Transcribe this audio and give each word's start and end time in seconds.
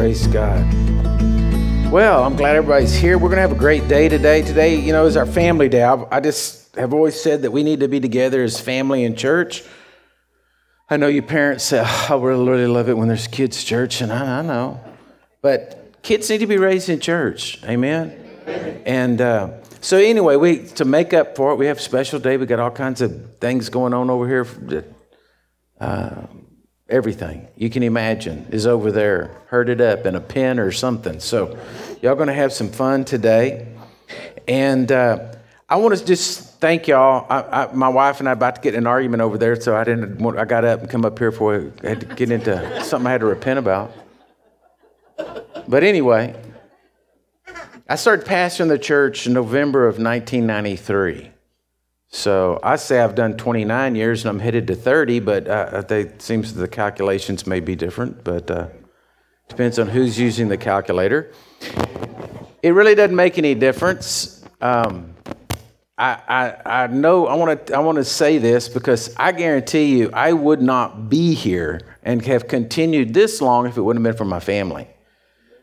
Praise 0.00 0.26
God. 0.28 0.64
Well, 1.92 2.24
I'm 2.24 2.34
glad 2.34 2.56
everybody's 2.56 2.94
here. 2.94 3.18
We're 3.18 3.28
going 3.28 3.36
to 3.36 3.42
have 3.42 3.52
a 3.52 3.54
great 3.54 3.86
day 3.86 4.08
today. 4.08 4.40
Today, 4.40 4.76
you 4.76 4.94
know, 4.94 5.04
is 5.04 5.14
our 5.14 5.26
family 5.26 5.68
day. 5.68 5.82
I, 5.82 6.02
I 6.10 6.20
just 6.20 6.74
have 6.76 6.94
always 6.94 7.20
said 7.20 7.42
that 7.42 7.50
we 7.50 7.62
need 7.62 7.80
to 7.80 7.88
be 7.88 8.00
together 8.00 8.42
as 8.42 8.58
family 8.58 9.04
in 9.04 9.14
church. 9.14 9.62
I 10.88 10.96
know 10.96 11.06
you 11.06 11.20
parents 11.20 11.64
say, 11.64 11.82
oh, 11.84 12.06
I 12.08 12.14
really, 12.16 12.66
love 12.66 12.88
it 12.88 12.96
when 12.96 13.08
there's 13.08 13.26
kids' 13.26 13.62
church, 13.62 14.00
and 14.00 14.10
I, 14.10 14.38
I 14.38 14.42
know. 14.42 14.80
But 15.42 15.96
kids 16.00 16.30
need 16.30 16.38
to 16.38 16.46
be 16.46 16.56
raised 16.56 16.88
in 16.88 16.98
church. 16.98 17.62
Amen? 17.64 18.82
And 18.86 19.20
uh, 19.20 19.50
so, 19.82 19.98
anyway, 19.98 20.36
we 20.36 20.64
to 20.76 20.86
make 20.86 21.12
up 21.12 21.36
for 21.36 21.52
it, 21.52 21.56
we 21.56 21.66
have 21.66 21.78
special 21.78 22.18
day. 22.18 22.38
We 22.38 22.46
got 22.46 22.58
all 22.58 22.70
kinds 22.70 23.02
of 23.02 23.36
things 23.38 23.68
going 23.68 23.92
on 23.92 24.08
over 24.08 24.26
here. 24.26 24.86
Uh, 25.78 26.22
everything 26.90 27.48
you 27.56 27.70
can 27.70 27.82
imagine 27.82 28.46
is 28.50 28.66
over 28.66 28.92
there, 28.92 29.30
herded 29.46 29.80
up 29.80 30.06
in 30.06 30.14
a 30.14 30.20
pen 30.20 30.58
or 30.58 30.72
something. 30.72 31.20
So, 31.20 31.58
y'all 32.02 32.14
going 32.14 32.28
to 32.28 32.34
have 32.34 32.52
some 32.52 32.68
fun 32.68 33.04
today. 33.04 33.68
And 34.46 34.90
uh, 34.90 35.34
I 35.68 35.76
want 35.76 35.96
to 35.96 36.04
just 36.04 36.58
thank 36.60 36.88
y'all. 36.88 37.26
I, 37.30 37.64
I, 37.64 37.72
my 37.72 37.88
wife 37.88 38.20
and 38.20 38.28
I 38.28 38.32
about 38.32 38.56
to 38.56 38.60
get 38.60 38.74
in 38.74 38.80
an 38.80 38.86
argument 38.86 39.22
over 39.22 39.38
there, 39.38 39.60
so 39.60 39.76
I 39.76 39.84
didn't. 39.84 40.18
Want, 40.18 40.38
I 40.38 40.44
got 40.44 40.64
up 40.64 40.80
and 40.80 40.90
come 40.90 41.04
up 41.04 41.18
here 41.18 41.32
for 41.32 41.72
I 41.84 41.88
had 41.88 42.00
to 42.00 42.06
get 42.06 42.30
into 42.30 42.84
something 42.84 43.06
I 43.06 43.12
had 43.12 43.20
to 43.20 43.26
repent 43.26 43.58
about. 43.58 43.92
But 45.68 45.84
anyway, 45.84 46.34
I 47.88 47.96
started 47.96 48.26
pastoring 48.26 48.68
the 48.68 48.78
church 48.78 49.26
in 49.26 49.32
November 49.32 49.86
of 49.86 49.98
1993. 49.98 51.30
So 52.10 52.58
I 52.62 52.74
say 52.74 53.00
I've 53.00 53.14
done 53.14 53.36
29 53.36 53.94
years 53.94 54.24
and 54.24 54.30
I'm 54.30 54.40
headed 54.40 54.66
to 54.66 54.74
30, 54.74 55.20
but 55.20 55.46
uh, 55.46 55.82
they 55.82 56.10
seems 56.18 56.52
the 56.52 56.66
calculations 56.66 57.46
may 57.46 57.60
be 57.60 57.76
different, 57.76 58.24
but 58.24 58.50
uh, 58.50 58.66
depends 59.48 59.78
on 59.78 59.86
who's 59.86 60.18
using 60.18 60.48
the 60.48 60.56
calculator. 60.56 61.32
It 62.62 62.70
really 62.70 62.96
doesn't 62.96 63.14
make 63.14 63.38
any 63.38 63.54
difference. 63.54 64.44
Um, 64.60 65.14
I, 65.96 66.20
I, 66.66 66.82
I 66.84 66.86
know 66.88 67.28
I 67.28 67.36
want 67.36 67.66
to 67.66 67.74
I 67.74 67.78
want 67.78 67.96
to 67.96 68.04
say 68.04 68.38
this 68.38 68.68
because 68.68 69.14
I 69.16 69.30
guarantee 69.32 69.98
you 69.98 70.10
I 70.12 70.32
would 70.32 70.60
not 70.60 71.08
be 71.08 71.34
here 71.34 71.80
and 72.02 72.24
have 72.26 72.48
continued 72.48 73.14
this 73.14 73.40
long 73.40 73.66
if 73.66 73.76
it 73.76 73.82
wouldn't 73.82 74.04
have 74.04 74.14
been 74.14 74.18
for 74.18 74.24
my 74.24 74.40
family. 74.40 74.88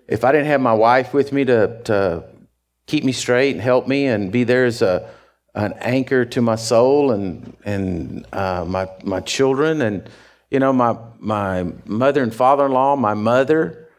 If 0.07 0.23
I 0.23 0.31
didn't 0.31 0.47
have 0.47 0.61
my 0.61 0.73
wife 0.73 1.13
with 1.13 1.33
me 1.33 1.43
to 1.45 1.81
to 1.83 2.23
keep 2.85 3.03
me 3.03 3.11
straight 3.11 3.51
and 3.51 3.61
help 3.61 3.87
me 3.87 4.05
and 4.05 4.31
be 4.31 4.45
there 4.45 4.65
as 4.65 4.81
a 4.81 5.09
an 5.57 5.73
anchor 5.81 6.23
to 6.23 6.41
my 6.41 6.55
soul 6.55 7.11
and 7.11 7.57
and 7.65 8.25
uh, 8.31 8.63
my 8.65 8.87
my 9.03 9.19
children 9.19 9.81
and 9.81 10.07
you 10.51 10.59
know 10.59 10.71
my 10.71 10.95
my 11.19 11.63
mother 11.85 12.21
and 12.21 12.33
father-in-law, 12.33 12.95
my 12.95 13.15
mother. 13.15 13.89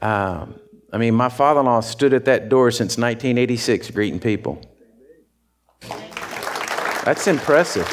Um, 0.00 0.58
I 0.92 0.98
mean, 0.98 1.14
my 1.14 1.28
father-in-law 1.28 1.80
stood 1.80 2.12
at 2.12 2.24
that 2.24 2.48
door 2.48 2.70
since 2.70 2.98
1986 2.98 3.90
greeting 3.90 4.20
people. 4.20 4.60
That's 7.04 7.26
impressive. 7.26 7.86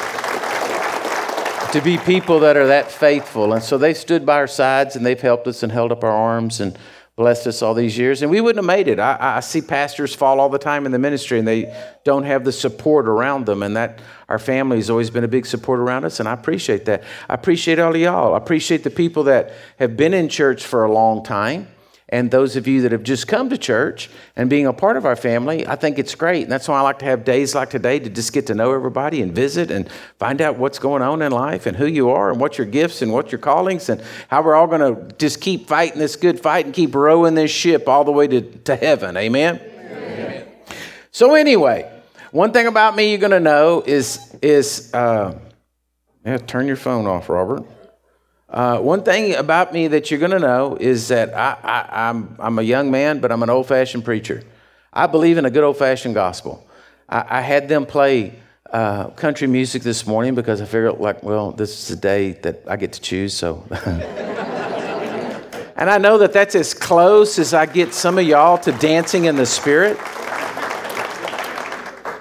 To 1.73 1.81
be 1.83 1.97
people 1.97 2.39
that 2.39 2.57
are 2.57 2.67
that 2.67 2.91
faithful. 2.91 3.53
And 3.53 3.61
so 3.61 3.77
they 3.77 3.93
stood 3.93 4.25
by 4.25 4.35
our 4.35 4.47
sides 4.47 4.95
and 4.95 5.05
they've 5.05 5.19
helped 5.19 5.47
us 5.47 5.61
and 5.61 5.71
held 5.71 5.91
up 5.91 6.03
our 6.03 6.11
arms 6.11 6.59
and 6.59 6.77
blessed 7.19 7.47
us 7.47 7.61
all 7.61 7.73
these 7.73 7.97
years, 7.97 8.21
and 8.21 8.31
we 8.31 8.39
wouldn't 8.39 8.65
have 8.65 8.77
made 8.77 8.87
it. 8.87 8.97
I, 8.97 9.17
I, 9.19 9.39
see 9.41 9.61
pastors 9.61 10.15
fall 10.15 10.39
all 10.39 10.47
the 10.47 10.57
time 10.57 10.85
in 10.85 10.93
the 10.93 10.97
ministry, 10.97 11.37
and 11.37 11.45
they 11.45 11.75
don't 12.05 12.23
have 12.23 12.45
the 12.45 12.51
support 12.53 13.09
around 13.09 13.45
them, 13.45 13.61
and 13.61 13.75
that 13.75 13.99
our 14.29 14.39
family 14.39 14.77
has 14.77 14.89
always 14.89 15.09
been 15.09 15.25
a 15.25 15.27
big 15.27 15.45
support 15.45 15.81
around 15.81 16.05
us, 16.05 16.21
and 16.21 16.29
I 16.29 16.31
appreciate 16.31 16.85
that. 16.85 17.03
I 17.27 17.33
appreciate 17.33 17.77
all 17.77 17.93
of 17.93 17.99
y'all. 17.99 18.35
I 18.35 18.37
appreciate 18.37 18.85
the 18.85 18.89
people 18.89 19.23
that 19.25 19.51
have 19.79 19.97
been 19.97 20.13
in 20.13 20.29
church 20.29 20.65
for 20.65 20.85
a 20.85 20.91
long 20.91 21.21
time 21.21 21.67
and 22.11 22.31
those 22.31 22.55
of 22.55 22.67
you 22.67 22.81
that 22.81 22.91
have 22.91 23.03
just 23.03 23.27
come 23.27 23.49
to 23.49 23.57
church 23.57 24.09
and 24.35 24.49
being 24.49 24.65
a 24.65 24.73
part 24.73 24.97
of 24.97 25.05
our 25.05 25.15
family, 25.15 25.65
I 25.67 25.75
think 25.75 25.99
it's 25.99 26.15
great. 26.15 26.43
And 26.43 26.51
that's 26.51 26.67
why 26.67 26.79
I 26.79 26.81
like 26.81 26.99
to 26.99 27.05
have 27.05 27.23
days 27.23 27.53
like 27.53 27.69
today 27.69 27.99
to 27.99 28.09
just 28.09 28.33
get 28.33 28.47
to 28.47 28.55
know 28.55 28.73
everybody 28.73 29.21
and 29.21 29.33
visit 29.33 29.69
and 29.69 29.89
find 30.17 30.41
out 30.41 30.57
what's 30.57 30.79
going 30.79 31.03
on 31.03 31.21
in 31.21 31.31
life 31.31 31.67
and 31.67 31.77
who 31.77 31.85
you 31.85 32.09
are 32.09 32.31
and 32.31 32.41
what 32.41 32.57
your 32.57 32.65
gifts 32.65 33.03
and 33.03 33.13
what 33.13 33.31
your 33.31 33.39
callings 33.39 33.89
and 33.89 34.01
how 34.27 34.41
we're 34.41 34.55
all 34.55 34.65
going 34.65 34.81
to 34.81 35.15
just 35.17 35.39
keep 35.39 35.67
fighting 35.67 35.99
this 35.99 36.15
good 36.15 36.39
fight 36.39 36.65
and 36.65 36.73
keep 36.73 36.95
rowing 36.95 37.35
this 37.35 37.51
ship 37.51 37.87
all 37.87 38.03
the 38.03 38.11
way 38.11 38.27
to, 38.27 38.41
to 38.41 38.75
heaven. 38.75 39.15
Amen? 39.15 39.61
Amen. 39.61 40.47
So, 41.11 41.35
anyway, 41.35 41.91
one 42.31 42.51
thing 42.51 42.65
about 42.65 42.95
me 42.95 43.09
you're 43.09 43.19
going 43.19 43.31
to 43.31 43.39
know 43.39 43.83
is, 43.85 44.35
is 44.41 44.91
uh, 44.95 45.37
yeah, 46.25 46.37
turn 46.37 46.65
your 46.65 46.75
phone 46.75 47.05
off, 47.05 47.29
Robert. 47.29 47.63
Uh, 48.49 48.79
one 48.79 49.03
thing 49.03 49.35
about 49.35 49.73
me 49.73 49.87
that 49.89 50.09
you're 50.09 50.19
going 50.19 50.31
to 50.31 50.39
know 50.39 50.75
is 50.79 51.09
that 51.09 51.35
I, 51.35 51.55
I, 51.61 52.09
I'm, 52.09 52.35
I'm 52.39 52.57
a 52.57 52.63
young 52.63 52.89
man, 52.89 53.19
but 53.19 53.31
I'm 53.31 53.43
an 53.43 53.49
old 53.49 53.67
fashioned 53.67 54.03
preacher. 54.03 54.43
I 54.91 55.05
believe 55.05 55.37
in 55.37 55.45
a 55.45 55.51
good 55.51 55.63
old 55.63 55.77
fashioned 55.77 56.15
gospel. 56.15 56.67
I, 57.07 57.25
I, 57.37 57.41
had 57.41 57.69
them 57.69 57.85
play 57.85 58.39
uh, 58.71 59.09
country 59.11 59.45
music 59.45 59.83
this 59.83 60.07
morning 60.07 60.33
because 60.33 60.61
I 60.61 60.65
figured, 60.65 60.99
like, 60.99 61.21
well, 61.21 61.51
this 61.51 61.77
is 61.77 61.89
the 61.89 61.95
day 61.95 62.31
that 62.41 62.63
I 62.67 62.75
get 62.75 62.93
to 62.93 63.01
choose, 63.01 63.35
so. 63.35 63.63
and 65.75 65.89
I 65.89 65.99
know 65.99 66.17
that 66.17 66.33
that's 66.33 66.55
as 66.55 66.73
close 66.73 67.37
as 67.37 67.53
I 67.53 67.67
get 67.67 67.93
some 67.93 68.17
of 68.17 68.25
y'all 68.25 68.57
to 68.59 68.71
dancing 68.71 69.25
in 69.25 69.35
the 69.35 69.45
spirit. 69.45 69.97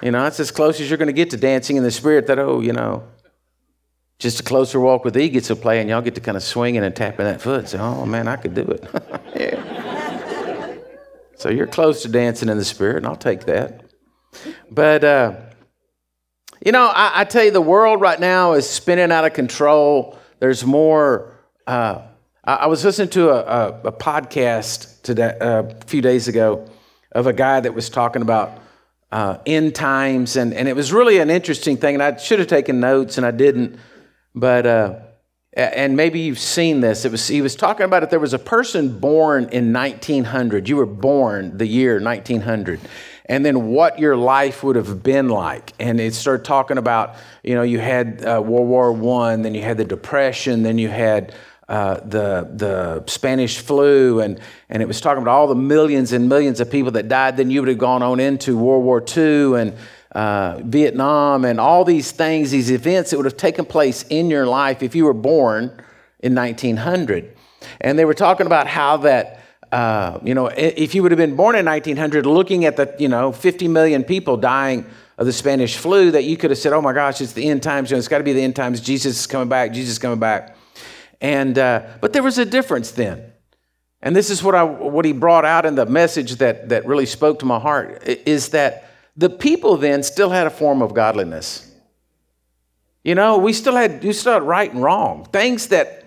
You 0.03 0.11
know, 0.11 0.25
it's 0.27 0.39
as 0.39 0.51
close 0.51 0.79
as 0.79 0.89
you're 0.89 0.99
going 0.99 1.07
to 1.07 1.13
get 1.13 1.31
to 1.31 1.37
dancing 1.37 1.75
in 1.75 1.81
the 1.81 1.91
spirit 1.91 2.27
that, 2.27 2.37
oh, 2.37 2.61
you 2.61 2.71
know, 2.71 3.03
just 4.19 4.41
a 4.41 4.43
closer 4.43 4.79
walk 4.79 5.05
with 5.05 5.17
E 5.17 5.29
gets 5.29 5.47
to 5.47 5.55
play, 5.55 5.79
and 5.79 5.89
y'all 5.89 6.01
get 6.01 6.15
to 6.15 6.21
kind 6.21 6.35
of 6.37 6.43
swinging 6.43 6.83
and 6.83 6.95
tapping 6.95 7.25
that 7.25 7.41
foot 7.41 7.59
and 7.59 7.69
say, 7.69 7.79
oh 7.79 8.05
man, 8.05 8.27
I 8.27 8.35
could 8.35 8.53
do 8.53 8.61
it. 8.63 8.85
yeah. 9.35 10.75
So 11.37 11.49
you're 11.49 11.67
close 11.67 12.01
to 12.01 12.09
dancing 12.09 12.49
in 12.49 12.57
the 12.57 12.65
spirit, 12.65 12.97
and 12.97 13.07
I'll 13.07 13.15
take 13.15 13.45
that. 13.45 13.85
But, 14.69 15.05
uh, 15.05 15.35
you 16.63 16.73
know, 16.73 16.85
I, 16.85 17.21
I, 17.21 17.23
tell 17.23 17.45
you, 17.45 17.51
the 17.51 17.61
world 17.61 18.01
right 18.01 18.19
now 18.19 18.53
is 18.53 18.69
spinning 18.69 19.09
out 19.09 19.23
of 19.23 19.31
control. 19.31 20.19
There's 20.39 20.65
more. 20.65 21.33
Uh, 21.65 22.01
I, 22.43 22.55
I, 22.55 22.65
was 22.65 22.83
listening 22.83 23.07
to 23.11 23.29
a, 23.29 23.39
a, 23.39 23.81
a 23.85 23.91
podcast 23.93 25.01
today, 25.01 25.37
uh, 25.39 25.63
a 25.63 25.85
few 25.85 26.01
days 26.01 26.27
ago 26.27 26.69
of 27.13 27.25
a 27.25 27.33
guy 27.33 27.61
that 27.61 27.73
was 27.73 27.89
talking 27.89 28.21
about 28.21 28.59
uh, 29.13 29.37
end 29.45 29.75
times, 29.75 30.35
and, 30.35 30.53
and 30.53 30.67
it 30.67 30.75
was 30.75 30.91
really 30.91 31.19
an 31.19 31.29
interesting 31.29 31.77
thing. 31.77 31.95
And 31.95 32.03
I 32.03 32.17
should 32.17 32.39
have 32.39 32.49
taken 32.49 32.81
notes, 32.81 33.17
and 33.17 33.25
I 33.25 33.31
didn't. 33.31 33.79
But, 34.35 34.65
uh, 34.65 34.99
and 35.53 35.95
maybe 35.95 36.19
you've 36.19 36.39
seen 36.39 36.79
this. 36.79 37.05
It 37.05 37.11
was, 37.11 37.27
he 37.27 37.41
was 37.41 37.55
talking 37.55 37.85
about 37.85 38.03
it. 38.03 38.09
There 38.09 38.19
was 38.19 38.33
a 38.33 38.39
person 38.39 38.99
born 38.99 39.49
in 39.51 39.73
1900. 39.73 40.69
You 40.69 40.77
were 40.77 40.85
born 40.85 41.57
the 41.57 41.65
year 41.65 41.99
1900 41.99 42.79
and 43.29 43.45
then 43.45 43.67
what 43.67 43.99
your 43.99 44.17
life 44.17 44.63
would 44.63 44.75
have 44.75 45.03
been 45.03 45.29
like. 45.29 45.71
And 45.79 45.99
it 46.01 46.15
started 46.15 46.43
talking 46.43 46.79
about, 46.79 47.15
you 47.43 47.53
know, 47.53 47.61
you 47.61 47.79
had 47.79 48.25
uh, 48.25 48.41
World 48.43 48.67
War 48.67 48.91
One, 48.91 49.43
then 49.43 49.53
you 49.53 49.61
had 49.61 49.77
the 49.77 49.85
Depression, 49.85 50.63
then 50.63 50.79
you 50.79 50.89
had 50.89 51.33
uh, 51.69 51.99
the 51.99 52.49
the 52.51 53.03
Spanish 53.05 53.59
flu, 53.59 54.19
and 54.21 54.39
and 54.69 54.81
it 54.81 54.87
was 54.87 54.99
talking 54.99 55.21
about 55.21 55.35
all 55.35 55.47
the 55.47 55.53
millions 55.53 56.11
and 56.11 56.27
millions 56.27 56.59
of 56.59 56.71
people 56.71 56.91
that 56.93 57.07
died. 57.07 57.37
Then 57.37 57.51
you 57.51 57.61
would 57.61 57.69
have 57.69 57.77
gone 57.77 58.01
on 58.01 58.19
into 58.19 58.57
World 58.57 58.83
War 58.83 58.99
Two 58.99 59.55
and 59.55 59.77
uh, 60.13 60.59
Vietnam 60.63 61.45
and 61.45 61.59
all 61.59 61.85
these 61.85 62.11
things, 62.11 62.51
these 62.51 62.71
events 62.71 63.11
that 63.11 63.17
would 63.17 63.25
have 63.25 63.37
taken 63.37 63.65
place 63.65 64.03
in 64.09 64.29
your 64.29 64.47
life 64.47 64.81
if 64.81 64.95
you 64.95 65.05
were 65.05 65.13
born 65.13 65.81
in 66.19 66.35
1900. 66.35 67.35
And 67.81 67.97
they 67.99 68.05
were 68.05 68.13
talking 68.13 68.45
about 68.45 68.67
how 68.67 68.97
that, 68.97 69.41
uh, 69.71 70.19
you 70.23 70.33
know, 70.33 70.47
if 70.47 70.95
you 70.95 71.03
would 71.03 71.11
have 71.11 71.17
been 71.17 71.35
born 71.35 71.55
in 71.55 71.65
1900, 71.65 72.25
looking 72.25 72.65
at 72.65 72.75
the, 72.75 72.95
you 72.97 73.07
know, 73.07 73.31
50 73.31 73.67
million 73.67 74.03
people 74.03 74.37
dying 74.37 74.85
of 75.17 75.25
the 75.25 75.33
Spanish 75.33 75.77
flu, 75.77 76.11
that 76.11 76.23
you 76.23 76.37
could 76.37 76.49
have 76.49 76.57
said, 76.57 76.73
oh 76.73 76.81
my 76.81 76.93
gosh, 76.93 77.21
it's 77.21 77.33
the 77.33 77.47
end 77.47 77.61
times. 77.61 77.91
You 77.91 77.95
know, 77.95 77.99
it's 77.99 78.07
got 78.07 78.19
to 78.19 78.23
be 78.23 78.33
the 78.33 78.41
end 78.41 78.55
times. 78.55 78.81
Jesus 78.81 79.19
is 79.19 79.27
coming 79.27 79.49
back. 79.49 79.73
Jesus 79.73 79.93
is 79.93 79.99
coming 79.99 80.19
back. 80.19 80.55
And, 81.21 81.57
uh, 81.57 81.85
but 82.01 82.13
there 82.13 82.23
was 82.23 82.37
a 82.37 82.45
difference 82.45 82.91
then. 82.91 83.33
And 84.01 84.15
this 84.15 84.29
is 84.29 84.41
what, 84.41 84.55
I, 84.55 84.63
what 84.63 85.03
he 85.03 85.11
brought 85.11 85.43
out 85.43 85.65
in 85.65 85.75
the 85.75 85.85
message 85.85 86.37
that, 86.37 86.69
that 86.69 86.85
really 86.85 87.05
spoke 87.05 87.39
to 87.39 87.45
my 87.45 87.59
heart 87.59 88.07
is 88.07 88.49
that 88.49 88.88
the 89.15 89.29
people 89.29 89.77
then 89.77 90.03
still 90.03 90.29
had 90.29 90.47
a 90.47 90.49
form 90.49 90.81
of 90.81 90.93
godliness. 90.93 91.69
You 93.03 93.15
know, 93.15 93.37
we 93.37 93.53
still 93.53 93.75
had, 93.75 94.03
you 94.03 94.13
still 94.13 94.33
had 94.33 94.43
right 94.43 94.71
and 94.71 94.83
wrong. 94.83 95.25
Things 95.25 95.67
that 95.67 96.05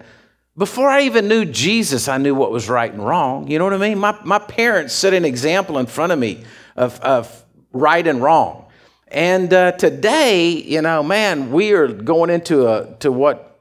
before 0.57 0.89
I 0.89 1.03
even 1.03 1.29
knew 1.29 1.45
Jesus, 1.45 2.09
I 2.09 2.19
knew 2.19 2.35
what 2.35 2.53
was 2.53 2.69
right 2.69 2.93
and 2.93 3.05
wrong. 3.05 3.49
You 3.49 3.59
know 3.59 3.65
what 3.65 3.73
I 3.73 3.79
mean? 3.79 3.99
My, 3.99 4.17
my 4.25 4.39
parents 4.39 4.95
set 4.95 5.15
an 5.15 5.25
example 5.25 5.79
in 5.79 5.87
front 5.87 6.13
of 6.13 6.19
me 6.19 6.45
of, 6.77 7.01
of 7.01 7.45
right 7.73 8.07
and 8.07 8.23
wrong. 8.23 8.67
And 9.09 9.53
uh, 9.53 9.73
today, 9.73 10.49
you 10.49 10.83
know, 10.83 11.03
man, 11.03 11.53
we 11.53 11.73
are 11.73 11.89
going 11.89 12.31
into 12.31 12.69
a, 12.69 12.95
to 13.01 13.11
what 13.11 13.61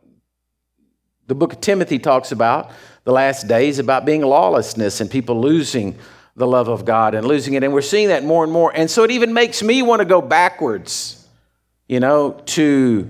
the 1.27 1.35
book 1.35 1.53
of 1.53 1.61
Timothy 1.61 1.99
talks 1.99 2.31
about, 2.31 2.71
the 3.05 3.13
last 3.13 3.47
days, 3.47 3.79
about 3.79 4.05
being 4.05 4.21
lawlessness 4.21 4.99
and 5.01 5.09
people 5.09 5.39
losing 5.39 5.97
the 6.35 6.47
love 6.47 6.67
of 6.67 6.85
God 6.85 7.13
and 7.13 7.27
losing 7.27 7.53
it. 7.53 7.63
And 7.63 7.73
we're 7.73 7.81
seeing 7.81 8.09
that 8.09 8.23
more 8.23 8.43
and 8.43 8.51
more. 8.51 8.71
And 8.73 8.89
so 8.89 9.03
it 9.03 9.11
even 9.11 9.33
makes 9.33 9.61
me 9.61 9.81
want 9.81 9.99
to 9.99 10.05
go 10.05 10.21
backwards, 10.21 11.27
you 11.87 11.99
know, 11.99 12.41
to, 12.47 13.07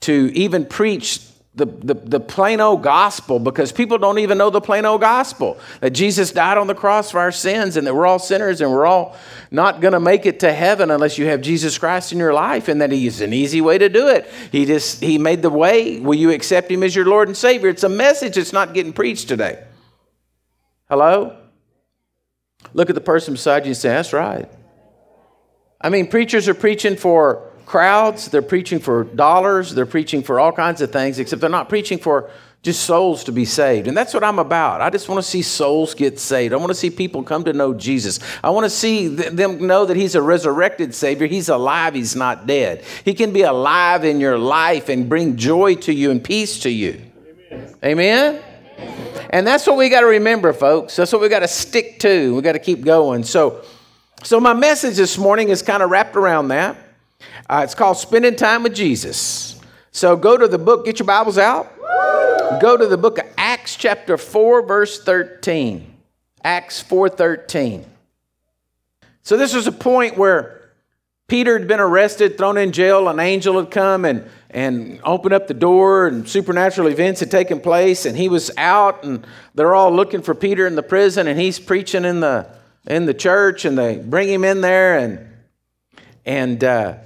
to 0.00 0.32
even 0.34 0.64
preach 0.64 1.20
the, 1.54 1.66
the, 1.66 1.94
the 1.94 2.20
plain 2.20 2.60
old 2.60 2.82
gospel 2.82 3.38
because 3.38 3.72
people 3.72 3.98
don't 3.98 4.18
even 4.18 4.38
know 4.38 4.48
the 4.48 4.60
plain 4.60 4.86
old 4.86 5.02
gospel 5.02 5.58
that 5.80 5.90
Jesus 5.90 6.32
died 6.32 6.56
on 6.56 6.66
the 6.66 6.74
cross 6.74 7.10
for 7.10 7.20
our 7.20 7.32
sins 7.32 7.76
and 7.76 7.86
that 7.86 7.94
we're 7.94 8.06
all 8.06 8.18
sinners 8.18 8.62
and 8.62 8.70
we're 8.70 8.86
all 8.86 9.14
not 9.50 9.82
going 9.82 9.92
to 9.92 10.00
make 10.00 10.24
it 10.24 10.40
to 10.40 10.52
heaven 10.52 10.90
unless 10.90 11.18
you 11.18 11.26
have 11.26 11.42
Jesus 11.42 11.76
Christ 11.76 12.10
in 12.10 12.18
your 12.18 12.32
life 12.32 12.68
and 12.68 12.80
that 12.80 12.90
he's 12.90 13.20
an 13.20 13.34
easy 13.34 13.60
way 13.60 13.76
to 13.76 13.90
do 13.90 14.08
it. 14.08 14.30
He 14.50 14.64
just 14.64 15.02
he 15.02 15.18
made 15.18 15.42
the 15.42 15.50
way. 15.50 16.00
Will 16.00 16.14
you 16.14 16.30
accept 16.30 16.70
him 16.70 16.82
as 16.82 16.96
your 16.96 17.04
Lord 17.04 17.28
and 17.28 17.36
Savior? 17.36 17.68
It's 17.68 17.84
a 17.84 17.88
message 17.90 18.36
that's 18.36 18.54
not 18.54 18.72
getting 18.72 18.94
preached 18.94 19.28
today. 19.28 19.62
Hello? 20.88 21.41
Look 22.74 22.88
at 22.88 22.94
the 22.94 23.00
person 23.00 23.34
beside 23.34 23.64
you 23.64 23.70
and 23.70 23.76
say, 23.76 23.90
That's 23.90 24.12
right. 24.12 24.48
I 25.80 25.88
mean, 25.88 26.06
preachers 26.06 26.48
are 26.48 26.54
preaching 26.54 26.96
for 26.96 27.50
crowds, 27.66 28.28
they're 28.28 28.42
preaching 28.42 28.78
for 28.78 29.04
dollars, 29.04 29.74
they're 29.74 29.86
preaching 29.86 30.22
for 30.22 30.38
all 30.38 30.52
kinds 30.52 30.80
of 30.80 30.92
things, 30.92 31.18
except 31.18 31.40
they're 31.40 31.50
not 31.50 31.68
preaching 31.68 31.98
for 31.98 32.30
just 32.62 32.84
souls 32.84 33.24
to 33.24 33.32
be 33.32 33.44
saved. 33.44 33.88
And 33.88 33.96
that's 33.96 34.14
what 34.14 34.22
I'm 34.22 34.38
about. 34.38 34.80
I 34.80 34.90
just 34.90 35.08
want 35.08 35.18
to 35.18 35.28
see 35.28 35.42
souls 35.42 35.94
get 35.94 36.20
saved. 36.20 36.54
I 36.54 36.56
want 36.56 36.68
to 36.68 36.76
see 36.76 36.90
people 36.90 37.24
come 37.24 37.42
to 37.44 37.52
know 37.52 37.74
Jesus. 37.74 38.20
I 38.42 38.50
want 38.50 38.64
to 38.64 38.70
see 38.70 39.08
them 39.08 39.66
know 39.66 39.84
that 39.84 39.96
He's 39.96 40.14
a 40.14 40.22
resurrected 40.22 40.94
Savior. 40.94 41.26
He's 41.26 41.48
alive, 41.48 41.94
He's 41.94 42.14
not 42.14 42.46
dead. 42.46 42.84
He 43.04 43.14
can 43.14 43.32
be 43.32 43.42
alive 43.42 44.04
in 44.04 44.20
your 44.20 44.38
life 44.38 44.88
and 44.88 45.08
bring 45.08 45.36
joy 45.36 45.74
to 45.76 45.92
you 45.92 46.12
and 46.12 46.22
peace 46.22 46.60
to 46.60 46.70
you. 46.70 47.00
Amen? 47.50 47.76
Amen? 47.82 48.42
And 49.30 49.46
that's 49.46 49.66
what 49.66 49.76
we 49.76 49.88
got 49.88 50.00
to 50.00 50.06
remember, 50.06 50.52
folks. 50.52 50.96
That's 50.96 51.12
what 51.12 51.22
we 51.22 51.28
got 51.28 51.40
to 51.40 51.48
stick 51.48 51.98
to. 52.00 52.34
We 52.34 52.42
got 52.42 52.52
to 52.52 52.58
keep 52.58 52.84
going. 52.84 53.24
So, 53.24 53.62
so 54.22 54.38
my 54.38 54.52
message 54.52 54.96
this 54.96 55.16
morning 55.16 55.48
is 55.48 55.62
kind 55.62 55.82
of 55.82 55.90
wrapped 55.90 56.16
around 56.16 56.48
that. 56.48 56.76
Uh, 57.48 57.62
it's 57.64 57.74
called 57.74 57.96
Spending 57.96 58.36
Time 58.36 58.62
with 58.62 58.74
Jesus. 58.74 59.60
So 59.90 60.16
go 60.16 60.36
to 60.36 60.48
the 60.48 60.58
book, 60.58 60.84
get 60.84 60.98
your 60.98 61.06
Bibles 61.06 61.38
out. 61.38 61.70
Go 62.60 62.76
to 62.76 62.86
the 62.86 62.98
book 62.98 63.18
of 63.18 63.26
Acts 63.36 63.76
chapter 63.76 64.16
4 64.16 64.66
verse 64.66 65.02
13. 65.02 65.92
Acts 66.44 66.82
4:13. 66.82 67.84
So 69.22 69.36
this 69.36 69.54
was 69.54 69.66
a 69.66 69.72
point 69.72 70.16
where 70.16 70.61
Peter 71.32 71.58
had 71.58 71.66
been 71.66 71.80
arrested, 71.80 72.36
thrown 72.36 72.58
in 72.58 72.72
jail, 72.72 73.08
an 73.08 73.18
angel 73.18 73.58
had 73.58 73.70
come 73.70 74.04
and 74.04 74.28
and 74.50 75.00
opened 75.02 75.32
up 75.32 75.46
the 75.46 75.54
door 75.54 76.06
and 76.06 76.28
supernatural 76.28 76.88
events 76.88 77.20
had 77.20 77.30
taken 77.30 77.58
place 77.58 78.04
and 78.04 78.18
he 78.18 78.28
was 78.28 78.50
out 78.58 79.02
and 79.02 79.26
they're 79.54 79.74
all 79.74 79.90
looking 79.90 80.20
for 80.20 80.34
Peter 80.34 80.66
in 80.66 80.74
the 80.74 80.82
prison 80.82 81.26
and 81.26 81.40
he's 81.40 81.58
preaching 81.58 82.04
in 82.04 82.20
the 82.20 82.46
in 82.86 83.06
the 83.06 83.14
church 83.14 83.64
and 83.64 83.78
they 83.78 83.96
bring 83.96 84.28
him 84.28 84.44
in 84.44 84.60
there 84.60 84.98
and 84.98 85.26
and 86.26 86.62
uh, 86.62 86.96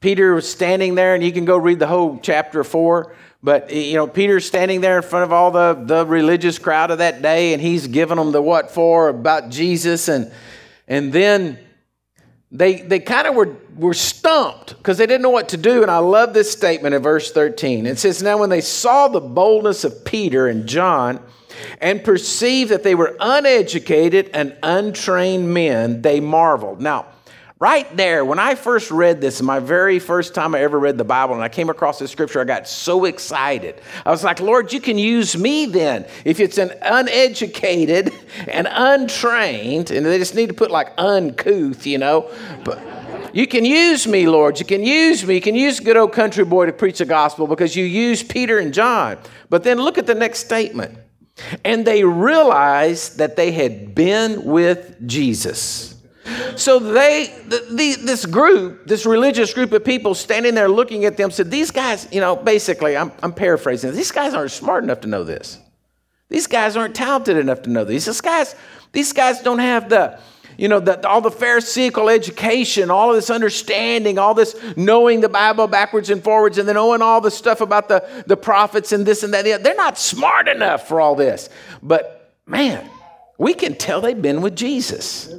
Peter 0.00 0.34
was 0.34 0.46
standing 0.46 0.94
there, 0.94 1.14
and 1.14 1.24
you 1.24 1.32
can 1.32 1.46
go 1.46 1.56
read 1.56 1.78
the 1.78 1.86
whole 1.86 2.20
chapter 2.22 2.62
four. 2.62 3.16
But 3.42 3.72
you 3.72 3.94
know, 3.94 4.06
Peter's 4.06 4.44
standing 4.44 4.82
there 4.82 4.98
in 4.98 5.02
front 5.02 5.24
of 5.24 5.32
all 5.32 5.50
the, 5.50 5.72
the 5.86 6.04
religious 6.04 6.58
crowd 6.58 6.90
of 6.90 6.98
that 6.98 7.22
day, 7.22 7.54
and 7.54 7.62
he's 7.62 7.86
giving 7.86 8.18
them 8.18 8.30
the 8.30 8.42
what 8.42 8.70
for 8.70 9.08
about 9.08 9.48
Jesus, 9.48 10.08
and 10.08 10.30
and 10.86 11.14
then 11.14 11.58
they 12.50 12.80
they 12.80 12.98
kind 12.98 13.26
of 13.26 13.34
were 13.34 13.56
were 13.76 13.94
stumped 13.94 14.76
because 14.76 14.98
they 14.98 15.06
didn't 15.06 15.22
know 15.22 15.30
what 15.30 15.50
to 15.50 15.56
do. 15.56 15.82
And 15.82 15.90
I 15.90 15.98
love 15.98 16.34
this 16.34 16.50
statement 16.50 16.94
in 16.94 17.02
verse 17.02 17.30
13. 17.32 17.86
It 17.86 17.98
says, 17.98 18.22
Now 18.22 18.38
when 18.38 18.50
they 18.50 18.60
saw 18.60 19.08
the 19.08 19.20
boldness 19.20 19.84
of 19.84 20.04
Peter 20.04 20.48
and 20.48 20.66
John 20.66 21.20
and 21.80 22.02
perceived 22.02 22.70
that 22.70 22.82
they 22.82 22.94
were 22.94 23.16
uneducated 23.20 24.30
and 24.32 24.56
untrained 24.62 25.52
men, 25.52 26.02
they 26.02 26.20
marveled. 26.20 26.80
Now, 26.80 27.06
Right 27.60 27.96
there, 27.96 28.24
when 28.24 28.38
I 28.38 28.54
first 28.54 28.92
read 28.92 29.20
this, 29.20 29.42
my 29.42 29.58
very 29.58 29.98
first 29.98 30.32
time 30.32 30.54
I 30.54 30.60
ever 30.60 30.78
read 30.78 30.96
the 30.96 31.02
Bible, 31.02 31.34
and 31.34 31.42
I 31.42 31.48
came 31.48 31.70
across 31.70 31.98
this 31.98 32.12
scripture, 32.12 32.40
I 32.40 32.44
got 32.44 32.68
so 32.68 33.04
excited. 33.04 33.80
I 34.06 34.12
was 34.12 34.22
like, 34.22 34.38
Lord, 34.38 34.72
you 34.72 34.80
can 34.80 34.96
use 34.96 35.36
me 35.36 35.66
then. 35.66 36.06
If 36.24 36.38
it's 36.38 36.56
an 36.56 36.72
uneducated 36.82 38.12
and 38.46 38.68
untrained, 38.70 39.90
and 39.90 40.06
they 40.06 40.18
just 40.18 40.36
need 40.36 40.50
to 40.50 40.54
put 40.54 40.70
like 40.70 40.92
uncouth, 40.98 41.84
you 41.84 41.98
know, 41.98 42.30
but 42.62 42.80
you 43.34 43.48
can 43.48 43.64
use 43.64 44.06
me, 44.06 44.28
Lord. 44.28 44.60
You 44.60 44.64
can 44.64 44.84
use 44.84 45.26
me. 45.26 45.34
You 45.34 45.40
can 45.40 45.56
use 45.56 45.80
a 45.80 45.82
good 45.82 45.96
old 45.96 46.12
country 46.12 46.44
boy 46.44 46.66
to 46.66 46.72
preach 46.72 46.98
the 46.98 47.06
gospel 47.06 47.48
because 47.48 47.74
you 47.74 47.84
use 47.84 48.22
Peter 48.22 48.58
and 48.58 48.72
John. 48.72 49.18
But 49.50 49.64
then 49.64 49.78
look 49.78 49.98
at 49.98 50.06
the 50.06 50.14
next 50.14 50.44
statement. 50.44 50.96
And 51.64 51.84
they 51.84 52.04
realized 52.04 53.18
that 53.18 53.34
they 53.34 53.50
had 53.50 53.96
been 53.96 54.44
with 54.44 54.96
Jesus. 55.08 55.97
So 56.56 56.78
they, 56.78 57.34
the, 57.46 57.66
the, 57.70 57.96
this 58.04 58.26
group, 58.26 58.86
this 58.86 59.06
religious 59.06 59.54
group 59.54 59.72
of 59.72 59.84
people 59.84 60.14
standing 60.14 60.54
there 60.54 60.68
looking 60.68 61.04
at 61.04 61.16
them 61.16 61.30
said, 61.30 61.50
These 61.50 61.70
guys, 61.70 62.08
you 62.10 62.20
know, 62.20 62.36
basically, 62.36 62.96
I'm, 62.96 63.12
I'm 63.22 63.32
paraphrasing, 63.32 63.92
these 63.92 64.12
guys 64.12 64.34
aren't 64.34 64.50
smart 64.50 64.84
enough 64.84 65.00
to 65.02 65.08
know 65.08 65.24
this. 65.24 65.58
These 66.28 66.46
guys 66.46 66.76
aren't 66.76 66.94
talented 66.94 67.36
enough 67.36 67.62
to 67.62 67.70
know 67.70 67.84
this. 67.84 68.04
These 68.04 68.20
guys, 68.20 68.54
these 68.92 69.12
guys 69.12 69.40
don't 69.40 69.60
have 69.60 69.88
the, 69.88 70.20
you 70.58 70.68
know, 70.68 70.80
the, 70.80 71.06
all 71.08 71.20
the 71.20 71.30
Pharisaical 71.30 72.10
education, 72.10 72.90
all 72.90 73.10
of 73.10 73.16
this 73.16 73.30
understanding, 73.30 74.18
all 74.18 74.34
this 74.34 74.54
knowing 74.76 75.20
the 75.20 75.28
Bible 75.28 75.68
backwards 75.68 76.10
and 76.10 76.22
forwards, 76.22 76.58
and 76.58 76.68
then 76.68 76.76
oh, 76.76 76.88
knowing 76.88 77.00
all 77.02 77.20
the 77.20 77.30
stuff 77.30 77.60
about 77.60 77.88
the, 77.88 78.06
the 78.26 78.36
prophets 78.36 78.92
and 78.92 79.06
this 79.06 79.22
and 79.22 79.32
that. 79.32 79.62
They're 79.62 79.74
not 79.74 79.96
smart 79.96 80.48
enough 80.48 80.86
for 80.86 81.00
all 81.00 81.14
this. 81.14 81.48
But 81.82 82.34
man, 82.46 82.90
we 83.38 83.54
can 83.54 83.76
tell 83.76 84.00
they've 84.00 84.20
been 84.20 84.42
with 84.42 84.56
Jesus. 84.56 85.32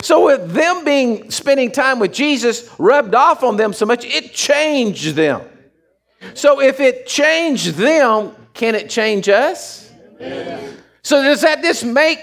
So 0.00 0.26
with 0.26 0.52
them 0.52 0.84
being 0.84 1.30
spending 1.30 1.70
time 1.70 1.98
with 1.98 2.12
Jesus 2.12 2.68
rubbed 2.78 3.14
off 3.14 3.42
on 3.42 3.56
them 3.56 3.72
so 3.72 3.86
much, 3.86 4.04
it 4.04 4.32
changed 4.32 5.14
them. 5.14 5.42
So 6.34 6.60
if 6.60 6.80
it 6.80 7.06
changed 7.06 7.74
them, 7.74 8.34
can 8.54 8.74
it 8.74 8.88
change 8.88 9.28
us? 9.28 9.90
So 11.02 11.22
does 11.22 11.42
that 11.42 11.62
just 11.62 11.84
make 11.84 12.18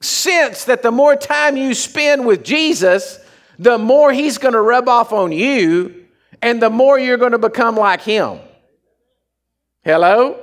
sense 0.00 0.64
that 0.64 0.82
the 0.82 0.90
more 0.90 1.16
time 1.16 1.56
you 1.56 1.74
spend 1.74 2.26
with 2.26 2.44
Jesus, 2.44 3.18
the 3.58 3.78
more 3.78 4.12
he's 4.12 4.38
going 4.38 4.54
to 4.54 4.60
rub 4.60 4.88
off 4.88 5.12
on 5.12 5.32
you 5.32 6.06
and 6.42 6.62
the 6.62 6.70
more 6.70 6.98
you're 6.98 7.16
going 7.16 7.32
to 7.32 7.38
become 7.38 7.76
like 7.76 8.02
him? 8.02 8.38
Hello? 9.82 10.42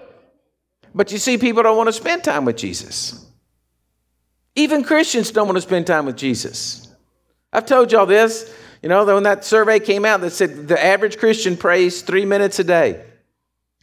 But 0.94 1.12
you 1.12 1.18
see, 1.18 1.38
people 1.38 1.64
don't 1.64 1.78
want 1.78 1.88
to 1.88 1.94
spend 1.94 2.24
time 2.24 2.46
with 2.46 2.58
Jesus. 2.58 3.25
Even 4.56 4.84
Christians 4.84 5.32
don't 5.32 5.48
want 5.48 5.58
to 5.58 5.62
spend 5.62 5.86
time 5.86 6.06
with 6.06 6.18
Jesus. 6.18 6.88
I've 7.52 7.66
told 7.66 7.92
y'all 7.92 8.06
this. 8.06 8.54
You 8.82 8.90
know, 8.90 9.06
when 9.06 9.24
that 9.24 9.44
survey 9.44 9.80
came 9.80 10.06
out 10.06 10.22
that 10.22 10.32
said 10.32 10.68
the 10.68 10.84
average 10.84 11.18
Christian 11.18 11.58
prays 11.58 12.02
three 12.02 12.26
minutes 12.26 12.60
a 12.60 12.64
day. 12.64 13.04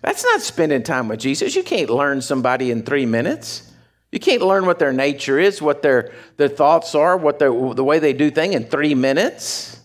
That's 0.00 0.24
not 0.24 0.40
spending 0.40 0.82
time 0.82 1.08
with 1.08 1.20
Jesus. 1.20 1.54
You 1.54 1.62
can't 1.62 1.90
learn 1.90 2.22
somebody 2.22 2.70
in 2.70 2.82
three 2.82 3.06
minutes. 3.06 3.72
You 4.10 4.20
can't 4.20 4.42
learn 4.42 4.66
what 4.66 4.78
their 4.78 4.92
nature 4.92 5.38
is, 5.38 5.62
what 5.62 5.82
their, 5.82 6.12
their 6.36 6.48
thoughts 6.48 6.94
are, 6.94 7.17
what 7.17 7.38
their, 7.38 7.50
the 7.50 7.84
way 7.84 7.98
they 7.98 8.12
do 8.12 8.31
things 8.31 8.55
in 8.55 8.64
three 8.64 8.94
minutes. 8.94 9.81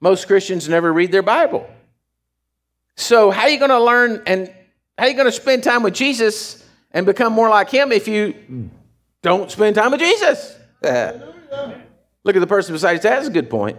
Most 0.00 0.26
Christians 0.26 0.68
never 0.68 0.92
read 0.92 1.12
their 1.12 1.22
Bible. 1.22 1.68
So, 2.96 3.30
how 3.30 3.42
are 3.42 3.48
you 3.48 3.58
going 3.58 3.70
to 3.70 3.82
learn 3.82 4.22
and 4.26 4.52
how 4.98 5.04
are 5.04 5.08
you 5.08 5.14
going 5.14 5.26
to 5.26 5.32
spend 5.32 5.62
time 5.62 5.82
with 5.82 5.94
Jesus 5.94 6.66
and 6.90 7.06
become 7.06 7.32
more 7.32 7.48
like 7.48 7.70
Him 7.70 7.92
if 7.92 8.08
you 8.08 8.70
don't 9.22 9.50
spend 9.50 9.76
time 9.76 9.90
with 9.90 10.00
Jesus. 10.00 10.56
Look 10.82 12.36
at 12.36 12.40
the 12.40 12.46
person 12.46 12.74
beside 12.74 12.92
you. 12.92 12.98
That's 13.00 13.28
a 13.28 13.30
good 13.30 13.50
point. 13.50 13.76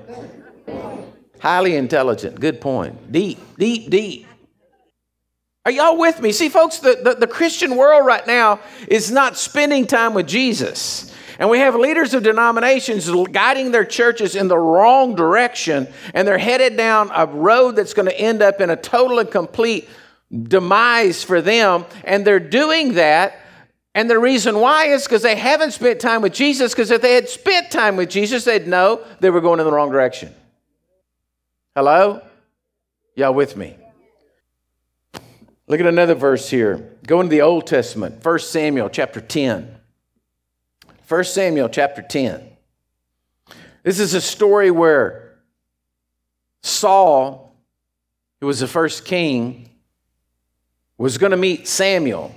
Highly 1.40 1.76
intelligent. 1.76 2.40
Good 2.40 2.62
point. 2.62 3.12
Deep, 3.12 3.40
deep, 3.58 3.90
deep. 3.90 4.28
Are 5.66 5.72
y'all 5.72 5.98
with 5.98 6.22
me? 6.22 6.32
See, 6.32 6.50
folks, 6.50 6.80
the, 6.80 7.00
the, 7.04 7.16
the, 7.16 7.28
Christian 7.28 7.76
world 7.76 8.04
right 8.06 8.26
now 8.26 8.60
is 8.88 9.12
not 9.12 9.38
spending 9.38 9.86
time 9.86 10.16
with 10.16 10.28
Jesus. 10.28 11.14
And 11.38 11.50
we 11.50 11.60
have 11.60 11.76
leaders 11.76 12.16
of 12.16 12.24
denominations 12.24 13.10
guiding 13.32 13.72
their 13.72 13.86
churches 13.86 14.36
in 14.36 14.48
the 14.48 14.58
wrong 14.58 15.16
direction, 15.16 15.88
and 16.16 16.28
they're 16.28 16.40
headed 16.40 16.78
down 16.78 17.12
a 17.16 17.28
road 17.28 17.76
that's 17.76 17.94
going 17.94 18.08
to 18.08 18.20
end 18.20 18.42
up 18.42 18.60
in 18.60 18.72
a 18.72 18.76
total 18.76 19.20
and 19.20 19.30
complete 19.30 19.88
demise 20.44 21.24
for 21.24 21.42
them. 21.42 21.86
And 22.04 22.26
they're 22.26 22.40
doing 22.40 22.94
that 22.94 23.41
and 23.94 24.10
the 24.10 24.18
reason 24.20 24.60
why 24.60 24.86
is 24.86 25.04
because 25.04 25.22
they 25.22 25.36
haven't 25.36 25.72
spent 25.72 26.00
time 26.00 26.22
with 26.22 26.34
Jesus, 26.34 26.74
because 26.74 26.92
if 26.92 27.02
they 27.02 27.14
had 27.14 27.28
spent 27.28 27.72
time 27.72 27.98
with 27.98 28.10
Jesus, 28.10 28.46
they'd 28.46 28.68
know 28.68 29.04
they 29.20 29.30
were 29.30 29.42
going 29.42 29.60
in 29.60 29.66
the 29.66 29.72
wrong 29.72 29.92
direction. 29.92 30.34
Hello? 31.76 32.22
Y'all 33.16 33.34
with 33.34 33.58
me? 33.58 33.76
Look 35.68 35.80
at 35.80 35.86
another 35.86 36.16
verse 36.16 36.50
here. 36.50 36.98
Go 37.06 37.22
into 37.22 37.32
the 37.32 37.42
Old 37.42 37.68
Testament, 37.68 38.24
1 38.24 38.40
Samuel 38.40 38.90
chapter 38.90 39.22
10. 39.22 39.78
1 41.08 41.24
Samuel 41.26 41.70
chapter 41.70 42.02
10. 42.02 42.50
This 43.84 44.00
is 44.00 44.14
a 44.14 44.22
story 44.22 44.72
where 44.72 45.38
Saul, 46.62 47.56
who 48.40 48.48
was 48.48 48.60
the 48.60 48.68
first 48.68 49.06
king, 49.06 49.70
was 50.98 51.18
going 51.18 51.32
to 51.32 51.38
meet 51.38 51.68
Samuel. 51.68 52.36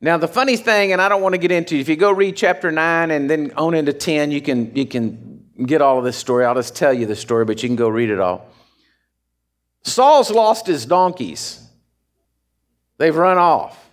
Now, 0.00 0.16
the 0.16 0.28
funny 0.28 0.56
thing, 0.56 0.92
and 0.92 1.02
I 1.02 1.08
don't 1.08 1.22
want 1.22 1.34
to 1.34 1.38
get 1.38 1.50
into, 1.50 1.76
if 1.76 1.88
you 1.88 1.96
go 1.96 2.12
read 2.12 2.36
chapter 2.36 2.70
9 2.70 3.10
and 3.10 3.28
then 3.28 3.52
on 3.56 3.74
into 3.74 3.92
10, 3.92 4.30
you 4.30 4.40
can, 4.40 4.74
you 4.76 4.86
can 4.86 5.44
get 5.66 5.82
all 5.82 5.98
of 5.98 6.04
this 6.04 6.16
story. 6.16 6.44
I'll 6.44 6.54
just 6.54 6.76
tell 6.76 6.92
you 6.92 7.06
the 7.06 7.16
story, 7.16 7.44
but 7.44 7.62
you 7.62 7.68
can 7.68 7.76
go 7.76 7.88
read 7.88 8.10
it 8.10 8.20
all. 8.20 8.48
Saul's 9.82 10.30
lost 10.30 10.66
his 10.66 10.86
donkeys. 10.86 11.66
They've 12.98 13.14
run 13.14 13.38
off. 13.38 13.90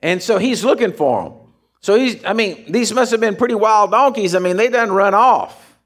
And 0.00 0.22
so 0.22 0.38
he's 0.38 0.64
looking 0.64 0.92
for 0.92 1.24
them. 1.24 1.32
So 1.80 1.96
he's, 1.96 2.24
I 2.24 2.32
mean, 2.32 2.70
these 2.70 2.92
must 2.92 3.10
have 3.10 3.20
been 3.20 3.36
pretty 3.36 3.54
wild 3.54 3.90
donkeys. 3.90 4.34
I 4.34 4.38
mean, 4.38 4.56
they 4.56 4.68
done 4.68 4.92
run 4.92 5.14
off. 5.14 5.76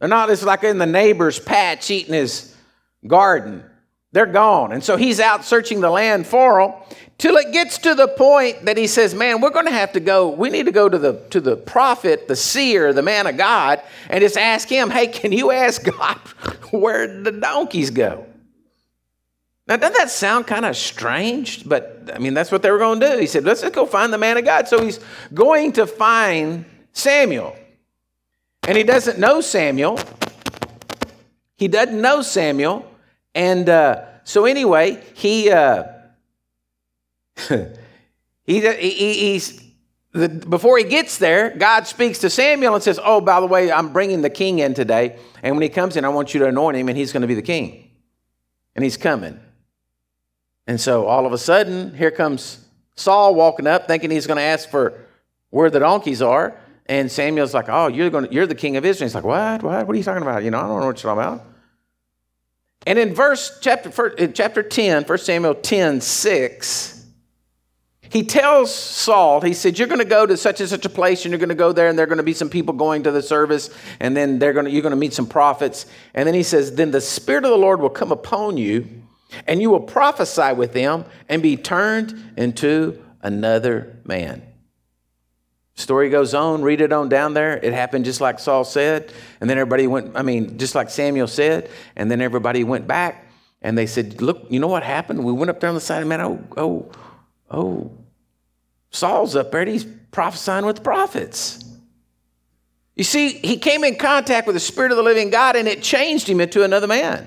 They're 0.00 0.08
not 0.08 0.28
just 0.28 0.42
like 0.42 0.64
in 0.64 0.78
the 0.78 0.86
neighbor's 0.86 1.38
patch 1.38 1.88
eating 1.90 2.14
his 2.14 2.56
garden. 3.06 3.62
They're 4.10 4.26
gone. 4.26 4.72
And 4.72 4.82
so 4.82 4.96
he's 4.96 5.20
out 5.20 5.44
searching 5.44 5.80
the 5.80 5.90
land 5.90 6.26
for 6.26 6.60
them 6.60 6.96
till 7.22 7.36
it 7.36 7.52
gets 7.52 7.78
to 7.78 7.94
the 7.94 8.08
point 8.08 8.64
that 8.64 8.76
he 8.76 8.88
says, 8.88 9.14
Man, 9.14 9.40
we're 9.40 9.50
going 9.50 9.66
to 9.66 9.72
have 9.72 9.92
to 9.92 10.00
go. 10.00 10.28
We 10.28 10.50
need 10.50 10.66
to 10.66 10.72
go 10.72 10.88
to 10.88 10.98
the, 10.98 11.22
to 11.30 11.40
the 11.40 11.56
prophet, 11.56 12.26
the 12.26 12.34
seer, 12.34 12.92
the 12.92 13.02
man 13.02 13.28
of 13.28 13.36
God, 13.36 13.80
and 14.10 14.20
just 14.20 14.36
ask 14.36 14.68
him, 14.68 14.90
Hey, 14.90 15.06
can 15.06 15.30
you 15.30 15.52
ask 15.52 15.84
God 15.84 16.16
where 16.72 17.22
the 17.22 17.30
donkeys 17.30 17.90
go? 17.90 18.26
Now, 19.68 19.76
doesn't 19.76 19.96
that 19.96 20.10
sound 20.10 20.48
kind 20.48 20.64
of 20.64 20.76
strange? 20.76 21.64
But 21.64 22.10
I 22.12 22.18
mean, 22.18 22.34
that's 22.34 22.50
what 22.50 22.60
they 22.60 22.72
were 22.72 22.78
going 22.78 22.98
to 22.98 23.12
do. 23.12 23.18
He 23.18 23.28
said, 23.28 23.44
Let's 23.44 23.60
just 23.60 23.72
go 23.72 23.86
find 23.86 24.12
the 24.12 24.18
man 24.18 24.36
of 24.36 24.44
God. 24.44 24.66
So 24.66 24.82
he's 24.82 24.98
going 25.32 25.70
to 25.74 25.86
find 25.86 26.64
Samuel. 26.92 27.54
And 28.66 28.76
he 28.76 28.82
doesn't 28.82 29.20
know 29.20 29.40
Samuel. 29.40 30.00
He 31.56 31.68
doesn't 31.68 32.00
know 32.00 32.22
Samuel. 32.22 32.84
And 33.32 33.68
uh, 33.68 34.06
so, 34.24 34.44
anyway, 34.44 35.00
he, 35.14 35.52
uh, 35.52 35.84
he, 37.48 38.60
he, 38.60 39.14
he's, 39.14 39.62
the, 40.12 40.28
before 40.28 40.76
he 40.78 40.84
gets 40.84 41.18
there, 41.18 41.50
God 41.56 41.86
speaks 41.86 42.18
to 42.18 42.30
Samuel 42.30 42.74
and 42.74 42.82
says, 42.82 43.00
Oh, 43.02 43.20
by 43.20 43.40
the 43.40 43.46
way, 43.46 43.72
I'm 43.72 43.92
bringing 43.92 44.20
the 44.20 44.30
king 44.30 44.58
in 44.58 44.74
today. 44.74 45.18
And 45.42 45.56
when 45.56 45.62
he 45.62 45.68
comes 45.68 45.96
in, 45.96 46.04
I 46.04 46.08
want 46.10 46.34
you 46.34 46.40
to 46.40 46.46
anoint 46.46 46.76
him, 46.76 46.88
and 46.88 46.98
he's 46.98 47.12
going 47.12 47.22
to 47.22 47.26
be 47.26 47.34
the 47.34 47.42
king. 47.42 47.90
And 48.76 48.84
he's 48.84 48.96
coming. 48.96 49.40
And 50.66 50.80
so 50.80 51.06
all 51.06 51.26
of 51.26 51.32
a 51.32 51.38
sudden, 51.38 51.94
here 51.94 52.10
comes 52.10 52.64
Saul 52.94 53.34
walking 53.34 53.66
up, 53.66 53.88
thinking 53.88 54.10
he's 54.10 54.26
going 54.26 54.36
to 54.36 54.42
ask 54.42 54.68
for 54.68 55.00
where 55.50 55.70
the 55.70 55.80
donkeys 55.80 56.20
are. 56.22 56.58
And 56.86 57.10
Samuel's 57.10 57.54
like, 57.54 57.66
Oh, 57.68 57.86
you're, 57.86 58.10
going 58.10 58.26
to, 58.26 58.32
you're 58.32 58.46
the 58.46 58.54
king 58.54 58.76
of 58.76 58.84
Israel. 58.84 59.08
He's 59.08 59.14
like, 59.14 59.24
What? 59.24 59.62
What? 59.62 59.86
What 59.86 59.94
are 59.94 59.98
you 59.98 60.04
talking 60.04 60.22
about? 60.22 60.44
You 60.44 60.50
know, 60.50 60.58
I 60.58 60.68
don't 60.68 60.80
know 60.80 60.86
what 60.86 61.02
you're 61.02 61.14
talking 61.14 61.32
about. 61.32 61.46
And 62.86 62.98
in 62.98 63.14
verse 63.14 63.58
chapter, 63.62 64.08
in 64.08 64.32
chapter 64.32 64.62
10, 64.62 65.04
1 65.04 65.18
Samuel 65.18 65.54
10, 65.54 66.00
6, 66.00 67.01
he 68.12 68.22
tells 68.22 68.74
Saul, 68.74 69.40
he 69.40 69.54
said, 69.54 69.78
You're 69.78 69.88
going 69.88 69.98
to 69.98 70.04
go 70.04 70.26
to 70.26 70.36
such 70.36 70.60
and 70.60 70.68
such 70.68 70.84
a 70.84 70.90
place, 70.90 71.24
and 71.24 71.32
you're 71.32 71.38
going 71.38 71.48
to 71.48 71.54
go 71.54 71.72
there, 71.72 71.88
and 71.88 71.98
there 71.98 72.04
are 72.04 72.06
going 72.06 72.18
to 72.18 72.22
be 72.22 72.34
some 72.34 72.50
people 72.50 72.74
going 72.74 73.04
to 73.04 73.10
the 73.10 73.22
service, 73.22 73.70
and 74.00 74.14
then 74.14 74.38
they're 74.38 74.52
going 74.52 74.66
to, 74.66 74.70
you're 74.70 74.82
going 74.82 74.90
to 74.90 74.98
meet 74.98 75.14
some 75.14 75.26
prophets. 75.26 75.86
And 76.12 76.26
then 76.26 76.34
he 76.34 76.42
says, 76.42 76.74
Then 76.74 76.90
the 76.90 77.00
Spirit 77.00 77.46
of 77.46 77.50
the 77.50 77.56
Lord 77.56 77.80
will 77.80 77.88
come 77.88 78.12
upon 78.12 78.58
you, 78.58 78.86
and 79.46 79.62
you 79.62 79.70
will 79.70 79.80
prophesy 79.80 80.52
with 80.52 80.74
them 80.74 81.06
and 81.26 81.42
be 81.42 81.56
turned 81.56 82.34
into 82.36 83.02
another 83.22 83.96
man. 84.04 84.42
Story 85.74 86.10
goes 86.10 86.34
on, 86.34 86.60
read 86.60 86.82
it 86.82 86.92
on 86.92 87.08
down 87.08 87.32
there. 87.32 87.56
It 87.56 87.72
happened 87.72 88.04
just 88.04 88.20
like 88.20 88.38
Saul 88.40 88.64
said. 88.64 89.10
And 89.40 89.48
then 89.48 89.56
everybody 89.56 89.86
went, 89.86 90.14
I 90.14 90.20
mean, 90.20 90.58
just 90.58 90.74
like 90.74 90.90
Samuel 90.90 91.28
said. 91.28 91.70
And 91.96 92.10
then 92.10 92.20
everybody 92.20 92.62
went 92.62 92.86
back 92.86 93.26
and 93.62 93.78
they 93.78 93.86
said, 93.86 94.20
Look, 94.20 94.48
you 94.50 94.60
know 94.60 94.68
what 94.68 94.82
happened? 94.82 95.24
We 95.24 95.32
went 95.32 95.48
up 95.48 95.60
there 95.60 95.70
on 95.70 95.74
the 95.74 95.80
side 95.80 96.02
of 96.02 96.08
man, 96.08 96.20
oh, 96.20 96.44
oh, 96.58 96.90
oh, 97.50 98.01
Saul's 98.92 99.34
up 99.34 99.50
there 99.50 99.62
and 99.62 99.70
he's 99.70 99.84
prophesying 100.10 100.64
with 100.64 100.76
the 100.76 100.82
prophets. 100.82 101.64
You 102.94 103.04
see, 103.04 103.30
he 103.30 103.56
came 103.56 103.84
in 103.84 103.96
contact 103.96 104.46
with 104.46 104.54
the 104.54 104.60
Spirit 104.60 104.92
of 104.92 104.96
the 104.96 105.02
living 105.02 105.30
God 105.30 105.56
and 105.56 105.66
it 105.66 105.82
changed 105.82 106.28
him 106.28 106.40
into 106.40 106.62
another 106.62 106.86
man. 106.86 107.26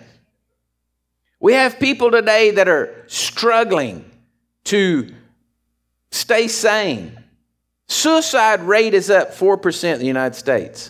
We 1.39 1.53
have 1.53 1.79
people 1.79 2.11
today 2.11 2.51
that 2.51 2.67
are 2.67 3.03
struggling 3.07 4.09
to 4.65 5.13
stay 6.11 6.47
sane 6.47 7.17
Suicide 7.87 8.61
rate 8.61 8.93
is 8.93 9.09
up 9.09 9.31
4% 9.31 9.93
in 9.93 9.99
the 9.99 10.05
United 10.05 10.35
States 10.35 10.89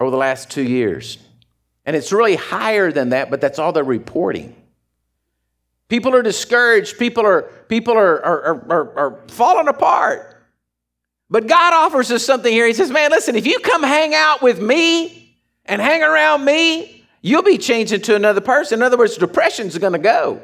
over 0.00 0.10
the 0.10 0.16
last 0.16 0.50
two 0.50 0.62
years. 0.62 1.18
And 1.84 1.94
it's 1.94 2.12
really 2.12 2.36
higher 2.36 2.90
than 2.90 3.10
that, 3.10 3.30
but 3.30 3.40
that's 3.40 3.58
all 3.58 3.72
they're 3.72 3.84
reporting. 3.84 4.56
People 5.92 6.14
are 6.14 6.22
discouraged. 6.22 6.98
People 6.98 7.26
are, 7.26 7.42
people 7.68 7.92
are, 7.92 8.24
are, 8.24 8.72
are, 8.72 8.98
are 8.98 9.28
falling 9.28 9.68
apart. 9.68 10.42
But 11.28 11.46
God 11.46 11.74
offers 11.74 12.10
us 12.10 12.24
something 12.24 12.50
here. 12.50 12.66
He 12.66 12.72
says, 12.72 12.90
Man, 12.90 13.10
listen, 13.10 13.36
if 13.36 13.46
you 13.46 13.58
come 13.58 13.82
hang 13.82 14.14
out 14.14 14.40
with 14.40 14.58
me 14.58 15.36
and 15.66 15.82
hang 15.82 16.02
around 16.02 16.46
me, 16.46 17.04
you'll 17.20 17.42
be 17.42 17.58
changed 17.58 17.92
into 17.92 18.16
another 18.16 18.40
person. 18.40 18.78
In 18.78 18.82
other 18.82 18.96
words, 18.96 19.18
depression's 19.18 19.76
going 19.76 19.92
to 19.92 19.98
go. 19.98 20.40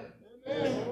Amen. 0.46 0.84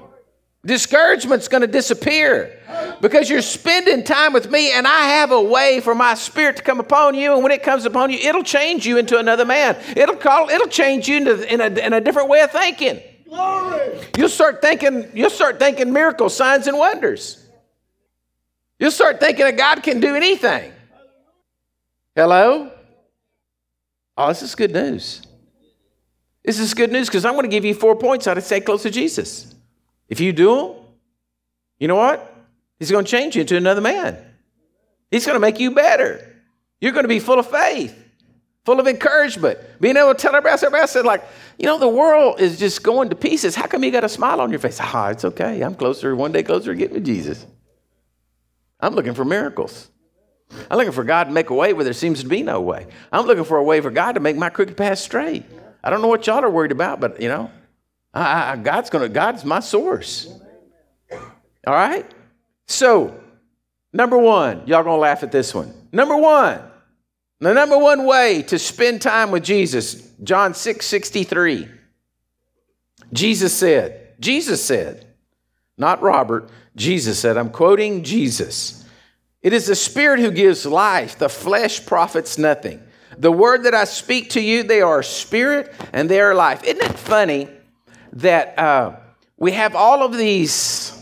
Discouragement's 0.64 1.48
going 1.48 1.60
to 1.60 1.66
disappear 1.66 2.58
because 3.02 3.28
you're 3.28 3.42
spending 3.42 4.04
time 4.04 4.32
with 4.32 4.50
me, 4.50 4.72
and 4.72 4.86
I 4.86 5.02
have 5.02 5.32
a 5.32 5.42
way 5.42 5.80
for 5.80 5.94
my 5.94 6.14
spirit 6.14 6.56
to 6.56 6.62
come 6.62 6.80
upon 6.80 7.14
you. 7.14 7.34
And 7.34 7.42
when 7.42 7.52
it 7.52 7.62
comes 7.62 7.84
upon 7.84 8.08
you, 8.08 8.18
it'll 8.20 8.42
change 8.42 8.86
you 8.86 8.96
into 8.96 9.18
another 9.18 9.44
man. 9.44 9.76
It'll 9.94 10.16
call. 10.16 10.48
It'll 10.48 10.66
change 10.66 11.08
you 11.08 11.18
into 11.18 11.52
in 11.52 11.60
a, 11.60 11.66
in 11.66 11.92
a 11.92 12.00
different 12.00 12.30
way 12.30 12.40
of 12.40 12.52
thinking. 12.52 13.02
You'll 14.16 14.28
start 14.28 14.62
thinking. 14.62 15.10
You'll 15.14 15.30
start 15.30 15.58
thinking 15.58 15.92
miracles, 15.92 16.36
signs, 16.36 16.66
and 16.66 16.78
wonders. 16.78 17.46
You'll 18.78 18.90
start 18.90 19.20
thinking 19.20 19.44
that 19.44 19.56
God 19.56 19.82
can 19.82 20.00
do 20.00 20.14
anything. 20.14 20.72
Hello. 22.14 22.70
Oh, 24.16 24.28
this 24.28 24.42
is 24.42 24.54
good 24.54 24.72
news. 24.72 25.22
This 26.42 26.58
is 26.58 26.74
good 26.74 26.92
news 26.92 27.08
because 27.08 27.24
I'm 27.24 27.34
going 27.34 27.44
to 27.44 27.50
give 27.50 27.64
you 27.64 27.74
four 27.74 27.96
points 27.96 28.24
how 28.24 28.34
to 28.34 28.40
stay 28.40 28.60
close 28.60 28.82
to 28.84 28.90
Jesus. 28.90 29.54
If 30.08 30.20
you 30.20 30.32
do 30.32 30.56
them, 30.56 30.76
you 31.78 31.88
know 31.88 31.96
what? 31.96 32.34
He's 32.78 32.90
going 32.90 33.04
to 33.04 33.10
change 33.10 33.34
you 33.34 33.40
into 33.42 33.56
another 33.56 33.80
man. 33.80 34.16
He's 35.10 35.26
going 35.26 35.36
to 35.36 35.40
make 35.40 35.58
you 35.58 35.72
better. 35.72 36.36
You're 36.80 36.92
going 36.92 37.04
to 37.04 37.08
be 37.08 37.18
full 37.18 37.38
of 37.38 37.50
faith, 37.50 37.94
full 38.66 38.80
of 38.80 38.88
encouragement, 38.88 39.58
being 39.80 39.96
able 39.96 40.12
to 40.12 40.20
tell 40.20 40.34
else, 40.34 40.62
everybody 40.64 40.82
else 40.82 40.90
said, 40.90 41.04
like, 41.04 41.24
you 41.56 41.66
know, 41.66 41.78
the 41.78 41.88
world 41.88 42.40
is 42.40 42.58
just 42.58 42.82
going 42.82 43.08
to 43.10 43.14
pieces. 43.14 43.54
How 43.54 43.68
come 43.68 43.84
you 43.84 43.92
got 43.92 44.02
a 44.02 44.08
smile 44.08 44.40
on 44.40 44.50
your 44.50 44.58
face? 44.58 44.78
Ah, 44.80 45.08
it's 45.08 45.24
okay. 45.24 45.62
I'm 45.62 45.76
closer, 45.76 46.14
one 46.16 46.32
day 46.32 46.42
closer 46.42 46.72
to 46.72 46.76
getting 46.76 46.94
with 46.94 47.06
Jesus. 47.06 47.46
I'm 48.80 48.94
looking 48.94 49.14
for 49.14 49.24
miracles. 49.24 49.88
I'm 50.68 50.78
looking 50.78 50.92
for 50.92 51.04
God 51.04 51.24
to 51.24 51.30
make 51.30 51.50
a 51.50 51.54
way 51.54 51.72
where 51.72 51.84
there 51.84 51.92
seems 51.92 52.20
to 52.22 52.28
be 52.28 52.42
no 52.42 52.60
way. 52.60 52.88
I'm 53.12 53.24
looking 53.24 53.44
for 53.44 53.56
a 53.56 53.62
way 53.62 53.80
for 53.80 53.90
God 53.90 54.12
to 54.12 54.20
make 54.20 54.36
my 54.36 54.50
crooked 54.50 54.76
path 54.76 54.98
straight. 54.98 55.44
I 55.82 55.90
don't 55.90 56.02
know 56.02 56.08
what 56.08 56.26
y'all 56.26 56.44
are 56.44 56.50
worried 56.50 56.72
about, 56.72 56.98
but 57.00 57.22
you 57.22 57.28
know, 57.28 57.50
I, 58.12 58.52
I, 58.52 58.56
God's 58.56 58.90
gonna, 58.90 59.08
God's 59.08 59.44
my 59.44 59.60
source. 59.60 60.28
All 61.12 61.74
right? 61.74 62.04
So, 62.66 63.18
number 63.92 64.18
one, 64.18 64.66
y'all 64.66 64.82
gonna 64.82 64.96
laugh 64.96 65.22
at 65.22 65.30
this 65.30 65.54
one. 65.54 65.72
Number 65.92 66.16
one, 66.16 66.60
the 67.40 67.52
number 67.52 67.78
one 67.78 68.06
way 68.06 68.42
to 68.42 68.58
spend 68.58 69.02
time 69.02 69.30
with 69.30 69.44
Jesus, 69.44 70.10
John 70.22 70.54
6 70.54 70.84
63. 70.84 71.68
Jesus 73.12 73.52
said, 73.52 74.14
Jesus 74.18 74.64
said, 74.64 75.06
not 75.78 76.02
Robert, 76.02 76.50
Jesus 76.74 77.18
said, 77.18 77.36
I'm 77.36 77.50
quoting 77.50 78.02
Jesus. 78.02 78.84
It 79.42 79.52
is 79.52 79.66
the 79.66 79.74
Spirit 79.76 80.20
who 80.20 80.30
gives 80.30 80.66
life, 80.66 81.18
the 81.18 81.28
flesh 81.28 81.84
profits 81.84 82.38
nothing. 82.38 82.82
The 83.18 83.32
word 83.32 83.64
that 83.64 83.74
I 83.74 83.84
speak 83.84 84.30
to 84.30 84.40
you, 84.40 84.62
they 84.62 84.80
are 84.80 85.02
spirit 85.02 85.72
and 85.92 86.10
they 86.10 86.20
are 86.20 86.34
life. 86.34 86.64
Isn't 86.64 86.82
it 86.82 86.98
funny 86.98 87.48
that 88.14 88.58
uh, 88.58 88.96
we 89.36 89.52
have 89.52 89.74
all 89.74 90.02
of 90.02 90.16
these, 90.16 90.92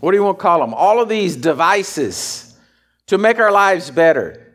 what 0.00 0.10
do 0.10 0.16
you 0.16 0.24
want 0.24 0.38
to 0.38 0.42
call 0.42 0.60
them? 0.60 0.74
All 0.74 1.00
of 1.00 1.08
these 1.08 1.36
devices 1.36 2.58
to 3.06 3.18
make 3.18 3.38
our 3.38 3.52
lives 3.52 3.90
better. 3.90 4.51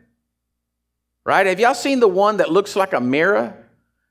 Right? 1.28 1.44
Have 1.44 1.60
y'all 1.60 1.74
seen 1.74 2.00
the 2.00 2.08
one 2.08 2.38
that 2.38 2.50
looks 2.50 2.74
like 2.74 2.94
a 2.94 3.00
mirror 3.02 3.52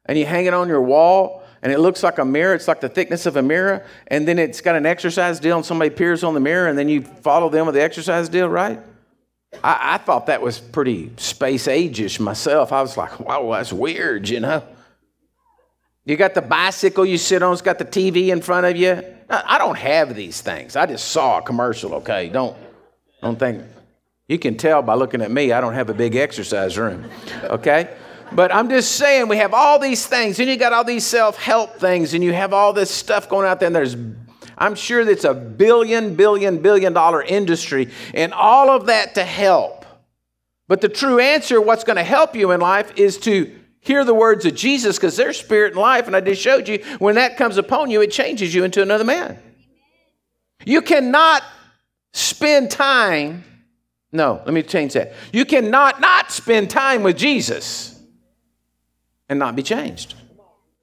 and 0.05 0.19
you 0.19 0.27
hang 0.27 0.45
it 0.45 0.53
on 0.53 0.67
your 0.67 0.83
wall 0.83 1.41
and 1.63 1.71
it 1.71 1.79
looks 1.79 2.03
like 2.03 2.19
a 2.19 2.25
mirror? 2.25 2.53
It's 2.53 2.67
like 2.67 2.79
the 2.79 2.89
thickness 2.89 3.25
of 3.25 3.38
a 3.38 3.41
mirror 3.41 3.83
and 4.05 4.27
then 4.27 4.38
it's 4.38 4.62
got 4.62 4.75
an 4.75 4.86
exercise 4.86 5.39
deal 5.39 5.55
and 5.55 5.65
somebody 5.65 5.89
peers 5.89 6.24
on 6.24 6.36
the 6.36 6.39
mirror 6.39 6.67
and 6.67 6.77
then 6.77 6.88
you 6.88 7.01
follow 7.01 7.50
them 7.50 7.65
with 7.65 7.74
the 7.74 7.81
exercise 7.81 8.29
deal, 8.29 8.47
right? 8.47 8.79
I, 9.63 9.95
I 9.95 9.97
thought 9.97 10.27
that 10.27 10.43
was 10.43 10.59
pretty 10.59 11.09
space 11.17 11.67
age-ish 11.67 12.19
myself. 12.19 12.71
I 12.71 12.83
was 12.83 12.95
like, 12.97 13.19
wow, 13.19 13.51
that's 13.51 13.74
weird, 13.74 14.29
you 14.29 14.39
know? 14.39 14.62
You 16.05 16.17
got 16.17 16.36
the 16.36 16.43
bicycle 16.43 17.03
you 17.03 17.17
sit 17.17 17.41
on, 17.41 17.51
it's 17.51 17.63
got 17.63 17.79
the 17.79 17.86
TV 17.86 18.27
in 18.27 18.43
front 18.43 18.67
of 18.67 18.77
you. 18.77 19.03
I 19.27 19.57
don't 19.57 19.79
have 19.79 20.13
these 20.13 20.41
things. 20.41 20.75
I 20.75 20.86
just 20.86 21.07
saw 21.07 21.39
a 21.39 21.41
commercial, 21.41 21.95
okay? 21.95 22.29
Don't, 22.29 22.55
don't 23.24 23.39
think. 23.39 23.63
You 24.27 24.38
can 24.38 24.57
tell 24.57 24.81
by 24.81 24.96
looking 24.96 25.22
at 25.22 25.31
me, 25.31 25.51
I 25.51 25.62
don't 25.62 25.74
have 25.74 25.89
a 25.89 25.93
big 25.93 26.15
exercise 26.15 26.77
room, 26.77 27.10
okay? 27.43 27.96
But 28.34 28.53
I'm 28.53 28.69
just 28.69 28.93
saying, 28.93 29.29
we 29.29 29.38
have 29.38 29.53
all 29.53 29.79
these 29.79 30.05
things, 30.05 30.39
and 30.39 30.50
you 30.50 30.57
got 30.57 30.74
all 30.74 30.84
these 30.84 31.05
self 31.05 31.38
help 31.38 31.77
things, 31.79 32.13
and 32.13 32.24
you 32.24 32.34
have 32.34 32.51
all 32.51 32.74
this 32.74 32.91
stuff 32.91 33.29
going 33.29 33.48
out 33.48 33.60
there, 33.60 33.67
and 33.67 33.75
there's 33.75 33.96
I'm 34.57 34.75
sure 34.75 35.05
that's 35.05 35.24
a 35.24 35.34
billion, 35.34 36.15
billion, 36.15 36.62
billion 36.62 36.93
dollar 36.93 37.22
industry, 37.22 37.89
and 38.13 38.34
all 38.34 38.69
of 38.69 38.88
that 38.88 39.15
to 39.15 39.24
help. 39.24 39.86
But 40.67 40.81
the 40.81 40.89
true 40.89 41.19
answer, 41.19 41.62
what's 41.62 41.84
going 41.84 41.98
to 41.98 42.03
help 42.03 42.36
you 42.36 42.51
in 42.51 42.60
life, 42.60 42.91
is 42.98 43.17
to 43.19 43.55
hear 43.79 44.03
the 44.03 44.13
words 44.13 44.46
of 44.46 44.55
Jesus 44.55 44.98
because 44.98 45.15
they're 45.15 45.31
spirit 45.31 45.74
and 45.74 45.81
life. 45.81 46.07
And 46.07 46.15
I 46.15 46.22
just 46.22 46.41
showed 46.41 46.67
you 46.67 46.84
when 47.00 47.15
that 47.15 47.38
comes 47.38 47.57
upon 47.57 47.89
you, 47.91 48.01
it 48.01 48.12
changes 48.12 48.53
you 48.53 48.63
into 48.63 48.81
another 48.81 49.03
man. 49.03 49.39
You 50.65 50.81
cannot 50.81 51.43
spend 52.13 52.72
time. 52.72 53.43
No, 54.17 54.41
let 54.45 54.53
me 54.55 54.63
change 54.63 54.93
that. 54.93 55.13
You 55.31 55.45
cannot 55.45 56.01
not 56.01 56.31
spend 56.31 56.71
time 56.71 57.03
with 57.03 57.15
Jesus 57.15 58.01
and 59.29 59.38
not 59.38 59.55
be 59.55 59.62
changed. 59.62 60.15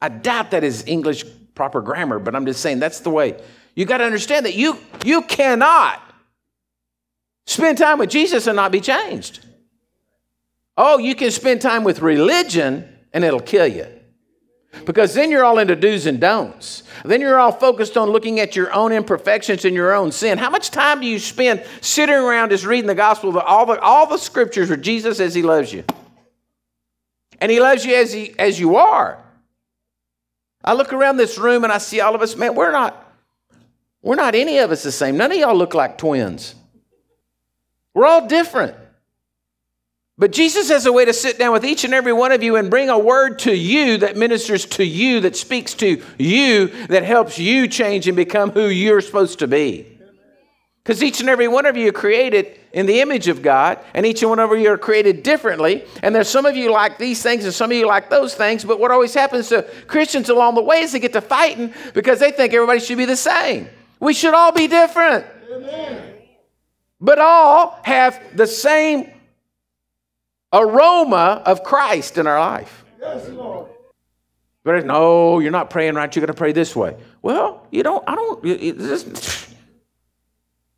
I 0.00 0.08
doubt 0.08 0.52
that 0.52 0.62
is 0.62 0.84
English 0.86 1.24
proper 1.56 1.80
grammar, 1.80 2.20
but 2.20 2.36
I'm 2.36 2.46
just 2.46 2.60
saying 2.60 2.78
that's 2.78 3.00
the 3.00 3.10
way. 3.10 3.42
You 3.74 3.86
got 3.86 3.98
to 3.98 4.04
understand 4.04 4.46
that 4.46 4.54
you 4.54 4.78
you 5.04 5.22
cannot 5.22 6.00
spend 7.44 7.76
time 7.76 7.98
with 7.98 8.08
Jesus 8.08 8.46
and 8.46 8.54
not 8.54 8.70
be 8.70 8.80
changed. 8.80 9.44
Oh, 10.76 10.98
you 10.98 11.16
can 11.16 11.32
spend 11.32 11.60
time 11.60 11.82
with 11.82 12.02
religion 12.02 12.88
and 13.12 13.24
it'll 13.24 13.40
kill 13.40 13.66
you. 13.66 13.88
Because 14.84 15.14
then 15.14 15.30
you're 15.30 15.44
all 15.44 15.58
into 15.58 15.76
do's 15.76 16.06
and 16.06 16.20
don'ts. 16.20 16.82
Then 17.04 17.20
you're 17.20 17.38
all 17.38 17.52
focused 17.52 17.96
on 17.96 18.10
looking 18.10 18.40
at 18.40 18.56
your 18.56 18.72
own 18.72 18.92
imperfections 18.92 19.64
and 19.64 19.74
your 19.74 19.94
own 19.94 20.12
sin. 20.12 20.38
How 20.38 20.50
much 20.50 20.70
time 20.70 21.00
do 21.00 21.06
you 21.06 21.18
spend 21.18 21.64
sitting 21.80 22.14
around 22.14 22.50
just 22.50 22.64
reading 22.64 22.86
the 22.86 22.94
gospel, 22.94 23.38
all 23.38 23.66
the, 23.66 23.80
all 23.80 24.06
the 24.06 24.18
scriptures 24.18 24.68
where 24.68 24.76
Jesus 24.76 25.18
says 25.18 25.34
he 25.34 25.42
loves 25.42 25.72
you? 25.72 25.84
And 27.40 27.50
he 27.50 27.60
loves 27.60 27.84
you 27.84 27.94
as, 27.94 28.12
he, 28.12 28.34
as 28.38 28.58
you 28.58 28.76
are. 28.76 29.22
I 30.64 30.72
look 30.72 30.92
around 30.92 31.18
this 31.18 31.36
room 31.36 31.64
and 31.64 31.72
I 31.72 31.78
see 31.78 32.00
all 32.00 32.14
of 32.14 32.22
us, 32.22 32.36
man, 32.36 32.54
we're 32.54 32.72
not, 32.72 33.12
we're 34.02 34.14
not 34.14 34.34
any 34.34 34.58
of 34.58 34.70
us 34.70 34.82
the 34.82 34.92
same. 34.92 35.16
None 35.16 35.32
of 35.32 35.38
y'all 35.38 35.54
look 35.54 35.74
like 35.74 35.98
twins. 35.98 36.54
We're 37.92 38.06
all 38.06 38.26
different. 38.26 38.76
But 40.16 40.30
Jesus 40.30 40.68
has 40.68 40.86
a 40.86 40.92
way 40.92 41.04
to 41.04 41.12
sit 41.12 41.38
down 41.38 41.52
with 41.52 41.64
each 41.64 41.84
and 41.84 41.92
every 41.92 42.12
one 42.12 42.30
of 42.30 42.42
you 42.42 42.54
and 42.54 42.70
bring 42.70 42.88
a 42.88 42.98
word 42.98 43.40
to 43.40 43.54
you 43.54 43.96
that 43.98 44.16
ministers 44.16 44.64
to 44.66 44.84
you, 44.84 45.20
that 45.20 45.34
speaks 45.34 45.74
to 45.74 46.00
you, 46.18 46.68
that 46.86 47.02
helps 47.02 47.38
you 47.38 47.66
change 47.66 48.06
and 48.06 48.16
become 48.16 48.50
who 48.50 48.68
you're 48.68 49.00
supposed 49.00 49.40
to 49.40 49.48
be. 49.48 49.90
Because 50.84 51.02
each 51.02 51.18
and 51.20 51.28
every 51.28 51.48
one 51.48 51.66
of 51.66 51.76
you 51.76 51.88
are 51.88 51.92
created 51.92 52.60
in 52.72 52.86
the 52.86 53.00
image 53.00 53.26
of 53.26 53.40
God, 53.40 53.78
and 53.94 54.04
each 54.04 54.22
and 54.22 54.28
one 54.28 54.38
of 54.38 54.50
you 54.52 54.70
are 54.70 54.78
created 54.78 55.22
differently. 55.22 55.82
And 56.02 56.14
there's 56.14 56.28
some 56.28 56.44
of 56.44 56.56
you 56.56 56.70
like 56.70 56.98
these 56.98 57.22
things, 57.22 57.44
and 57.44 57.54
some 57.54 57.70
of 57.70 57.76
you 57.76 57.86
like 57.86 58.10
those 58.10 58.34
things. 58.34 58.64
But 58.64 58.78
what 58.78 58.90
always 58.90 59.14
happens 59.14 59.48
to 59.48 59.62
Christians 59.86 60.28
along 60.28 60.56
the 60.56 60.62
way 60.62 60.80
is 60.80 60.92
they 60.92 61.00
get 61.00 61.14
to 61.14 61.22
fighting 61.22 61.72
because 61.94 62.20
they 62.20 62.30
think 62.30 62.52
everybody 62.52 62.80
should 62.80 62.98
be 62.98 63.06
the 63.06 63.16
same. 63.16 63.68
We 63.98 64.12
should 64.12 64.34
all 64.34 64.52
be 64.52 64.68
different. 64.68 65.24
Amen. 65.50 66.12
But 67.00 67.18
all 67.18 67.78
have 67.82 68.22
the 68.36 68.46
same 68.46 69.10
aroma 70.54 71.42
of 71.44 71.62
Christ 71.64 72.16
in 72.16 72.26
our 72.26 72.38
life. 72.38 72.84
Yes, 73.00 73.28
Lord. 73.28 73.68
But 74.62 74.86
no, 74.86 75.40
you're 75.40 75.50
not 75.50 75.68
praying 75.68 75.94
right. 75.94 76.14
You're 76.14 76.22
going 76.22 76.34
to 76.34 76.38
pray 76.38 76.52
this 76.52 76.74
way. 76.74 76.96
Well, 77.20 77.66
you 77.70 77.82
don't. 77.82 78.02
I 78.08 78.14
don't. 78.14 78.42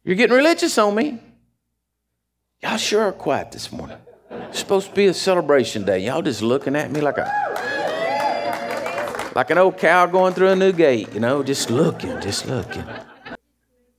you're 0.04 0.16
getting 0.16 0.37
religious 0.37 0.76
on 0.76 0.95
me. 0.97 1.21
Y'all 2.62 2.78
sure 2.78 3.02
are 3.02 3.12
quiet 3.12 3.52
this 3.52 3.71
morning. 3.71 3.99
It's 4.30 4.59
supposed 4.59 4.88
to 4.88 4.95
be 4.95 5.06
a 5.06 5.14
celebration 5.14 5.85
day. 5.85 6.00
Y'all 6.00 6.23
just 6.23 6.42
looking 6.42 6.75
at 6.75 6.90
me 6.90 7.00
like 7.00 7.18
a 7.18 7.30
like 9.37 9.50
an 9.50 9.59
old 9.59 9.76
cow 9.78 10.06
going 10.06 10.35
through 10.35 10.49
a 10.49 10.56
new 10.56 10.73
gate. 10.73 11.12
You 11.14 11.21
know, 11.21 11.45
just 11.45 11.71
looking, 11.71 12.21
just 12.21 12.47
looking. 12.47 12.85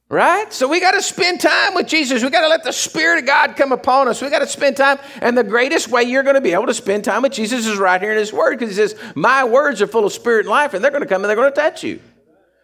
Right? 0.10 0.54
So 0.54 0.70
we 0.70 0.80
got 0.80 0.92
to 0.92 1.02
spend 1.02 1.42
time 1.42 1.76
with 1.76 1.86
Jesus. 1.86 2.24
We 2.24 2.30
got 2.30 2.42
to 2.42 2.48
let 2.48 2.64
the 2.64 2.72
Spirit 2.72 3.20
of 3.20 3.26
God 3.26 3.58
come 3.58 3.74
upon 3.74 4.08
us. 4.08 4.22
We 4.22 4.30
got 4.30 4.40
to 4.40 4.48
spend 4.48 4.78
time. 4.78 5.00
And 5.22 5.38
the 5.38 5.44
greatest 5.44 5.90
way 5.90 6.04
you're 6.04 6.24
going 6.24 6.36
to 6.36 6.42
be 6.42 6.54
able 6.54 6.68
to 6.68 6.74
spend 6.74 7.04
time 7.04 7.24
with 7.24 7.34
Jesus 7.34 7.68
is 7.68 7.78
right 7.78 8.02
here 8.02 8.14
in 8.14 8.18
His 8.18 8.32
Word 8.32 8.58
because 8.58 8.70
He 8.70 8.76
says, 8.76 8.96
My 9.16 9.44
words 9.44 9.82
are 9.82 9.88
full 9.88 10.06
of 10.06 10.14
spirit 10.14 10.42
and 10.42 10.50
life, 10.50 10.74
and 10.74 10.82
they're 10.82 10.92
going 10.92 11.04
to 11.04 11.10
come 11.10 11.24
and 11.24 11.30
they're 11.30 11.36
going 11.36 11.52
to 11.52 11.56
touch 11.56 11.84
you. 11.84 12.00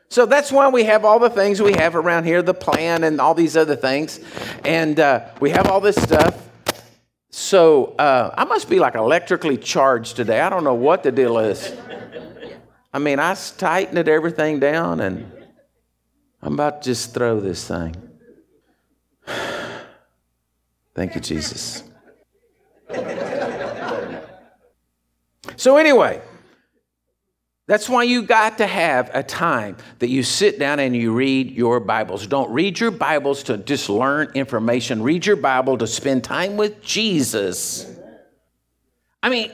So 0.08 0.26
that's 0.26 0.54
why 0.54 0.70
we 0.70 0.86
have 0.86 1.04
all 1.04 1.20
the 1.20 1.30
things 1.30 1.62
we 1.62 1.74
have 1.74 1.96
around 1.96 2.24
here 2.24 2.42
the 2.42 2.54
plan 2.54 3.04
and 3.04 3.20
all 3.20 3.34
these 3.34 3.58
other 3.58 3.76
things. 3.76 4.22
And 4.64 4.98
uh, 5.00 5.28
we 5.42 5.50
have 5.50 5.68
all 5.68 5.82
this 5.82 6.02
stuff. 6.02 6.50
So 7.30 7.96
uh, 8.00 8.34
I 8.38 8.46
must 8.46 8.70
be 8.70 8.80
like 8.80 8.96
electrically 8.96 9.58
charged 9.58 10.16
today. 10.16 10.40
I 10.40 10.50
don't 10.50 10.64
know 10.64 10.76
what 10.76 11.04
the 11.04 11.12
deal 11.12 11.40
is. 11.40 11.76
I 12.94 13.00
mean, 13.00 13.20
I 13.20 13.34
tightened 13.34 14.08
everything 14.08 14.62
down 14.62 15.02
and. 15.02 15.43
I'm 16.44 16.56
about 16.56 16.82
to 16.82 16.90
just 16.90 17.14
throw 17.14 17.40
this 17.40 17.66
thing. 17.66 17.96
Thank 20.94 21.16
you, 21.16 21.22
Jesus. 21.22 21.84
So, 25.56 25.78
anyway, 25.78 26.22
that's 27.66 27.88
why 27.88 28.04
you 28.04 28.24
got 28.24 28.58
to 28.58 28.68
have 28.68 29.10
a 29.14 29.24
time 29.24 29.78
that 30.00 30.10
you 30.10 30.22
sit 30.22 30.60
down 30.60 30.80
and 30.80 30.94
you 30.94 31.14
read 31.14 31.52
your 31.52 31.80
Bibles. 31.80 32.28
Don't 32.28 32.52
read 32.52 32.78
your 32.78 32.92
Bibles 32.92 33.44
to 33.44 33.58
just 33.58 33.90
learn 33.90 34.30
information, 34.36 35.02
read 35.02 35.26
your 35.26 35.38
Bible 35.38 35.78
to 35.78 35.88
spend 35.88 36.26
time 36.26 36.58
with 36.58 36.82
Jesus. 36.82 37.90
I 39.24 39.30
mean, 39.30 39.50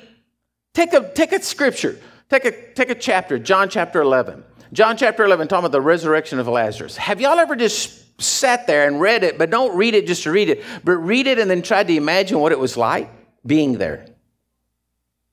take 0.73 0.93
a, 0.93 1.13
take 1.13 1.33
a 1.33 1.41
scripture, 1.43 1.99
take 2.29 2.45
a, 2.45 2.73
take 2.73 2.89
a 2.89 2.95
chapter, 2.95 3.37
John 3.37 3.69
chapter 3.69 4.01
11. 4.01 4.43
John 4.71 4.97
chapter 4.97 5.25
11, 5.25 5.47
talking 5.47 5.65
about 5.65 5.71
the 5.71 5.81
resurrection 5.81 6.37
of 6.39 6.47
Lazarus. 6.47 6.95
Have 6.97 7.19
y'all 7.19 7.39
ever 7.39 7.55
just 7.55 8.21
sat 8.21 8.67
there 8.67 8.87
and 8.87 9.01
read 9.01 9.23
it, 9.23 9.37
but 9.37 9.49
don't 9.49 9.75
read 9.75 9.95
it 9.95 10.05
just 10.05 10.23
to 10.23 10.31
read 10.31 10.49
it, 10.49 10.63
but 10.83 10.97
read 10.97 11.25
it 11.25 11.39
and 11.39 11.49
then 11.49 11.61
tried 11.61 11.87
to 11.87 11.95
imagine 11.95 12.39
what 12.39 12.51
it 12.51 12.59
was 12.59 12.77
like 12.77 13.09
being 13.45 13.77
there? 13.77 14.05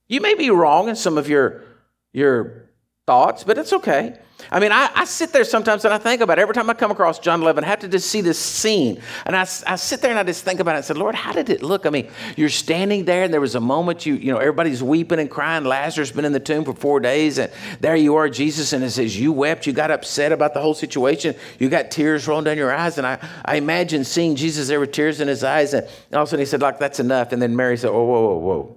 You 0.08 0.20
may 0.20 0.34
be 0.34 0.50
wrong 0.50 0.88
in 0.88 0.96
some 0.96 1.18
of 1.18 1.28
your, 1.28 1.64
your 2.12 2.70
thoughts, 3.06 3.44
but 3.44 3.58
it's 3.58 3.72
okay. 3.72 4.18
I 4.50 4.60
mean, 4.60 4.70
I, 4.70 4.90
I, 4.94 5.04
sit 5.04 5.32
there 5.32 5.44
sometimes 5.44 5.84
and 5.84 5.92
I 5.92 5.98
think 5.98 6.20
about 6.20 6.38
it. 6.38 6.42
Every 6.42 6.54
time 6.54 6.68
I 6.70 6.74
come 6.74 6.90
across 6.90 7.18
John 7.18 7.40
11, 7.40 7.64
I 7.64 7.66
have 7.66 7.80
to 7.80 7.88
just 7.88 8.08
see 8.10 8.20
this 8.20 8.38
scene. 8.38 9.00
And 9.24 9.34
I, 9.34 9.40
I 9.40 9.76
sit 9.76 10.02
there 10.02 10.10
and 10.10 10.18
I 10.18 10.22
just 10.22 10.44
think 10.44 10.60
about 10.60 10.76
it. 10.76 10.78
I 10.78 10.80
said, 10.82 10.98
Lord, 10.98 11.14
how 11.14 11.32
did 11.32 11.50
it 11.50 11.62
look? 11.62 11.86
I 11.86 11.90
mean, 11.90 12.08
you're 12.36 12.48
standing 12.48 13.06
there 13.06 13.24
and 13.24 13.32
there 13.32 13.40
was 13.40 13.54
a 13.54 13.60
moment 13.60 14.06
you, 14.06 14.14
you 14.14 14.30
know, 14.32 14.38
everybody's 14.38 14.82
weeping 14.82 15.18
and 15.18 15.30
crying. 15.30 15.64
Lazarus 15.64 16.12
been 16.12 16.24
in 16.24 16.32
the 16.32 16.40
tomb 16.40 16.64
for 16.64 16.74
four 16.74 17.00
days. 17.00 17.38
And 17.38 17.50
there 17.80 17.96
you 17.96 18.14
are, 18.16 18.28
Jesus. 18.28 18.72
And 18.72 18.84
it 18.84 18.90
says, 18.90 19.18
you 19.18 19.32
wept. 19.32 19.66
You 19.66 19.72
got 19.72 19.90
upset 19.90 20.32
about 20.32 20.54
the 20.54 20.60
whole 20.60 20.74
situation. 20.74 21.34
You 21.58 21.68
got 21.68 21.90
tears 21.90 22.28
rolling 22.28 22.44
down 22.44 22.56
your 22.56 22.72
eyes. 22.72 22.98
And 22.98 23.06
I, 23.06 23.18
I 23.44 23.56
imagine 23.56 24.04
seeing 24.04 24.36
Jesus 24.36 24.68
there 24.68 24.80
with 24.80 24.92
tears 24.92 25.20
in 25.20 25.28
his 25.28 25.42
eyes. 25.42 25.74
And 25.74 25.86
all 26.12 26.22
of 26.22 26.28
a 26.28 26.30
sudden 26.30 26.40
he 26.40 26.46
said, 26.46 26.60
like, 26.60 26.78
that's 26.78 27.00
enough. 27.00 27.32
And 27.32 27.40
then 27.40 27.56
Mary 27.56 27.76
said, 27.76 27.90
oh, 27.90 28.04
whoa, 28.04 28.20
whoa, 28.20 28.36
whoa. 28.36 28.76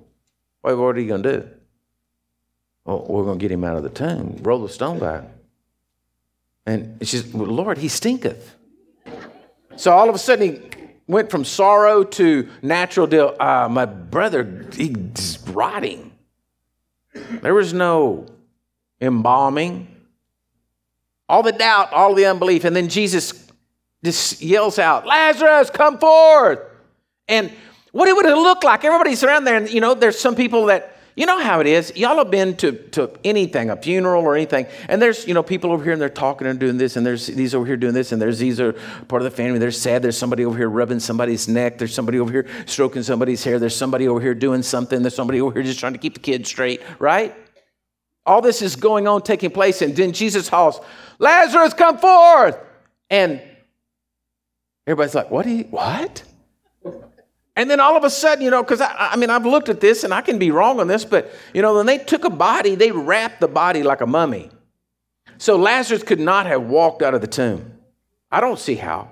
Wait, 0.64 0.74
what 0.74 0.96
are 0.96 1.00
you 1.00 1.08
going 1.08 1.24
to 1.24 1.42
do? 1.42 1.50
Well, 2.86 3.06
we're 3.08 3.24
going 3.24 3.38
to 3.38 3.44
get 3.44 3.52
him 3.52 3.64
out 3.64 3.78
of 3.78 3.84
the 3.84 3.90
tomb, 3.90 4.38
roll 4.42 4.62
the 4.62 4.70
stone 4.70 5.00
back. 5.00 5.26
And 6.70 7.08
she 7.08 7.18
says, 7.18 7.34
well, 7.34 7.48
Lord, 7.48 7.80
he 7.80 7.88
stinketh. 7.88 8.56
So 9.76 9.92
all 9.92 10.08
of 10.08 10.14
a 10.14 10.20
sudden 10.20 10.54
he 10.54 10.62
went 11.08 11.32
from 11.32 11.44
sorrow 11.44 12.04
to 12.04 12.48
natural 12.62 13.08
deal. 13.08 13.36
Uh, 13.40 13.68
my 13.72 13.86
brother, 13.86 14.68
he's 14.74 15.40
rotting. 15.48 16.12
There 17.42 17.56
was 17.56 17.74
no 17.74 18.28
embalming. 19.02 19.88
All 21.28 21.42
the 21.42 21.54
doubt, 21.54 21.92
all 21.92 22.14
the 22.14 22.28
unbelief. 22.28 22.66
And 22.66 22.76
then 22.76 22.88
Jesus 22.88 23.48
just 24.04 24.40
yells 24.40 24.78
out, 24.78 25.08
Lazarus, 25.08 25.72
come 25.72 25.98
forth. 25.98 26.60
And 27.28 27.52
what 27.92 28.08
it 28.08 28.16
would 28.16 28.26
have 28.26 28.38
looked 28.38 28.64
like, 28.64 28.86
everybody's 28.86 29.24
around 29.24 29.46
there, 29.46 29.56
and 29.56 29.68
you 29.68 29.82
know, 29.82 29.96
there's 29.96 30.20
some 30.20 30.36
people 30.36 30.68
that 30.68 30.99
you 31.16 31.26
know 31.26 31.40
how 31.40 31.60
it 31.60 31.68
is. 31.68 31.92
Y'all 31.96 32.18
have 32.18 32.32
been 32.32 32.56
to, 32.58 32.72
to 32.72 33.12
anything, 33.24 33.70
a 33.70 33.76
funeral 33.76 34.24
or 34.24 34.36
anything, 34.36 34.68
and 34.88 35.02
there's, 35.02 35.28
you 35.28 35.34
know, 35.34 35.44
people 35.44 35.72
over 35.72 35.84
here 35.84 35.94
and 35.94 36.02
they're 36.02 36.10
talking 36.10 36.48
and 36.48 36.60
doing 36.60 36.78
this, 36.78 36.96
and 36.96 37.06
there's 37.06 37.28
these 37.28 37.54
over 37.54 37.66
here 37.66 37.78
doing 37.78 37.94
this, 37.94 38.12
and 38.12 38.22
there's 38.22 38.40
these 38.40 38.60
are 38.60 38.74
part 39.08 39.22
of 39.22 39.24
the 39.24 39.32
family. 39.32 39.60
They're 39.60 39.72
sad. 39.72 40.02
There's 40.02 40.18
somebody 40.18 40.46
over 40.46 40.58
here 40.58 40.70
rubbing 40.70 41.00
somebody's 41.00 41.48
neck. 41.48 41.78
There's 41.78 41.94
somebody 41.94 42.20
over 42.20 42.32
here 42.32 42.48
stroking 42.66 43.04
somebody's 43.04 43.44
hair. 43.44 43.60
There's 43.60 43.76
somebody 43.76 44.08
over 44.08 44.22
here 44.22 44.34
doing 44.34 44.64
something. 44.64 45.02
There's 45.02 45.16
somebody 45.16 45.42
over 45.42 45.54
here 45.54 45.64
just 45.64 45.80
trying 45.80 45.94
to 45.94 46.00
keep 46.00 46.14
the 46.14 46.20
kids 46.20 46.48
straight, 46.48 46.82
right? 47.00 47.36
All 48.26 48.42
this 48.42 48.62
is 48.62 48.76
going 48.76 49.08
on, 49.08 49.24
taking 49.24 49.50
place, 49.50 49.82
and 49.82 49.96
then 49.96 50.14
Jesus 50.14 50.50
calls, 50.50 50.80
Lazarus, 51.18 51.74
come 51.74 51.98
forth. 51.98 52.58
And 53.10 53.42
everybody's 54.86 55.16
like, 55.16 55.32
what? 55.32 55.46
He, 55.46 55.64
what? 55.64 56.24
And 57.60 57.70
then 57.70 57.82
all 57.82 57.98
of 57.98 58.06
a 58.06 58.10
sudden, 58.10 58.42
you 58.42 58.50
know, 58.50 58.64
because 58.64 58.80
I, 58.80 59.10
I, 59.12 59.16
mean, 59.18 59.30
I've 59.30 59.46
looked 59.46 59.68
at 59.68 59.82
this 59.82 60.06
and 60.06 60.14
I 60.14 60.22
can 60.22 60.40
be 60.40 60.50
wrong 60.50 60.80
on 60.80 60.88
this, 60.88 61.04
but, 61.04 61.30
you 61.54 61.62
know, 61.62 61.76
when 61.76 61.88
they 61.88 61.98
took 61.98 62.24
a 62.24 62.30
body, 62.30 62.76
they 62.76 62.90
wrapped 62.90 63.42
the 63.42 63.50
body 63.50 63.84
like 63.84 64.00
a 64.00 64.08
mummy. 64.08 64.50
So 65.40 65.58
Lazarus 65.58 66.02
could 66.04 66.22
not 66.22 66.46
have 66.46 66.64
walked 66.64 67.02
out 67.02 67.14
of 67.14 67.20
the 67.20 67.28
tomb. 67.28 67.74
I 68.32 68.40
don't 68.40 68.58
see 68.58 68.76
how. 68.76 69.10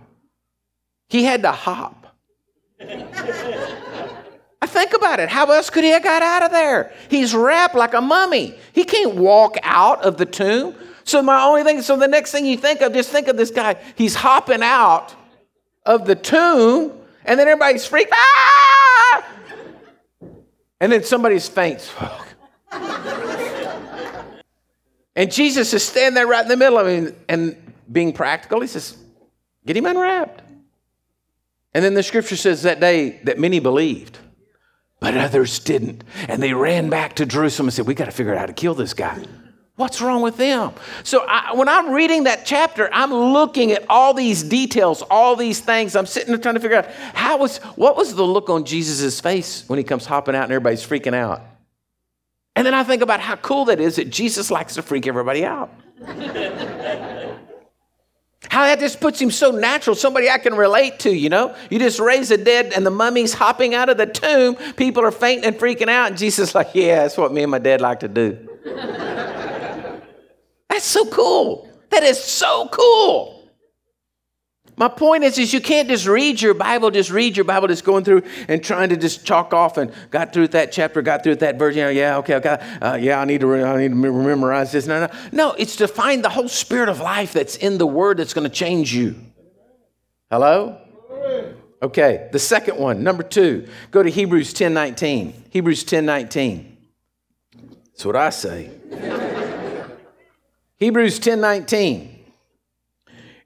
He 1.10 1.26
had 1.26 1.42
to 1.42 1.52
hop. 1.52 2.16
I 2.80 4.66
think 4.66 4.94
about 4.94 5.20
it. 5.20 5.28
How 5.28 5.52
else 5.52 5.70
could 5.70 5.84
he 5.84 5.90
have 5.90 6.04
got 6.04 6.22
out 6.22 6.44
of 6.44 6.52
there? 6.52 6.94
He's 7.10 7.36
wrapped 7.36 7.76
like 7.76 7.94
a 7.94 8.02
mummy. 8.02 8.58
He 8.72 8.86
can't 8.86 9.16
walk 9.16 9.58
out 9.62 10.06
of 10.06 10.16
the 10.16 10.26
tomb. 10.26 10.74
So 11.04 11.22
my 11.22 11.44
only 11.44 11.64
thing, 11.64 11.82
so 11.82 11.98
the 11.98 12.08
next 12.08 12.32
thing 12.32 12.46
you 12.46 12.56
think 12.56 12.80
of, 12.80 12.94
just 12.94 13.10
think 13.10 13.28
of 13.28 13.36
this 13.36 13.52
guy. 13.52 13.76
He's 13.98 14.16
hopping 14.16 14.64
out 14.64 15.14
of 15.86 16.06
the 16.06 16.16
tomb 16.16 16.97
and 17.28 17.40
then 17.40 17.48
everybody's 17.48 17.86
freaked. 17.86 18.12
Ah! 18.14 19.26
And 20.80 20.92
then 20.92 21.04
somebody's 21.04 21.48
faints. 21.48 21.94
and 25.16 25.32
Jesus 25.32 25.74
is 25.74 25.84
standing 25.84 26.14
there 26.16 26.28
right 26.28 26.44
in 26.44 26.48
the 26.48 26.58
middle 26.58 26.78
of 26.78 26.88
him 26.88 27.16
and 27.28 27.74
being 27.92 28.14
practical. 28.14 28.62
He 28.62 28.68
says, 28.68 28.98
Get 29.66 29.76
him 29.76 29.86
unwrapped. 29.86 30.42
And 31.74 31.84
then 31.84 31.94
the 31.94 32.04
scripture 32.04 32.38
says 32.38 32.64
that 32.64 32.80
day 32.80 33.20
that 33.24 33.38
many 33.38 33.60
believed, 33.60 34.18
but 35.00 35.18
others 35.18 35.60
didn't. 35.60 36.04
And 36.28 36.42
they 36.42 36.54
ran 36.54 36.90
back 36.90 37.16
to 37.18 37.26
Jerusalem 37.26 37.68
and 37.68 37.74
said, 37.74 37.86
We 37.86 37.94
got 37.94 38.06
to 38.06 38.12
figure 38.12 38.34
out 38.34 38.40
how 38.40 38.46
to 38.46 38.54
kill 38.54 38.74
this 38.74 38.94
guy. 38.94 39.26
What's 39.78 40.02
wrong 40.02 40.24
with 40.24 40.38
them? 40.38 40.74
So 41.04 41.24
I, 41.28 41.54
when 41.54 41.70
I'm 41.70 41.92
reading 41.92 42.24
that 42.24 42.48
chapter, 42.48 42.90
I'm 42.92 43.14
looking 43.14 43.72
at 43.72 43.86
all 43.90 44.16
these 44.16 44.42
details, 44.42 45.04
all 45.04 45.36
these 45.36 45.60
things. 45.60 45.96
I'm 45.96 46.08
sitting 46.08 46.30
there 46.30 46.40
trying 46.40 46.56
to 46.56 46.60
figure 46.60 46.78
out 46.78 46.90
how 47.14 47.38
was 47.38 47.60
what 47.76 47.96
was 47.96 48.16
the 48.16 48.24
look 48.24 48.50
on 48.50 48.66
Jesus' 48.66 49.22
face 49.22 49.64
when 49.68 49.78
he 49.78 49.84
comes 49.84 50.08
hopping 50.08 50.34
out 50.34 50.46
and 50.46 50.52
everybody's 50.52 50.84
freaking 50.84 51.14
out. 51.14 51.44
And 52.56 52.66
then 52.66 52.74
I 52.74 52.84
think 52.84 53.04
about 53.04 53.20
how 53.20 53.36
cool 53.36 53.66
that 53.66 53.80
is 53.80 53.98
that 53.98 54.10
Jesus 54.10 54.50
likes 54.50 54.74
to 54.76 54.82
freak 54.82 55.06
everybody 55.06 55.46
out. 55.46 55.72
How 58.50 58.64
that 58.64 58.80
just 58.80 59.02
puts 59.02 59.20
him 59.20 59.30
so 59.30 59.52
natural, 59.52 59.96
somebody 59.96 60.30
I 60.30 60.38
can 60.38 60.56
relate 60.56 61.00
to, 61.00 61.12
you 61.12 61.28
know? 61.28 61.54
You 61.70 61.80
just 61.80 62.00
raise 62.00 62.30
the 62.30 62.38
dead 62.38 62.72
and 62.74 62.86
the 62.86 62.92
mummy's 62.92 63.34
hopping 63.34 63.76
out 63.76 63.90
of 63.90 63.98
the 63.98 64.06
tomb, 64.06 64.56
people 64.76 65.04
are 65.04 65.12
fainting 65.12 65.46
and 65.46 65.56
freaking 65.58 65.90
out, 65.90 66.12
and 66.12 66.18
Jesus 66.18 66.50
is 66.50 66.56
like, 66.56 66.70
yeah, 66.74 67.02
that's 67.02 67.18
what 67.18 67.34
me 67.34 67.44
and 67.44 67.52
my 67.52 67.60
dad 67.60 67.82
like 67.82 68.00
to 68.02 68.08
do. 68.08 68.38
that's 70.70 70.86
so 70.86 71.06
cool. 71.06 71.70
That 71.90 72.04
is 72.04 72.22
so 72.22 72.70
cool. 72.72 73.38
My 74.80 74.88
point 74.88 75.24
is, 75.24 75.40
is 75.40 75.54
you 75.54 75.60
can't 75.60 75.90
just 75.90 76.06
read 76.06 76.40
your 76.40 76.54
Bible, 76.54 76.92
just 76.92 77.10
read 77.10 77.36
your 77.36 77.46
Bible, 77.46 77.68
just 77.68 77.84
going 77.84 78.04
through 78.04 78.22
and 78.48 78.64
trying 78.64 78.90
to 78.90 78.98
just 78.98 79.26
chalk 79.26 79.52
off 79.52 79.78
and 79.78 79.92
got 80.12 80.34
through 80.34 80.50
that 80.50 80.72
chapter, 80.72 81.02
got 81.02 81.24
through 81.24 81.38
that 81.38 81.58
verse. 81.58 81.76
You 81.76 81.84
know, 81.84 81.90
yeah, 81.90 82.18
okay, 82.18 82.36
okay, 82.36 82.78
uh, 82.80 82.96
yeah, 83.02 83.20
I 83.20 83.26
need 83.26 83.42
to, 83.42 83.48
re- 83.48 83.64
I 83.64 83.76
need 83.78 83.90
to 83.90 83.96
memorize 83.96 84.72
this. 84.72 84.86
No, 84.86 85.08
no, 85.08 85.14
no. 85.32 85.52
It's 85.54 85.78
to 85.78 85.88
find 85.88 86.24
the 86.24 86.30
whole 86.30 86.48
spirit 86.48 86.90
of 86.90 87.00
life 87.00 87.34
that's 87.34 87.56
in 87.56 87.80
the 87.80 87.88
Word 87.88 88.18
that's 88.18 88.36
going 88.36 88.48
to 88.48 88.56
change 88.56 88.94
you. 88.94 89.16
Hello. 90.30 90.80
Okay, 91.82 92.30
the 92.32 92.40
second 92.40 92.78
one, 92.78 93.04
number 93.04 93.24
two, 93.24 93.68
go 93.90 94.04
to 94.04 94.10
Hebrews 94.10 94.54
10 94.54 94.76
19. 94.76 95.46
Hebrews 95.50 95.84
10 95.86 96.06
19. 96.06 96.78
That's 97.88 98.06
what 98.06 98.16
I 98.16 98.30
say. 98.30 99.27
Hebrews 100.78 101.20
10 101.20 101.42
19. 101.42 102.14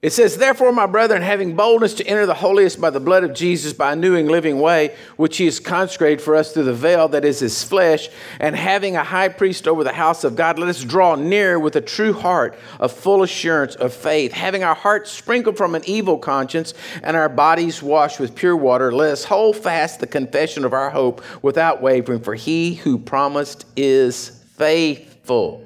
It 0.02 0.12
says, 0.12 0.36
Therefore, 0.36 0.72
my 0.72 0.86
brethren, 0.86 1.22
having 1.22 1.54
boldness 1.54 1.94
to 1.94 2.06
enter 2.08 2.26
the 2.26 2.34
holiest 2.34 2.80
by 2.80 2.90
the 2.90 2.98
blood 2.98 3.22
of 3.22 3.34
Jesus, 3.34 3.72
by 3.72 3.92
a 3.92 3.96
new 3.96 4.16
and 4.16 4.28
living 4.28 4.58
way, 4.58 4.96
which 5.16 5.36
he 5.36 5.44
has 5.44 5.60
consecrated 5.60 6.20
for 6.20 6.34
us 6.34 6.52
through 6.52 6.64
the 6.64 6.74
veil 6.74 7.06
that 7.06 7.24
is 7.24 7.38
his 7.38 7.62
flesh, 7.62 8.08
and 8.40 8.56
having 8.56 8.96
a 8.96 9.04
high 9.04 9.28
priest 9.28 9.68
over 9.68 9.84
the 9.84 9.92
house 9.92 10.24
of 10.24 10.34
God, 10.34 10.58
let 10.58 10.68
us 10.68 10.82
draw 10.82 11.14
near 11.14 11.56
with 11.56 11.76
a 11.76 11.80
true 11.80 12.12
heart 12.12 12.58
of 12.80 12.90
full 12.90 13.22
assurance 13.22 13.76
of 13.76 13.94
faith, 13.94 14.32
having 14.32 14.64
our 14.64 14.74
hearts 14.74 15.12
sprinkled 15.12 15.56
from 15.56 15.76
an 15.76 15.82
evil 15.86 16.18
conscience 16.18 16.74
and 17.04 17.16
our 17.16 17.28
bodies 17.28 17.80
washed 17.80 18.18
with 18.18 18.34
pure 18.34 18.56
water. 18.56 18.90
Let 18.90 19.12
us 19.12 19.22
hold 19.22 19.56
fast 19.56 20.00
the 20.00 20.08
confession 20.08 20.64
of 20.64 20.72
our 20.72 20.90
hope 20.90 21.22
without 21.44 21.80
wavering, 21.80 22.22
for 22.22 22.34
he 22.34 22.74
who 22.74 22.98
promised 22.98 23.66
is 23.76 24.30
faithful. 24.56 25.61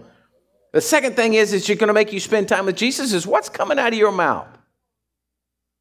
The 0.76 0.82
second 0.82 1.16
thing 1.16 1.32
is, 1.32 1.66
you're 1.66 1.78
going 1.78 1.88
to 1.88 1.94
make 1.94 2.12
you 2.12 2.20
spend 2.20 2.50
time 2.50 2.66
with 2.66 2.76
Jesus 2.76 3.14
is 3.14 3.26
what's 3.26 3.48
coming 3.48 3.78
out 3.78 3.94
of 3.94 3.98
your 3.98 4.12
mouth. 4.12 4.46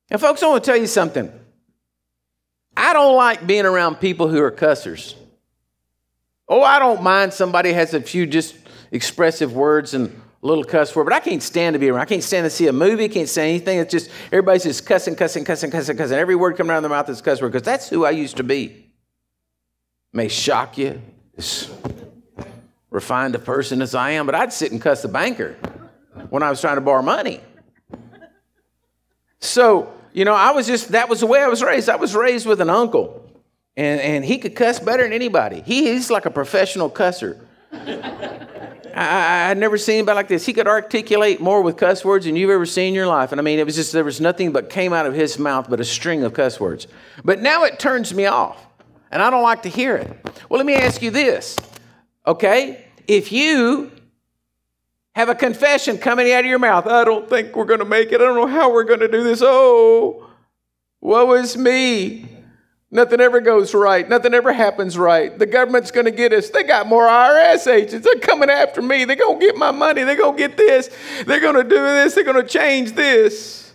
And 0.10 0.22
folks, 0.22 0.42
I 0.42 0.48
want 0.48 0.64
to 0.64 0.72
tell 0.72 0.80
you 0.80 0.88
something. 0.88 1.30
I 2.78 2.94
don't 2.94 3.18
like 3.18 3.46
being 3.46 3.66
around 3.66 3.96
people 3.96 4.30
who 4.30 4.42
are 4.42 4.52
cussers. 4.52 5.18
Oh, 6.48 6.62
I 6.64 6.80
don't 6.80 7.04
mind 7.04 7.34
somebody 7.34 7.74
has 7.74 7.94
a 7.94 8.00
few 8.00 8.26
just 8.26 8.56
expressive 8.90 9.52
words 9.52 9.94
and 9.94 10.08
a 10.42 10.48
little 10.48 10.64
cuss 10.64 10.96
word, 10.96 11.04
but 11.04 11.12
I 11.12 11.20
can't 11.20 11.44
stand 11.44 11.74
to 11.74 11.80
be 11.80 11.90
around. 11.90 12.00
I 12.00 12.06
can't 12.06 12.24
stand 12.24 12.46
to 12.46 12.50
see 12.50 12.68
a 12.68 12.72
movie, 12.72 13.10
can't 13.10 13.28
say 13.28 13.50
anything. 13.50 13.80
It's 13.80 13.92
just 13.92 14.10
everybody's 14.28 14.64
just 14.64 14.86
cussing, 14.86 15.18
cussing, 15.18 15.44
cussing, 15.44 15.72
cussing, 15.72 15.98
cussing. 15.98 16.18
Every 16.18 16.38
word 16.38 16.56
coming 16.56 16.72
out 16.72 16.78
of 16.78 16.84
their 16.84 16.90
mouth 16.90 17.10
is 17.10 17.22
cuss 17.22 17.42
word 17.42 17.52
because 17.52 17.66
that's 17.66 17.90
who 17.90 18.06
I 18.06 18.12
used 18.12 18.38
to 18.38 18.44
be. 18.44 18.94
May 20.14 20.30
shock 20.30 20.78
you. 20.78 21.02
It's 21.34 21.70
refined 22.96 23.36
a 23.36 23.40
person 23.40 23.82
as 23.82 23.94
I 23.94 24.12
am, 24.12 24.26
but 24.26 24.34
I'd 24.34 24.54
sit 24.54 24.72
and 24.72 24.82
cuss 24.82 25.02
the 25.02 25.10
banker 25.10 25.58
when 26.30 26.42
I 26.42 26.50
was 26.50 26.62
trying 26.62 26.76
to 26.76 26.82
borrow 26.82 27.02
money. 27.02 27.42
So, 29.42 29.94
you 30.14 30.24
know, 30.26 30.34
I 30.34 30.52
was 30.52 30.66
just, 30.66 30.94
that 30.94 31.10
was 31.10 31.20
the 31.20 31.28
way 31.28 31.42
I 31.42 31.48
was 31.48 31.62
raised. 31.62 31.90
I 31.90 31.98
was 31.98 32.16
raised 32.16 32.48
with 32.48 32.62
an 32.62 32.70
uncle, 32.70 33.30
and, 33.76 34.00
and 34.00 34.26
he 34.26 34.38
could 34.38 34.56
cuss 34.56 34.80
better 34.80 35.04
than 35.04 35.12
anybody. 35.12 35.62
He, 35.62 35.92
he's 35.92 36.10
like 36.10 36.26
a 36.26 36.32
professional 36.32 36.90
cusser. 36.90 37.46
I, 38.96 39.50
would 39.50 39.58
never 39.58 39.78
seen 39.78 39.98
anybody 39.98 40.16
like 40.16 40.30
this. 40.30 40.46
He 40.46 40.54
could 40.54 40.70
articulate 40.70 41.42
more 41.42 41.62
with 41.62 41.76
cuss 41.76 42.06
words 42.06 42.26
than 42.26 42.38
you've 42.38 42.50
ever 42.50 42.66
seen 42.66 42.90
in 42.90 42.94
your 42.94 43.08
life. 43.08 43.34
And 43.34 43.42
I 43.42 43.44
mean, 43.44 43.60
it 43.60 43.66
was 43.66 43.76
just, 43.76 43.92
there 43.92 44.06
was 44.06 44.22
nothing 44.22 44.54
but 44.54 44.70
came 44.70 44.94
out 44.94 45.06
of 45.06 45.14
his 45.14 45.38
mouth 45.38 45.68
but 45.70 45.82
a 45.82 45.84
string 45.84 46.24
of 46.24 46.34
cuss 46.34 46.62
words. 46.62 46.88
But 47.26 47.42
now 47.42 47.66
it 47.66 47.78
turns 47.78 48.14
me 48.14 48.26
off, 48.26 48.66
and 49.12 49.22
I 49.22 49.30
don't 49.30 49.44
like 49.44 49.64
to 49.64 49.70
hear 49.70 49.98
it. 49.98 50.18
Well, 50.48 50.58
let 50.58 50.66
me 50.66 50.76
ask 50.76 51.02
you 51.02 51.12
this, 51.12 51.58
okay? 52.26 52.85
If 53.08 53.32
you 53.32 53.92
have 55.16 55.30
a 55.30 55.36
confession 55.36 55.98
coming 55.98 56.32
out 56.32 56.42
of 56.42 56.46
your 56.46 56.60
mouth, 56.60 56.88
I 56.88 57.04
don't 57.04 57.30
think 57.30 57.56
we're 57.56 57.66
going 57.66 57.80
to 57.80 57.86
make 57.86 58.12
it. 58.12 58.16
I 58.16 58.26
don't 58.26 58.36
know 58.36 58.48
how 58.48 58.72
we're 58.72 58.84
going 58.84 59.00
to 59.00 59.08
do 59.08 59.24
this. 59.24 59.42
Oh, 59.44 60.30
woe 61.02 61.34
is 61.34 61.58
me. 61.58 62.28
Nothing 62.92 63.20
ever 63.20 63.42
goes 63.42 63.74
right. 63.74 64.08
Nothing 64.08 64.34
ever 64.34 64.54
happens 64.54 64.98
right. 64.98 65.38
The 65.38 65.46
government's 65.46 65.92
going 65.92 66.06
to 66.06 66.12
get 66.12 66.32
us. 66.32 66.50
They 66.50 66.64
got 66.64 66.88
more 66.88 67.08
IRS 67.08 67.68
agents. 67.68 68.06
They're 68.06 68.22
coming 68.22 68.50
after 68.50 68.82
me. 68.82 69.06
They're 69.06 69.16
going 69.16 69.40
to 69.40 69.46
get 69.46 69.58
my 69.58 69.72
money. 69.72 70.04
They're 70.04 70.16
going 70.16 70.38
to 70.38 70.48
get 70.48 70.56
this. 70.56 70.90
They're 71.26 71.42
going 71.42 71.56
to 71.56 71.64
do 71.64 71.76
this. 71.76 72.14
They're 72.14 72.24
going 72.24 72.42
to 72.42 72.48
change 72.48 72.94
this. 72.94 73.74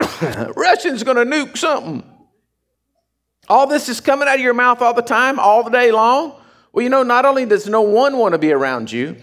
Russians 0.56 1.02
are 1.02 1.04
going 1.04 1.30
to 1.30 1.36
nuke 1.36 1.56
something. 1.56 2.02
All 3.48 3.66
this 3.66 3.88
is 3.88 4.00
coming 4.00 4.28
out 4.28 4.36
of 4.36 4.40
your 4.40 4.54
mouth 4.54 4.82
all 4.82 4.94
the 4.94 5.02
time, 5.02 5.38
all 5.38 5.62
the 5.62 5.70
day 5.70 5.92
long. 5.92 6.40
Well, 6.76 6.82
you 6.82 6.90
know, 6.90 7.04
not 7.04 7.24
only 7.24 7.46
does 7.46 7.66
no 7.66 7.80
one 7.80 8.18
want 8.18 8.32
to 8.32 8.38
be 8.38 8.52
around 8.52 8.92
you, 8.92 9.16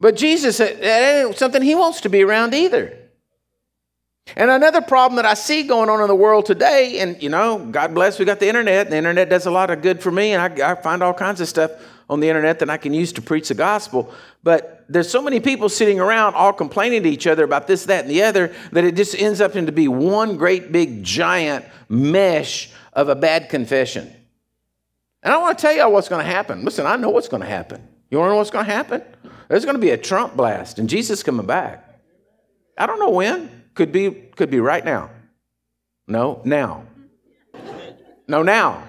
but 0.00 0.16
Jesus, 0.16 0.56
that 0.56 0.82
ain't 0.82 1.36
something 1.36 1.60
he 1.60 1.74
wants 1.74 2.00
to 2.00 2.08
be 2.08 2.22
around 2.22 2.54
either. 2.54 2.96
And 4.34 4.50
another 4.50 4.80
problem 4.80 5.16
that 5.16 5.26
I 5.26 5.34
see 5.34 5.64
going 5.64 5.90
on 5.90 6.00
in 6.00 6.08
the 6.08 6.14
world 6.14 6.46
today, 6.46 7.00
and 7.00 7.22
you 7.22 7.28
know, 7.28 7.58
God 7.58 7.92
bless, 7.92 8.18
we 8.18 8.24
got 8.24 8.40
the 8.40 8.48
internet. 8.48 8.88
The 8.88 8.96
internet 8.96 9.28
does 9.28 9.44
a 9.44 9.50
lot 9.50 9.68
of 9.68 9.82
good 9.82 10.02
for 10.02 10.10
me, 10.10 10.32
and 10.32 10.62
I, 10.62 10.70
I 10.70 10.74
find 10.74 11.02
all 11.02 11.12
kinds 11.12 11.42
of 11.42 11.48
stuff 11.48 11.70
on 12.08 12.20
the 12.20 12.30
internet 12.30 12.60
that 12.60 12.70
I 12.70 12.78
can 12.78 12.94
use 12.94 13.12
to 13.12 13.20
preach 13.20 13.48
the 13.48 13.54
gospel. 13.54 14.10
But 14.42 14.86
there's 14.88 15.10
so 15.10 15.20
many 15.20 15.38
people 15.38 15.68
sitting 15.68 16.00
around 16.00 16.34
all 16.34 16.54
complaining 16.54 17.02
to 17.02 17.10
each 17.10 17.26
other 17.26 17.44
about 17.44 17.66
this, 17.66 17.84
that, 17.84 18.04
and 18.04 18.10
the 18.10 18.22
other 18.22 18.54
that 18.72 18.84
it 18.84 18.96
just 18.96 19.14
ends 19.20 19.42
up 19.42 19.54
into 19.54 19.70
be 19.70 19.86
one 19.86 20.38
great 20.38 20.72
big 20.72 21.04
giant 21.04 21.66
mesh 21.90 22.70
of 22.94 23.10
a 23.10 23.14
bad 23.14 23.50
confession. 23.50 24.15
And 25.26 25.34
I 25.34 25.38
want 25.38 25.58
to 25.58 25.62
tell 25.62 25.74
you 25.74 25.90
what's 25.90 26.08
going 26.08 26.24
to 26.24 26.30
happen. 26.30 26.64
Listen, 26.64 26.86
I 26.86 26.94
know 26.94 27.10
what's 27.10 27.26
going 27.26 27.42
to 27.42 27.48
happen. 27.48 27.82
You 28.10 28.18
want 28.18 28.28
to 28.28 28.34
know 28.34 28.36
what's 28.36 28.50
going 28.50 28.64
to 28.64 28.70
happen? 28.70 29.02
There's 29.48 29.64
going 29.64 29.74
to 29.74 29.80
be 29.80 29.90
a 29.90 29.96
Trump 29.96 30.36
blast, 30.36 30.78
and 30.78 30.88
Jesus 30.88 31.24
coming 31.24 31.46
back. 31.46 32.00
I 32.78 32.86
don't 32.86 33.00
know 33.00 33.10
when. 33.10 33.64
Could 33.74 33.90
be, 33.90 34.12
could 34.12 34.52
be 34.52 34.60
right 34.60 34.84
now. 34.84 35.10
No, 36.06 36.40
now. 36.44 36.84
No, 38.28 38.44
now. 38.44 38.84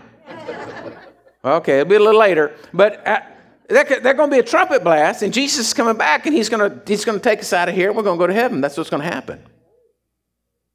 Okay, 1.44 1.80
it'll 1.80 1.90
be 1.90 1.96
a 1.96 2.00
little 2.00 2.20
later, 2.20 2.54
but 2.72 3.04
there's 3.68 4.04
going 4.04 4.30
to 4.30 4.36
be 4.36 4.40
a 4.40 4.44
trumpet 4.44 4.84
blast, 4.84 5.24
and 5.24 5.34
Jesus 5.34 5.70
is 5.70 5.74
coming 5.74 5.98
back, 5.98 6.28
and 6.28 6.36
he's 6.36 6.50
going 6.50 6.70
to 6.70 6.82
he's 6.86 7.04
going 7.04 7.18
to 7.18 7.24
take 7.24 7.40
us 7.40 7.52
out 7.52 7.68
of 7.68 7.74
here, 7.74 7.88
and 7.88 7.98
we're 7.98 8.04
going 8.04 8.20
to 8.20 8.22
go 8.22 8.28
to 8.28 8.34
heaven. 8.34 8.62
That's 8.62 8.78
what's 8.78 8.92
going 8.92 9.02
to 9.02 9.10
happen. 9.10 9.44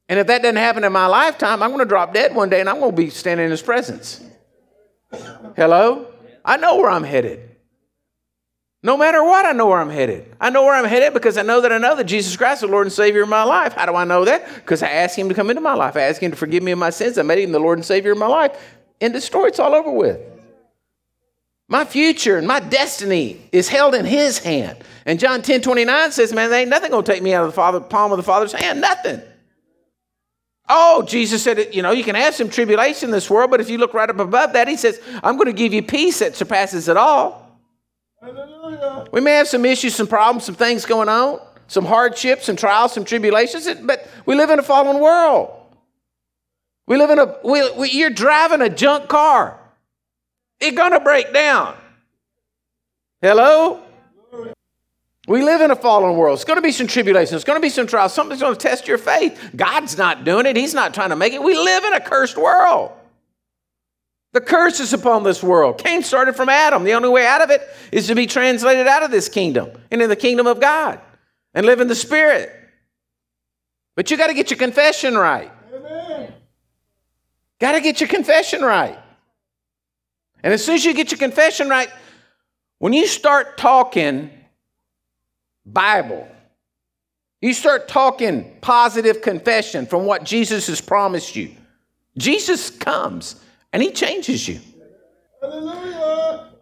And 0.09 0.19
if 0.19 0.27
that 0.27 0.41
doesn't 0.41 0.57
happen 0.57 0.83
in 0.83 0.91
my 0.91 1.05
lifetime, 1.05 1.63
I'm 1.63 1.69
going 1.69 1.79
to 1.79 1.85
drop 1.85 2.13
dead 2.13 2.35
one 2.35 2.49
day, 2.49 2.59
and 2.59 2.69
I'm 2.69 2.81
going 2.81 2.91
to 2.91 2.97
be 2.97 3.09
standing 3.09 3.45
in 3.45 3.51
His 3.51 3.61
presence. 3.61 4.21
Hello? 5.55 6.07
I 6.43 6.57
know 6.57 6.77
where 6.77 6.89
I'm 6.89 7.03
headed. 7.03 7.49
No 8.85 8.97
matter 8.97 9.23
what, 9.23 9.45
I 9.45 9.53
know 9.53 9.67
where 9.67 9.79
I'm 9.79 9.89
headed. 9.89 10.35
I 10.41 10.49
know 10.49 10.63
where 10.63 10.75
I'm 10.75 10.83
headed 10.83 11.13
because 11.13 11.37
I 11.37 11.41
know 11.41 11.61
that 11.61 11.71
I 11.71 11.77
know 11.77 11.95
that 11.95 12.03
Jesus 12.03 12.35
Christ 12.35 12.63
is 12.63 12.67
the 12.67 12.73
Lord 12.73 12.85
and 12.85 12.91
Savior 12.91 13.23
of 13.23 13.29
my 13.29 13.43
life. 13.43 13.73
How 13.73 13.85
do 13.85 13.95
I 13.95 14.03
know 14.03 14.25
that? 14.25 14.45
Because 14.55 14.83
I 14.83 14.89
asked 14.89 15.17
Him 15.17 15.29
to 15.29 15.35
come 15.35 15.49
into 15.49 15.61
my 15.61 15.73
life. 15.73 15.95
I 15.95 16.01
asked 16.01 16.19
Him 16.19 16.31
to 16.31 16.37
forgive 16.37 16.63
me 16.63 16.71
of 16.71 16.79
my 16.79 16.89
sins. 16.89 17.17
I 17.17 17.21
made 17.21 17.41
Him 17.41 17.53
the 17.53 17.59
Lord 17.59 17.77
and 17.77 17.85
Savior 17.85 18.11
of 18.11 18.17
my 18.17 18.27
life. 18.27 18.57
And 18.99 19.15
the 19.15 19.21
story, 19.21 19.49
it's 19.49 19.59
all 19.59 19.73
over 19.73 19.89
with. 19.89 20.19
My 21.69 21.85
future 21.85 22.37
and 22.37 22.45
my 22.45 22.59
destiny 22.59 23.41
is 23.53 23.69
held 23.69 23.95
in 23.95 24.05
His 24.05 24.39
hand. 24.39 24.83
And 25.05 25.17
John 25.17 25.41
10 25.41 25.61
29 25.61 26.11
says, 26.11 26.33
Man, 26.33 26.49
there 26.49 26.59
ain't 26.59 26.69
nothing 26.69 26.91
going 26.91 27.05
to 27.05 27.11
take 27.11 27.23
me 27.23 27.33
out 27.33 27.45
of 27.45 27.51
the 27.51 27.55
Father, 27.55 27.79
palm 27.79 28.11
of 28.11 28.17
the 28.17 28.23
Father's 28.23 28.51
hand. 28.51 28.81
Nothing. 28.81 29.21
Oh, 30.69 31.03
Jesus 31.03 31.43
said, 31.43 31.73
you 31.73 31.81
know, 31.81 31.91
you 31.91 32.03
can 32.03 32.15
have 32.15 32.33
some 32.35 32.49
tribulation 32.49 33.09
in 33.09 33.11
this 33.11 33.29
world, 33.29 33.51
but 33.51 33.59
if 33.59 33.69
you 33.69 33.77
look 33.77 33.93
right 33.93 34.09
up 34.09 34.19
above 34.19 34.53
that, 34.53 34.67
he 34.67 34.77
says, 34.77 35.01
I'm 35.21 35.35
going 35.35 35.47
to 35.47 35.53
give 35.53 35.73
you 35.73 35.83
peace 35.83 36.19
that 36.19 36.35
surpasses 36.35 36.87
it 36.87 36.95
all. 36.95 37.59
Hallelujah. 38.21 39.05
We 39.11 39.19
may 39.19 39.33
have 39.33 39.47
some 39.47 39.65
issues, 39.65 39.93
some 39.93 40.07
problems, 40.07 40.45
some 40.45 40.55
things 40.55 40.85
going 40.85 41.09
on, 41.09 41.41
some 41.67 41.83
hardships, 41.83 42.45
some 42.45 42.55
trials, 42.55 42.93
some 42.93 43.03
tribulations, 43.03 43.67
but 43.83 44.07
we 44.25 44.35
live 44.35 44.49
in 44.49 44.59
a 44.59 44.63
fallen 44.63 44.99
world. 44.99 45.51
We 46.87 46.97
live 46.97 47.09
in 47.09 47.19
a, 47.19 47.35
we, 47.43 47.69
we, 47.71 47.91
you're 47.91 48.09
driving 48.09 48.61
a 48.61 48.69
junk 48.69 49.09
car. 49.09 49.59
It's 50.59 50.77
going 50.77 50.91
to 50.91 50.99
break 51.01 51.33
down. 51.33 51.75
Hello? 53.21 53.81
We 55.27 55.41
live 55.41 55.61
in 55.61 55.71
a 55.71 55.75
fallen 55.75 56.17
world. 56.17 56.35
It's 56.35 56.43
going 56.43 56.57
to 56.57 56.61
be 56.61 56.73
some 56.73 56.87
tribulation. 56.87 57.35
It's 57.35 57.45
going 57.45 57.57
to 57.57 57.61
be 57.61 57.69
some 57.69 57.87
trials. 57.87 58.13
Something's 58.13 58.41
going 58.41 58.55
to 58.55 58.59
test 58.59 58.87
your 58.87 58.97
faith. 58.97 59.51
God's 59.55 59.97
not 59.97 60.25
doing 60.25 60.45
it. 60.45 60.57
He's 60.57 60.73
not 60.73 60.93
trying 60.93 61.09
to 61.09 61.15
make 61.15 61.31
it. 61.31 61.41
We 61.41 61.55
live 61.55 61.85
in 61.85 61.93
a 61.93 62.01
cursed 62.01 62.37
world. 62.37 62.91
The 64.33 64.41
curse 64.41 64.79
is 64.79 64.91
upon 64.93 65.23
this 65.23 65.41
world. 65.41 65.77
Cain 65.77 66.03
started 66.03 66.35
from 66.35 66.49
Adam. 66.49 66.83
The 66.83 66.93
only 66.93 67.07
way 67.07 67.25
out 67.25 67.41
of 67.41 67.51
it 67.51 67.61
is 67.91 68.07
to 68.07 68.15
be 68.15 68.25
translated 68.25 68.87
out 68.87 69.03
of 69.03 69.11
this 69.11 69.29
kingdom 69.29 69.71
and 69.91 70.01
in 70.01 70.09
the 70.09 70.15
kingdom 70.15 70.47
of 70.47 70.59
God 70.59 70.99
and 71.53 71.65
live 71.65 71.79
in 71.79 71.87
the 71.87 71.95
Spirit. 71.95 72.51
But 73.95 74.11
you 74.11 74.17
got 74.17 74.27
to 74.27 74.33
get 74.33 74.49
your 74.49 74.57
confession 74.57 75.15
right. 75.15 75.51
Got 77.59 77.73
to 77.73 77.81
get 77.81 78.01
your 78.01 78.09
confession 78.09 78.61
right. 78.61 78.97
And 80.43 80.51
as 80.51 80.65
soon 80.65 80.75
as 80.75 80.83
you 80.83 80.93
get 80.93 81.11
your 81.11 81.19
confession 81.19 81.69
right, 81.69 81.89
when 82.79 82.91
you 82.91 83.07
start 83.07 83.57
talking 83.57 84.31
Bible, 85.65 86.27
you 87.41 87.53
start 87.53 87.87
talking 87.87 88.57
positive 88.61 89.21
confession 89.21 89.85
from 89.85 90.05
what 90.05 90.23
Jesus 90.23 90.67
has 90.67 90.81
promised 90.81 91.35
you. 91.35 91.51
Jesus 92.17 92.69
comes 92.69 93.43
and 93.71 93.81
he 93.81 93.91
changes 93.91 94.47
you. 94.47 94.59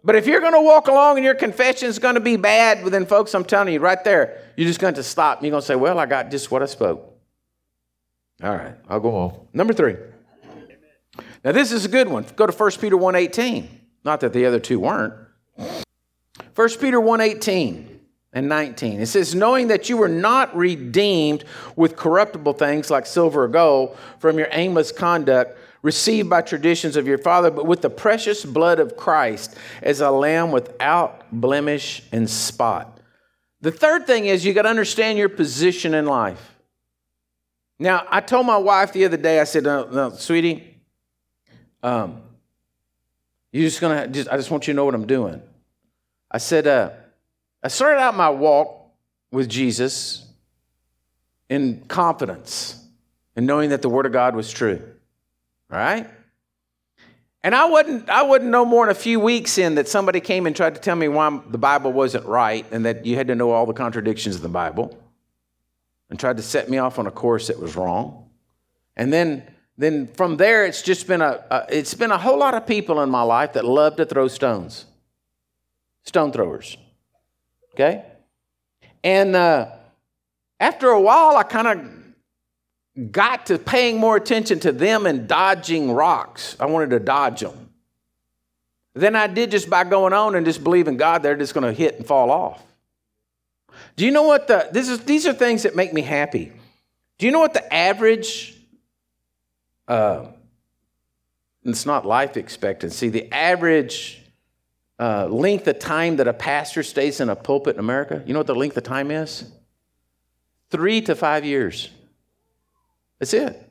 But 0.04 0.16
if 0.16 0.26
you're 0.26 0.40
going 0.40 0.54
to 0.54 0.60
walk 0.60 0.88
along 0.88 1.18
and 1.18 1.24
your 1.24 1.34
confession 1.34 1.88
is 1.88 1.98
going 1.98 2.16
to 2.16 2.20
be 2.20 2.36
bad, 2.36 2.80
well, 2.80 2.90
then, 2.90 3.06
folks, 3.06 3.34
I'm 3.34 3.44
telling 3.44 3.72
you 3.72 3.78
right 3.78 4.02
there, 4.02 4.42
you're 4.56 4.66
just 4.66 4.80
going 4.80 4.94
to 4.94 5.02
stop. 5.02 5.42
You're 5.42 5.52
going 5.52 5.60
to 5.60 5.66
say, 5.66 5.76
Well, 5.76 5.98
I 5.98 6.06
got 6.06 6.30
just 6.30 6.50
what 6.50 6.62
I 6.62 6.66
spoke. 6.66 7.08
All 8.42 8.50
right, 8.50 8.74
I'll 8.88 8.98
go 8.98 9.14
on. 9.14 9.46
Number 9.52 9.72
three. 9.72 9.96
Now, 11.44 11.52
this 11.52 11.70
is 11.70 11.84
a 11.84 11.88
good 11.88 12.08
one. 12.08 12.26
Go 12.34 12.46
to 12.46 12.52
1 12.52 12.70
Peter 12.80 12.96
1.18. 12.96 13.68
Not 14.04 14.20
that 14.20 14.32
the 14.32 14.46
other 14.46 14.58
two 14.58 14.80
weren't. 14.80 15.14
1 15.56 16.68
Peter 16.80 17.00
1.18 17.00 17.91
and 18.32 18.48
19. 18.48 19.00
It 19.00 19.06
says, 19.06 19.34
knowing 19.34 19.68
that 19.68 19.88
you 19.88 19.96
were 19.96 20.08
not 20.08 20.56
redeemed 20.56 21.44
with 21.76 21.96
corruptible 21.96 22.54
things 22.54 22.90
like 22.90 23.06
silver 23.06 23.44
or 23.44 23.48
gold 23.48 23.96
from 24.18 24.38
your 24.38 24.48
aimless 24.52 24.90
conduct 24.90 25.58
received 25.82 26.30
by 26.30 26.40
traditions 26.40 26.96
of 26.96 27.06
your 27.06 27.18
father, 27.18 27.50
but 27.50 27.66
with 27.66 27.82
the 27.82 27.90
precious 27.90 28.44
blood 28.44 28.78
of 28.78 28.96
Christ 28.96 29.56
as 29.82 30.00
a 30.00 30.10
lamb 30.10 30.52
without 30.52 31.30
blemish 31.32 32.02
and 32.12 32.30
spot. 32.30 33.00
The 33.60 33.72
third 33.72 34.06
thing 34.06 34.26
is 34.26 34.44
you 34.44 34.54
got 34.54 34.62
to 34.62 34.68
understand 34.68 35.18
your 35.18 35.28
position 35.28 35.94
in 35.94 36.06
life. 36.06 36.54
Now, 37.78 38.06
I 38.08 38.20
told 38.20 38.46
my 38.46 38.56
wife 38.56 38.92
the 38.92 39.04
other 39.04 39.16
day, 39.16 39.40
I 39.40 39.44
said, 39.44 39.64
no, 39.64 39.88
no 39.90 40.10
sweetie, 40.10 40.80
um, 41.82 42.22
you're 43.50 43.64
just 43.68 43.80
gonna, 43.80 44.06
just, 44.06 44.28
I 44.28 44.36
just 44.36 44.50
want 44.50 44.66
you 44.66 44.72
to 44.72 44.76
know 44.76 44.84
what 44.84 44.94
I'm 44.94 45.06
doing. 45.06 45.42
I 46.30 46.38
said, 46.38 46.66
uh, 46.66 46.90
I 47.62 47.68
started 47.68 48.00
out 48.00 48.16
my 48.16 48.30
walk 48.30 48.90
with 49.30 49.48
Jesus 49.48 50.26
in 51.48 51.82
confidence 51.88 52.82
and 53.36 53.46
knowing 53.46 53.70
that 53.70 53.82
the 53.82 53.88
Word 53.88 54.06
of 54.06 54.12
God 54.12 54.34
was 54.34 54.50
true. 54.50 54.82
Right? 55.68 56.08
And 57.44 57.54
I 57.54 57.64
wouldn't, 57.64 58.08
I 58.08 58.22
wouldn't 58.22 58.50
know 58.50 58.64
more 58.64 58.86
than 58.86 58.92
a 58.92 58.98
few 58.98 59.18
weeks 59.18 59.58
in 59.58 59.74
that 59.76 59.88
somebody 59.88 60.20
came 60.20 60.46
and 60.46 60.54
tried 60.54 60.74
to 60.76 60.80
tell 60.80 60.94
me 60.94 61.08
why 61.08 61.40
the 61.48 61.58
Bible 61.58 61.92
wasn't 61.92 62.24
right 62.26 62.64
and 62.70 62.84
that 62.84 63.04
you 63.04 63.16
had 63.16 63.28
to 63.28 63.34
know 63.34 63.50
all 63.50 63.66
the 63.66 63.72
contradictions 63.72 64.36
of 64.36 64.42
the 64.42 64.48
Bible 64.48 64.96
and 66.08 66.20
tried 66.20 66.36
to 66.36 66.42
set 66.42 66.68
me 66.68 66.78
off 66.78 66.98
on 66.98 67.06
a 67.06 67.10
course 67.10 67.48
that 67.48 67.58
was 67.58 67.74
wrong. 67.74 68.28
And 68.96 69.12
then, 69.12 69.50
then 69.76 70.06
from 70.06 70.36
there, 70.36 70.66
it's 70.66 70.82
just 70.82 71.08
been 71.08 71.22
a, 71.22 71.42
a 71.50 71.66
it's 71.70 71.94
been 71.94 72.12
a 72.12 72.18
whole 72.18 72.38
lot 72.38 72.54
of 72.54 72.66
people 72.66 73.00
in 73.00 73.10
my 73.10 73.22
life 73.22 73.54
that 73.54 73.64
love 73.64 73.96
to 73.96 74.04
throw 74.04 74.28
stones, 74.28 74.84
stone 76.04 76.30
throwers. 76.30 76.76
Okay? 77.74 78.04
And 79.04 79.34
uh, 79.34 79.70
after 80.60 80.88
a 80.88 81.00
while, 81.00 81.36
I 81.36 81.42
kind 81.42 81.66
of 81.68 83.10
got 83.10 83.46
to 83.46 83.58
paying 83.58 83.98
more 83.98 84.16
attention 84.16 84.60
to 84.60 84.72
them 84.72 85.06
and 85.06 85.26
dodging 85.26 85.92
rocks. 85.92 86.56
I 86.60 86.66
wanted 86.66 86.90
to 86.90 87.00
dodge 87.00 87.40
them. 87.40 87.70
Than 88.94 89.16
I 89.16 89.26
did 89.26 89.50
just 89.50 89.70
by 89.70 89.84
going 89.84 90.12
on 90.12 90.34
and 90.34 90.44
just 90.44 90.62
believing 90.62 90.98
God 90.98 91.22
they're 91.22 91.36
just 91.36 91.54
going 91.54 91.64
to 91.64 91.72
hit 91.72 91.96
and 91.96 92.06
fall 92.06 92.30
off. 92.30 92.62
Do 93.96 94.04
you 94.04 94.10
know 94.10 94.24
what 94.24 94.48
the 94.48 94.68
this 94.70 94.90
is 94.90 95.00
these 95.04 95.26
are 95.26 95.32
things 95.32 95.62
that 95.62 95.74
make 95.74 95.94
me 95.94 96.02
happy. 96.02 96.52
Do 97.18 97.24
you 97.24 97.32
know 97.32 97.40
what 97.40 97.54
the 97.54 97.72
average 97.72 98.54
uh, 99.88 100.26
it's 101.64 101.86
not 101.86 102.04
life 102.04 102.36
expectancy, 102.36 103.08
the 103.08 103.32
average 103.32 104.21
uh, 104.98 105.26
length 105.26 105.66
of 105.66 105.78
time 105.78 106.16
that 106.16 106.28
a 106.28 106.32
pastor 106.32 106.82
stays 106.82 107.20
in 107.20 107.28
a 107.28 107.36
pulpit 107.36 107.76
in 107.76 107.80
America? 107.80 108.22
You 108.26 108.32
know 108.32 108.40
what 108.40 108.46
the 108.46 108.54
length 108.54 108.76
of 108.76 108.84
time 108.84 109.10
is? 109.10 109.50
Three 110.70 111.00
to 111.02 111.14
five 111.14 111.44
years. 111.44 111.90
That's 113.18 113.34
it. 113.34 113.70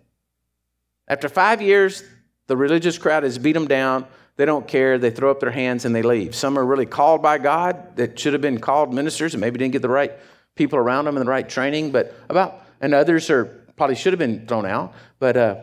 After 1.07 1.27
five 1.27 1.62
years, 1.62 2.03
the 2.47 2.55
religious 2.55 2.97
crowd 2.97 3.23
has 3.23 3.38
beat 3.38 3.53
them 3.53 3.67
down. 3.67 4.05
They 4.38 4.45
don't 4.45 4.67
care. 4.67 4.97
They 4.97 5.12
throw 5.12 5.29
up 5.29 5.39
their 5.39 5.51
hands 5.51 5.86
and 5.86 5.93
they 5.93 6.01
leave. 6.01 6.36
Some 6.36 6.57
are 6.57 6.65
really 6.65 6.86
called 6.86 7.21
by 7.21 7.38
God 7.38 7.95
that 7.97 8.17
should 8.17 8.34
have 8.34 8.41
been 8.41 8.60
called 8.60 8.93
ministers 8.93 9.34
and 9.34 9.41
maybe 9.41 9.60
didn't 9.60 9.73
get 9.73 9.81
the 9.81 9.89
right 9.89 10.13
people 10.55 10.79
around 10.79 11.05
them 11.05 11.17
and 11.17 11.25
the 11.25 11.29
right 11.29 11.47
training, 11.47 11.91
but 11.91 12.15
about, 12.29 12.65
and 12.79 12.93
others 12.93 13.29
are 13.29 13.45
probably 13.75 13.95
should 13.95 14.13
have 14.13 14.19
been 14.19 14.45
thrown 14.47 14.65
out. 14.65 14.93
But 15.19 15.38
uh, 15.38 15.55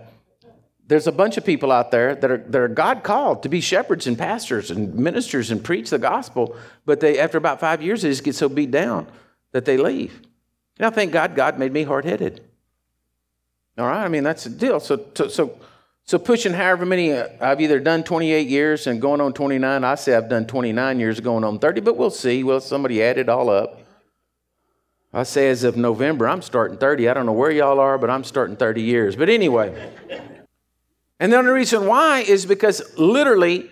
there's 0.88 1.07
a 1.07 1.12
bunch 1.12 1.37
of 1.37 1.44
people 1.44 1.70
out 1.70 1.90
there 1.90 2.14
that 2.14 2.31
are, 2.31 2.38
that 2.38 2.61
are 2.61 2.68
God 2.68 3.03
called 3.03 3.42
to 3.42 3.48
be 3.51 3.61
shepherds 3.61 4.07
and 4.07 4.16
pastors 4.16 4.70
and 4.70 4.94
ministers 4.94 5.51
and 5.51 5.62
preach 5.62 5.90
the 5.90 5.98
gospel, 5.98 6.57
but 6.87 7.01
they, 7.01 7.18
after 7.18 7.37
about 7.37 7.61
five 7.61 7.83
years, 7.83 8.03
they 8.03 8.09
just 8.09 8.24
get 8.24 8.35
so 8.35 8.48
beat 8.48 8.70
down 8.70 9.07
that 9.53 9.66
they 9.66 9.77
leave. 9.77 10.22
And 10.79 10.87
I 10.87 10.90
thank 10.90 11.12
God, 11.12 11.37
God 11.37 11.59
made 11.59 11.72
me 11.72 11.83
hard 11.83 12.07
headed. 12.07 12.40
All 13.77 13.87
right, 13.87 14.03
I 14.03 14.09
mean, 14.09 14.24
that's 14.24 14.44
the 14.44 14.51
deal. 14.51 14.81
So, 14.81 15.05
so, 15.29 15.59
so 16.05 16.18
pushing 16.18 16.55
however 16.55 16.87
many, 16.87 17.12
uh, 17.12 17.29
I've 17.38 17.61
either 17.61 17.81
done 17.81 18.03
28 18.03 18.48
years 18.48 18.87
and 18.87 18.98
going 18.98 19.20
on 19.20 19.35
29. 19.35 19.85
I 19.85 19.94
say 19.94 20.14
I've 20.14 20.31
done 20.31 20.46
29 20.46 20.98
years 20.98 21.20
going 21.20 21.44
on 21.44 21.59
30, 21.59 21.83
but 21.83 21.98
we'll 21.98 22.11
see. 22.11 22.42
Well, 22.42 22.61
somebody 22.61 23.03
add 23.03 23.18
it 23.18 23.29
all 23.29 23.51
up. 23.51 23.83
I 25.12 25.22
say 25.24 25.51
as 25.51 25.64
of 25.64 25.77
November, 25.77 26.27
I'm 26.29 26.40
starting 26.40 26.79
30. 26.79 27.11
I 27.11 27.14
don't 27.14 27.27
know 27.27 27.33
where 27.33 27.51
y'all 27.51 27.79
are, 27.79 27.98
but 27.98 28.09
I'm 28.09 28.24
starting 28.24 28.57
30 28.57 28.81
years. 28.81 29.16
But 29.16 29.29
anyway. 29.29 29.92
And 31.21 31.33
the 31.33 31.37
only 31.37 31.51
reason 31.51 31.87
why 31.87 32.21
is 32.21 32.47
because 32.47 32.97
literally, 32.97 33.71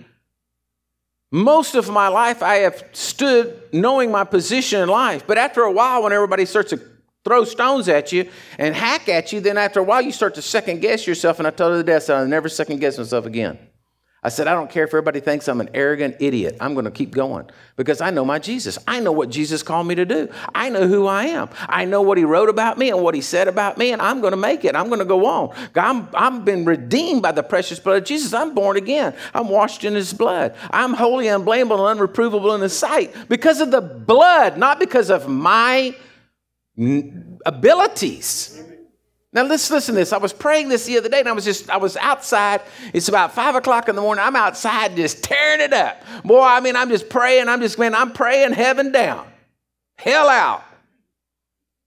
most 1.31 1.75
of 1.75 1.89
my 1.91 2.09
life 2.09 2.43
I 2.43 2.57
have 2.57 2.83
stood 2.93 3.63
knowing 3.73 4.11
my 4.11 4.25
position 4.25 4.81
in 4.81 4.89
life. 4.89 5.27
But 5.27 5.39
after 5.39 5.63
a 5.63 5.73
while, 5.73 6.03
when 6.03 6.13
everybody 6.13 6.45
starts 6.45 6.71
to 6.71 6.81
throw 7.25 7.45
stones 7.45 7.89
at 7.89 8.13
you 8.13 8.29
and 8.59 8.75
hack 8.75 9.09
at 9.09 9.33
you, 9.33 9.41
then 9.41 9.59
after 9.59 9.81
a 9.81 9.83
while 9.83 10.01
you 10.01 10.13
start 10.13 10.35
to 10.37 10.43
second 10.43 10.81
guess 10.81 11.07
yourself. 11.07 11.39
And 11.39 11.47
I 11.47 11.51
told 11.51 11.87
her 11.87 11.93
I 11.93 12.13
I'll 12.13 12.27
never 12.27 12.49
second 12.49 12.81
guess 12.81 12.99
myself 12.99 13.27
again. 13.27 13.59
I 14.27 14.29
said, 14.29 14.49
I 14.49 14.55
don't 14.55 14.69
care 14.69 14.83
if 14.83 14.89
everybody 14.89 15.21
thinks 15.21 15.47
I'm 15.47 15.61
an 15.61 15.71
arrogant 15.73 16.17
idiot. 16.19 16.57
I'm 16.61 16.75
going 16.75 16.85
to 16.85 16.91
keep 16.91 17.13
going 17.13 17.49
because 17.77 18.01
I 18.01 18.11
know 18.11 18.25
my 18.25 18.41
Jesus. 18.41 18.77
I 18.85 18.99
know 18.99 19.13
what 19.13 19.31
Jesus 19.31 19.63
called 19.63 19.87
me 19.87 19.95
to 19.95 20.05
do. 20.05 20.29
I 20.53 20.69
know 20.69 20.89
who 20.89 21.07
I 21.07 21.27
am. 21.27 21.49
I 21.69 21.85
know 21.85 22.03
what 22.03 22.19
he 22.19 22.25
wrote 22.25 22.49
about 22.49 22.77
me 22.77 22.91
and 22.91 23.05
what 23.05 23.15
he 23.15 23.21
said 23.21 23.47
about 23.47 23.79
me, 23.79 23.93
and 23.93 24.03
I'm 24.03 24.21
going 24.21 24.33
to 24.33 24.37
make 24.37 24.65
it. 24.65 24.75
I'm 24.75 24.89
going 24.89 24.99
to 24.99 25.05
go 25.05 25.27
on. 25.27 25.55
I'm, 25.77 26.09
I've 26.13 26.45
been 26.45 26.65
redeemed 26.65 27.23
by 27.23 27.31
the 27.31 27.45
precious 27.45 27.79
blood 27.79 27.99
of 27.99 28.05
Jesus. 28.05 28.35
I'm 28.35 28.53
born 28.53 28.77
again. 28.77 29.15
I'm 29.33 29.49
washed 29.49 29.85
in 29.85 29.95
his 29.95 30.13
blood. 30.13 30.57
I'm 30.73 30.95
holy, 30.95 31.29
unblameable, 31.29 31.87
and 31.87 32.01
unreprovable 32.01 32.53
in 32.57 32.63
his 32.63 32.77
sight 32.77 33.15
because 33.29 33.61
of 33.61 33.71
the 33.71 33.81
blood, 33.81 34.59
not 34.59 34.81
because 34.81 35.09
of 35.09 35.29
my 35.29 35.95
abilities. 37.47 38.61
Now 39.37 39.43
let's 39.43 39.71
listen 39.71 39.95
to 39.95 40.01
this. 40.01 40.15
I 40.15 40.17
was 40.17 40.33
praying 40.33 40.71
this 40.71 40.87
the 40.87 40.97
other 40.97 41.11
day 41.11 41.21
and 41.21 41.29
I 41.29 41.33
was 41.33 41.45
just, 41.45 41.69
I 41.69 41.77
was 41.77 41.99
outside. 41.99 42.63
It's 42.95 43.09
about 43.09 43.35
five 43.35 43.55
o'clock 43.55 43.87
in 43.91 43.95
the 43.95 44.01
morning. 44.01 44.25
I'm 44.25 44.35
outside 44.35 44.97
just 44.97 45.23
tearing 45.23 45.61
it 45.61 45.75
up. 45.75 46.03
Boy, 46.25 46.41
I 46.41 46.61
mean, 46.61 46.75
I'm 46.75 46.89
just 46.89 47.11
praying. 47.11 47.47
I'm 47.47 47.61
just, 47.61 47.79
man, 47.79 47.95
I'm 47.95 48.13
praying 48.13 48.55
heaven 48.55 48.93
down, 48.93 49.27
hell 49.99 50.31
out. 50.31 50.65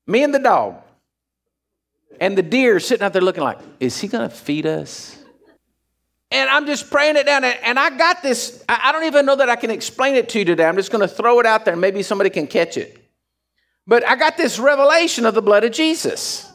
Me 0.05 0.23
and 0.23 0.31
the 0.31 0.37
dog. 0.37 0.75
And 2.21 2.37
the 2.37 2.43
deer 2.43 2.79
sitting 2.79 3.03
out 3.03 3.13
there 3.13 3.21
looking 3.23 3.43
like, 3.43 3.57
is 3.79 3.99
he 3.99 4.07
to 4.09 4.29
feed 4.29 4.67
us? 4.67 5.17
And 6.29 6.51
I'm 6.51 6.67
just 6.67 6.91
praying 6.91 7.15
it 7.15 7.25
down. 7.25 7.43
And 7.43 7.79
I 7.79 7.97
got 7.97 8.21
this, 8.21 8.63
I 8.69 8.91
don't 8.91 9.05
even 9.05 9.25
know 9.25 9.37
that 9.37 9.49
I 9.49 9.55
can 9.55 9.71
explain 9.71 10.13
it 10.13 10.29
to 10.29 10.39
you 10.39 10.45
today. 10.45 10.65
I'm 10.65 10.75
just 10.75 10.91
going 10.91 11.01
to 11.01 11.07
throw 11.07 11.39
it 11.39 11.47
out 11.47 11.65
there 11.65 11.73
and 11.73 11.81
maybe 11.81 12.03
somebody 12.03 12.29
can 12.29 12.45
catch 12.45 12.77
it. 12.77 12.95
But 13.87 14.07
I 14.07 14.17
got 14.17 14.37
this 14.37 14.59
revelation 14.59 15.25
of 15.25 15.33
the 15.33 15.41
blood 15.41 15.63
of 15.63 15.71
Jesus. 15.71 16.48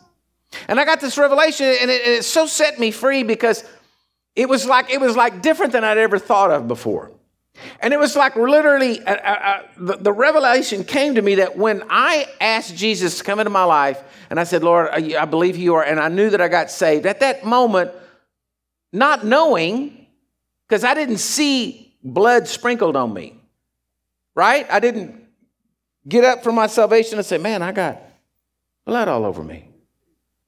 And 0.69 0.81
I 0.81 0.85
got 0.85 1.01
this 1.01 1.19
revelation, 1.19 1.67
and 1.67 1.90
it, 1.90 2.07
it 2.07 2.25
so 2.25 2.47
set 2.47 2.79
me 2.79 2.90
free 2.90 3.23
because 3.23 3.64
it 4.37 4.49
was 4.49 4.67
like 4.67 4.90
it 4.90 5.01
was 5.01 5.17
like 5.17 5.43
different 5.43 5.73
than 5.73 5.85
I'd 5.85 5.99
ever 5.99 6.19
thought 6.19 6.51
of 6.51 6.69
before. 6.69 7.12
And 7.81 7.95
it 7.95 7.99
was 7.99 8.17
like 8.17 8.35
literally, 8.35 9.01
uh, 9.01 9.14
uh, 9.14 9.17
uh, 9.17 9.62
the, 9.79 9.97
the, 9.97 10.12
revelation 10.12 10.83
came 10.83 11.14
to 11.14 11.23
me 11.23 11.37
that 11.37 11.57
when 11.57 11.85
I 11.88 12.27
asked 12.40 12.75
Jesus 12.75 13.19
to 13.19 13.25
come 13.25 13.38
into 13.38 13.51
my 13.51 13.62
life, 13.62 14.03
and 14.29 14.40
I 14.40 14.45
said, 14.45 14.64
Lord, 14.64 14.88
I, 14.90 15.23
I 15.23 15.25
believe 15.25 15.57
you 15.57 15.75
are, 15.75 15.85
and 15.85 16.01
I 16.01 16.09
knew 16.09 16.31
that 16.31 16.40
I 16.40 16.49
got 16.49 16.71
saved. 16.71 17.07
At 17.07 17.21
that 17.21 17.45
moment, 17.45 17.93
not 18.93 19.25
knowing, 19.25 20.07
because 20.67 20.83
I 20.83 20.95
didn't 20.95 21.19
see 21.19 21.97
blood 22.03 22.49
sprinkled 22.49 22.97
on 22.97 23.14
me, 23.14 23.37
right? 24.35 24.67
I 24.69 24.81
didn't 24.81 25.25
get 26.09 26.25
up 26.25 26.43
from 26.43 26.57
my 26.57 26.67
salvation 26.67 27.19
and 27.19 27.27
say, 27.27 27.38
man, 27.38 27.62
I 27.62 27.71
got 27.71 28.03
blood 28.85 29.07
all 29.07 29.25
over 29.25 29.43
me. 29.43 29.69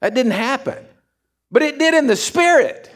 That 0.01 0.15
didn't 0.15 0.33
happen. 0.33 0.85
But 1.51 1.63
it 1.63 1.79
did 1.79 1.95
in 1.95 2.07
the 2.07 2.17
spirit. 2.17 2.91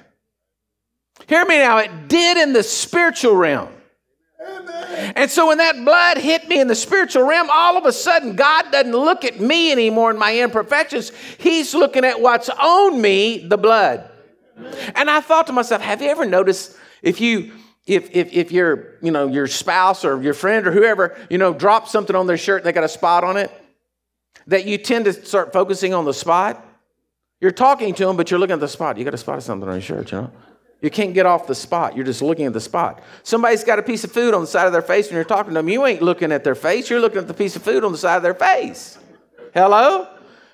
Hear 1.29 1.45
me 1.45 1.59
now, 1.59 1.79
it 1.79 2.09
did 2.09 2.37
in 2.37 2.53
the 2.53 2.63
spiritual 2.63 3.37
realm. 3.37 3.69
And 5.15 5.31
so 5.31 5.49
when 5.49 5.59
that 5.59 5.85
blood 5.85 6.19
hit 6.19 6.49
me 6.49 6.61
in 6.61 6.67
the 6.67 6.75
spiritual 6.75 7.25
realm, 7.25 7.49
all 7.53 7.77
of 7.77 7.85
a 7.85 7.93
sudden, 7.93 8.37
God 8.37 8.71
doesn't 8.73 8.93
look 8.93 9.25
at 9.25 9.41
me 9.41 9.71
anymore 9.71 10.11
in 10.11 10.19
my 10.19 10.39
imperfections. 10.39 11.13
He's 11.39 11.75
looking 11.75 12.05
at 12.05 12.21
what's 12.21 12.49
on 12.49 13.01
me, 13.01 13.47
the 13.47 13.59
blood. 13.59 14.11
And 14.95 15.09
I 15.09 15.21
thought 15.21 15.47
to 15.47 15.53
myself, 15.53 15.83
have 15.83 16.03
you 16.03 16.09
ever 16.09 16.27
noticed 16.27 16.77
if 17.03 17.21
you 17.21 17.53
if, 17.87 18.11
if, 18.13 18.33
if 18.33 18.53
your, 18.53 18.99
you 19.03 19.11
know, 19.11 19.27
your 19.27 19.47
spouse 19.47 20.05
or 20.05 20.23
your 20.23 20.35
friend 20.35 20.67
or 20.67 20.71
whoever, 20.71 21.19
you 21.29 21.39
know, 21.39 21.53
drops 21.53 21.91
something 21.91 22.15
on 22.15 22.27
their 22.27 22.37
shirt, 22.37 22.61
and 22.61 22.67
they 22.67 22.73
got 22.73 22.85
a 22.85 22.89
spot 22.89 23.25
on 23.25 23.37
it, 23.37 23.51
that 24.47 24.65
you 24.65 24.79
tend 24.79 25.07
to 25.07 25.13
start 25.13 25.53
focusing 25.53 25.93
on 25.93 26.05
the 26.05 26.15
spot. 26.15 26.65
You're 27.41 27.53
talking 27.53 27.95
to 27.95 28.07
them, 28.07 28.17
but 28.17 28.31
you're 28.31 28.41
looking 28.41 28.55
at 28.55 28.61
the 28.61 28.69
spot. 28.69 28.99
You 28.99 29.05
got 29.05 29.15
a 29.15 29.19
spot 29.19 29.39
of 29.39 29.45
something 29.45 29.69
on 29.69 29.77
your 29.77 29.83
shirt, 29.83 30.13
you 30.13 30.19
know? 30.19 30.33
You 30.83 30.91
can't 30.91 31.13
get 31.13 31.27
off 31.27 31.47
the 31.47 31.55
spot. 31.55 31.95
You're 31.95 32.07
just 32.07 32.23
looking 32.23 32.47
at 32.47 32.53
the 32.53 32.61
spot. 32.61 33.03
Somebody's 33.23 33.65
got 33.65 33.79
a 33.79 33.83
piece 33.83 34.03
of 34.05 34.13
food 34.13 34.33
on 34.33 34.41
the 34.41 34.47
side 34.47 34.67
of 34.67 34.73
their 34.73 34.83
face 34.83 35.09
and 35.09 35.15
you're 35.15 35.25
talking 35.25 35.51
to 35.51 35.55
them. 35.55 35.69
You 35.69 35.85
ain't 35.85 36.01
looking 36.01 36.33
at 36.33 36.43
their 36.43 36.55
face. 36.55 36.89
You're 36.89 37.01
looking 37.01 37.19
at 37.19 37.29
the 37.29 37.35
piece 37.35 37.55
of 37.55 37.63
food 37.63 37.85
on 37.85 37.93
the 37.93 37.99
side 37.99 38.17
of 38.17 38.23
their 38.23 38.35
face. 38.35 38.99
Hello? 39.53 40.09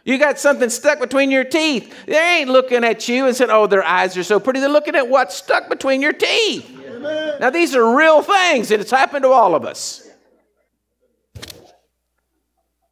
You 0.04 0.18
got 0.18 0.38
something 0.38 0.70
stuck 0.70 1.00
between 1.00 1.30
your 1.30 1.44
teeth. 1.44 2.06
They 2.06 2.38
ain't 2.38 2.48
looking 2.48 2.84
at 2.84 3.08
you 3.08 3.26
and 3.26 3.36
saying, 3.36 3.50
oh, 3.52 3.66
their 3.66 3.84
eyes 3.84 4.16
are 4.16 4.24
so 4.24 4.38
pretty. 4.38 4.60
They're 4.60 4.68
looking 4.68 4.94
at 4.94 5.08
what's 5.08 5.36
stuck 5.36 5.68
between 5.68 6.00
your 6.00 6.12
teeth. 6.12 6.70
Amen. 6.86 7.40
Now, 7.40 7.50
these 7.50 7.74
are 7.74 7.96
real 7.96 8.22
things, 8.22 8.70
and 8.70 8.80
it's 8.80 8.92
happened 8.92 9.24
to 9.24 9.30
all 9.30 9.56
of 9.56 9.64
us. 9.64 10.08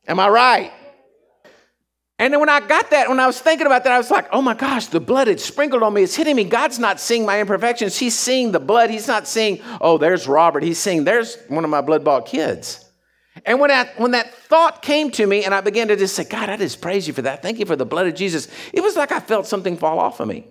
Am 0.09 0.19
I 0.19 0.29
right? 0.29 0.73
And 2.19 2.33
then 2.33 2.39
when 2.39 2.49
I 2.49 2.61
got 2.61 2.91
that, 2.91 3.09
when 3.09 3.19
I 3.19 3.27
was 3.27 3.41
thinking 3.41 3.67
about 3.67 3.83
that, 3.85 3.93
I 3.93 3.99
was 3.99 4.11
like, 4.11 4.29
oh 4.31 4.41
my 4.41 4.55
gosh, 4.55 4.87
the 4.87 5.01
blood 5.01 5.27
had 5.27 5.41
sprinkled 5.41 5.83
on 5.83 5.95
me. 5.95 6.05
It's 6.05 6.15
hitting 6.15 6.37
me. 6.37 6.45
God's 6.45 6.79
not 6.79 7.01
seeing 7.01 7.27
my 7.27 7.41
imperfections. 7.41 7.97
He's 7.97 8.17
seeing 8.17 8.53
the 8.53 8.61
blood. 8.61 8.91
He's 8.91 9.09
not 9.09 9.27
seeing, 9.27 9.61
oh, 9.81 9.99
there's 9.99 10.29
Robert. 10.29 10.63
He's 10.63 10.79
seeing, 10.79 11.03
there's 11.03 11.37
one 11.49 11.65
of 11.65 11.71
my 11.71 11.81
blood 11.81 12.05
bought 12.05 12.27
kids. 12.27 12.89
And 13.45 13.59
when, 13.59 13.73
I, 13.73 13.91
when 13.97 14.13
that 14.13 14.33
thought 14.33 14.81
came 14.81 15.11
to 15.13 15.27
me 15.27 15.45
and 15.45 15.53
I 15.53 15.61
began 15.61 15.89
to 15.89 15.97
just 15.97 16.15
say, 16.15 16.23
God, 16.23 16.49
I 16.49 16.57
just 16.57 16.81
praise 16.81 17.09
you 17.09 17.15
for 17.15 17.23
that. 17.23 17.43
Thank 17.43 17.59
you 17.59 17.67
for 17.67 17.75
the 17.75 17.85
blood 17.85 18.07
of 18.07 18.15
Jesus. 18.15 18.47
It 18.73 18.81
was 18.81 18.95
like 18.95 19.11
I 19.11 19.19
felt 19.19 19.47
something 19.49 19.77
fall 19.77 19.99
off 19.99 20.21
of 20.21 20.29
me. 20.29 20.47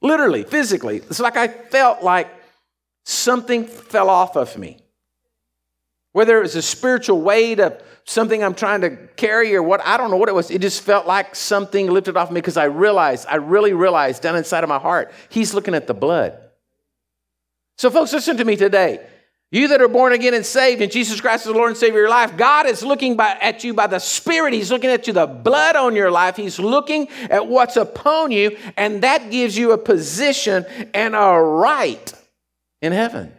Literally, 0.00 0.44
physically. 0.44 0.96
It's 0.96 1.20
like 1.20 1.36
I 1.36 1.48
felt 1.48 2.02
like 2.02 2.30
something 3.04 3.66
fell 3.66 4.08
off 4.08 4.36
of 4.36 4.56
me. 4.56 4.78
Whether 6.12 6.38
it 6.38 6.42
was 6.42 6.56
a 6.56 6.62
spiritual 6.62 7.20
weight 7.20 7.60
of 7.60 7.80
something 8.04 8.42
I'm 8.42 8.54
trying 8.54 8.80
to 8.80 8.96
carry 9.16 9.54
or 9.54 9.62
what, 9.62 9.80
I 9.84 9.96
don't 9.96 10.10
know 10.10 10.16
what 10.16 10.28
it 10.28 10.34
was. 10.34 10.50
It 10.50 10.60
just 10.60 10.82
felt 10.82 11.06
like 11.06 11.36
something 11.36 11.88
lifted 11.88 12.16
off 12.16 12.30
me 12.30 12.40
because 12.40 12.56
I 12.56 12.64
realized, 12.64 13.26
I 13.28 13.36
really 13.36 13.72
realized 13.72 14.22
down 14.22 14.36
inside 14.36 14.64
of 14.64 14.68
my 14.68 14.78
heart, 14.78 15.12
He's 15.28 15.54
looking 15.54 15.74
at 15.74 15.86
the 15.86 15.94
blood. 15.94 16.38
So, 17.78 17.90
folks, 17.90 18.12
listen 18.12 18.36
to 18.38 18.44
me 18.44 18.56
today. 18.56 19.06
You 19.52 19.68
that 19.68 19.82
are 19.82 19.88
born 19.88 20.12
again 20.12 20.34
and 20.34 20.46
saved, 20.46 20.80
and 20.80 20.92
Jesus 20.92 21.20
Christ 21.20 21.44
is 21.44 21.52
the 21.52 21.58
Lord 21.58 21.70
and 21.70 21.76
Savior 21.76 21.98
of 21.98 22.02
your 22.02 22.08
life, 22.08 22.36
God 22.36 22.66
is 22.66 22.84
looking 22.84 23.16
by, 23.16 23.36
at 23.40 23.64
you 23.64 23.74
by 23.74 23.88
the 23.88 23.98
Spirit. 23.98 24.52
He's 24.52 24.70
looking 24.70 24.90
at 24.90 25.08
you, 25.08 25.12
the 25.12 25.26
blood 25.26 25.74
on 25.74 25.96
your 25.96 26.10
life. 26.10 26.36
He's 26.36 26.60
looking 26.60 27.08
at 27.28 27.48
what's 27.48 27.76
upon 27.76 28.30
you, 28.30 28.56
and 28.76 29.02
that 29.02 29.30
gives 29.30 29.58
you 29.58 29.72
a 29.72 29.78
position 29.78 30.66
and 30.94 31.16
a 31.16 31.40
right 31.40 32.12
in 32.80 32.92
heaven. 32.92 33.32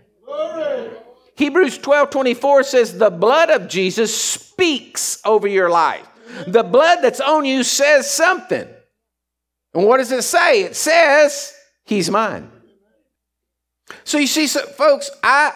Hebrews 1.42 1.80
12 1.80 2.12
24 2.12 2.62
says, 2.62 2.98
The 3.00 3.10
blood 3.10 3.50
of 3.50 3.68
Jesus 3.68 4.16
speaks 4.16 5.20
over 5.26 5.48
your 5.48 5.72
life. 5.72 6.08
The 6.46 6.62
blood 6.62 7.00
that's 7.02 7.20
on 7.20 7.46
you 7.46 7.64
says 7.64 8.08
something. 8.08 8.68
And 9.74 9.84
what 9.88 9.98
does 9.98 10.12
it 10.12 10.22
say? 10.22 10.62
It 10.62 10.76
says, 10.76 11.52
He's 11.84 12.12
mine. 12.12 12.52
So 14.04 14.20
you 14.20 14.28
see, 14.28 14.46
so, 14.46 14.62
folks, 14.68 15.10
I, 15.24 15.54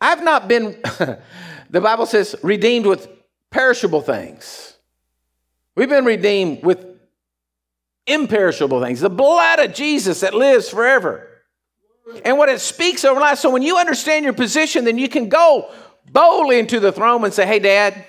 I've 0.00 0.22
not 0.22 0.46
been, 0.46 0.80
the 1.68 1.80
Bible 1.80 2.06
says, 2.06 2.36
redeemed 2.44 2.86
with 2.86 3.08
perishable 3.50 4.02
things. 4.02 4.76
We've 5.74 5.88
been 5.88 6.04
redeemed 6.04 6.64
with 6.64 6.86
imperishable 8.06 8.80
things. 8.80 9.00
The 9.00 9.10
blood 9.10 9.58
of 9.58 9.74
Jesus 9.74 10.20
that 10.20 10.32
lives 10.32 10.68
forever 10.68 11.27
and 12.24 12.38
what 12.38 12.48
it 12.48 12.60
speaks 12.60 13.04
over 13.04 13.20
life. 13.20 13.38
So 13.38 13.50
when 13.50 13.62
you 13.62 13.76
understand 13.76 14.24
your 14.24 14.34
position, 14.34 14.84
then 14.84 14.98
you 14.98 15.08
can 15.08 15.28
go 15.28 15.70
boldly 16.10 16.58
into 16.58 16.80
the 16.80 16.92
throne 16.92 17.24
and 17.24 17.32
say, 17.32 17.46
Hey, 17.46 17.58
Dad. 17.58 18.04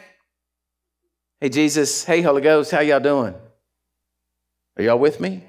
Hey, 1.41 1.49
Jesus. 1.49 2.03
Hey, 2.03 2.21
Holy 2.21 2.41
Ghost. 2.41 2.71
How 2.71 2.81
y'all 2.81 2.99
doing? 2.99 3.35
Are 4.77 4.83
y'all 4.83 4.99
with 4.99 5.19
me? 5.19 5.43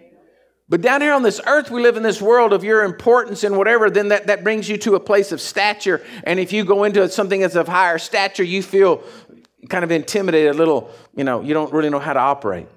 But 0.69 0.83
down 0.83 1.01
here 1.01 1.13
on 1.13 1.25
this 1.25 1.41
earth, 1.47 1.69
we 1.69 1.83
live 1.83 1.97
in 1.97 2.05
this 2.05 2.23
world 2.23 2.53
of 2.53 2.63
your 2.63 2.85
importance 2.85 3.43
and 3.43 3.57
whatever, 3.57 3.91
then 3.91 4.09
that, 4.09 4.29
that 4.29 4.45
brings 4.45 4.69
you 4.69 4.77
to 4.79 4.95
a 4.95 5.01
place 5.01 5.33
of 5.33 5.41
stature. 5.41 6.01
And 6.23 6.39
if 6.39 6.53
you 6.53 6.65
go 6.65 6.85
into 6.85 7.09
something 7.09 7.41
that's 7.41 7.57
of 7.57 7.67
higher 7.67 7.99
stature, 7.99 8.45
you 8.45 8.63
feel 8.63 9.03
kind 9.69 9.83
of 9.83 9.91
intimidated, 9.91 10.55
a 10.55 10.57
little, 10.57 10.91
you 11.17 11.25
know, 11.25 11.41
you 11.41 11.55
don't 11.55 11.73
really 11.73 11.91
know 11.91 11.99
how 11.99 12.13
to 12.13 12.21
operate. 12.21 12.69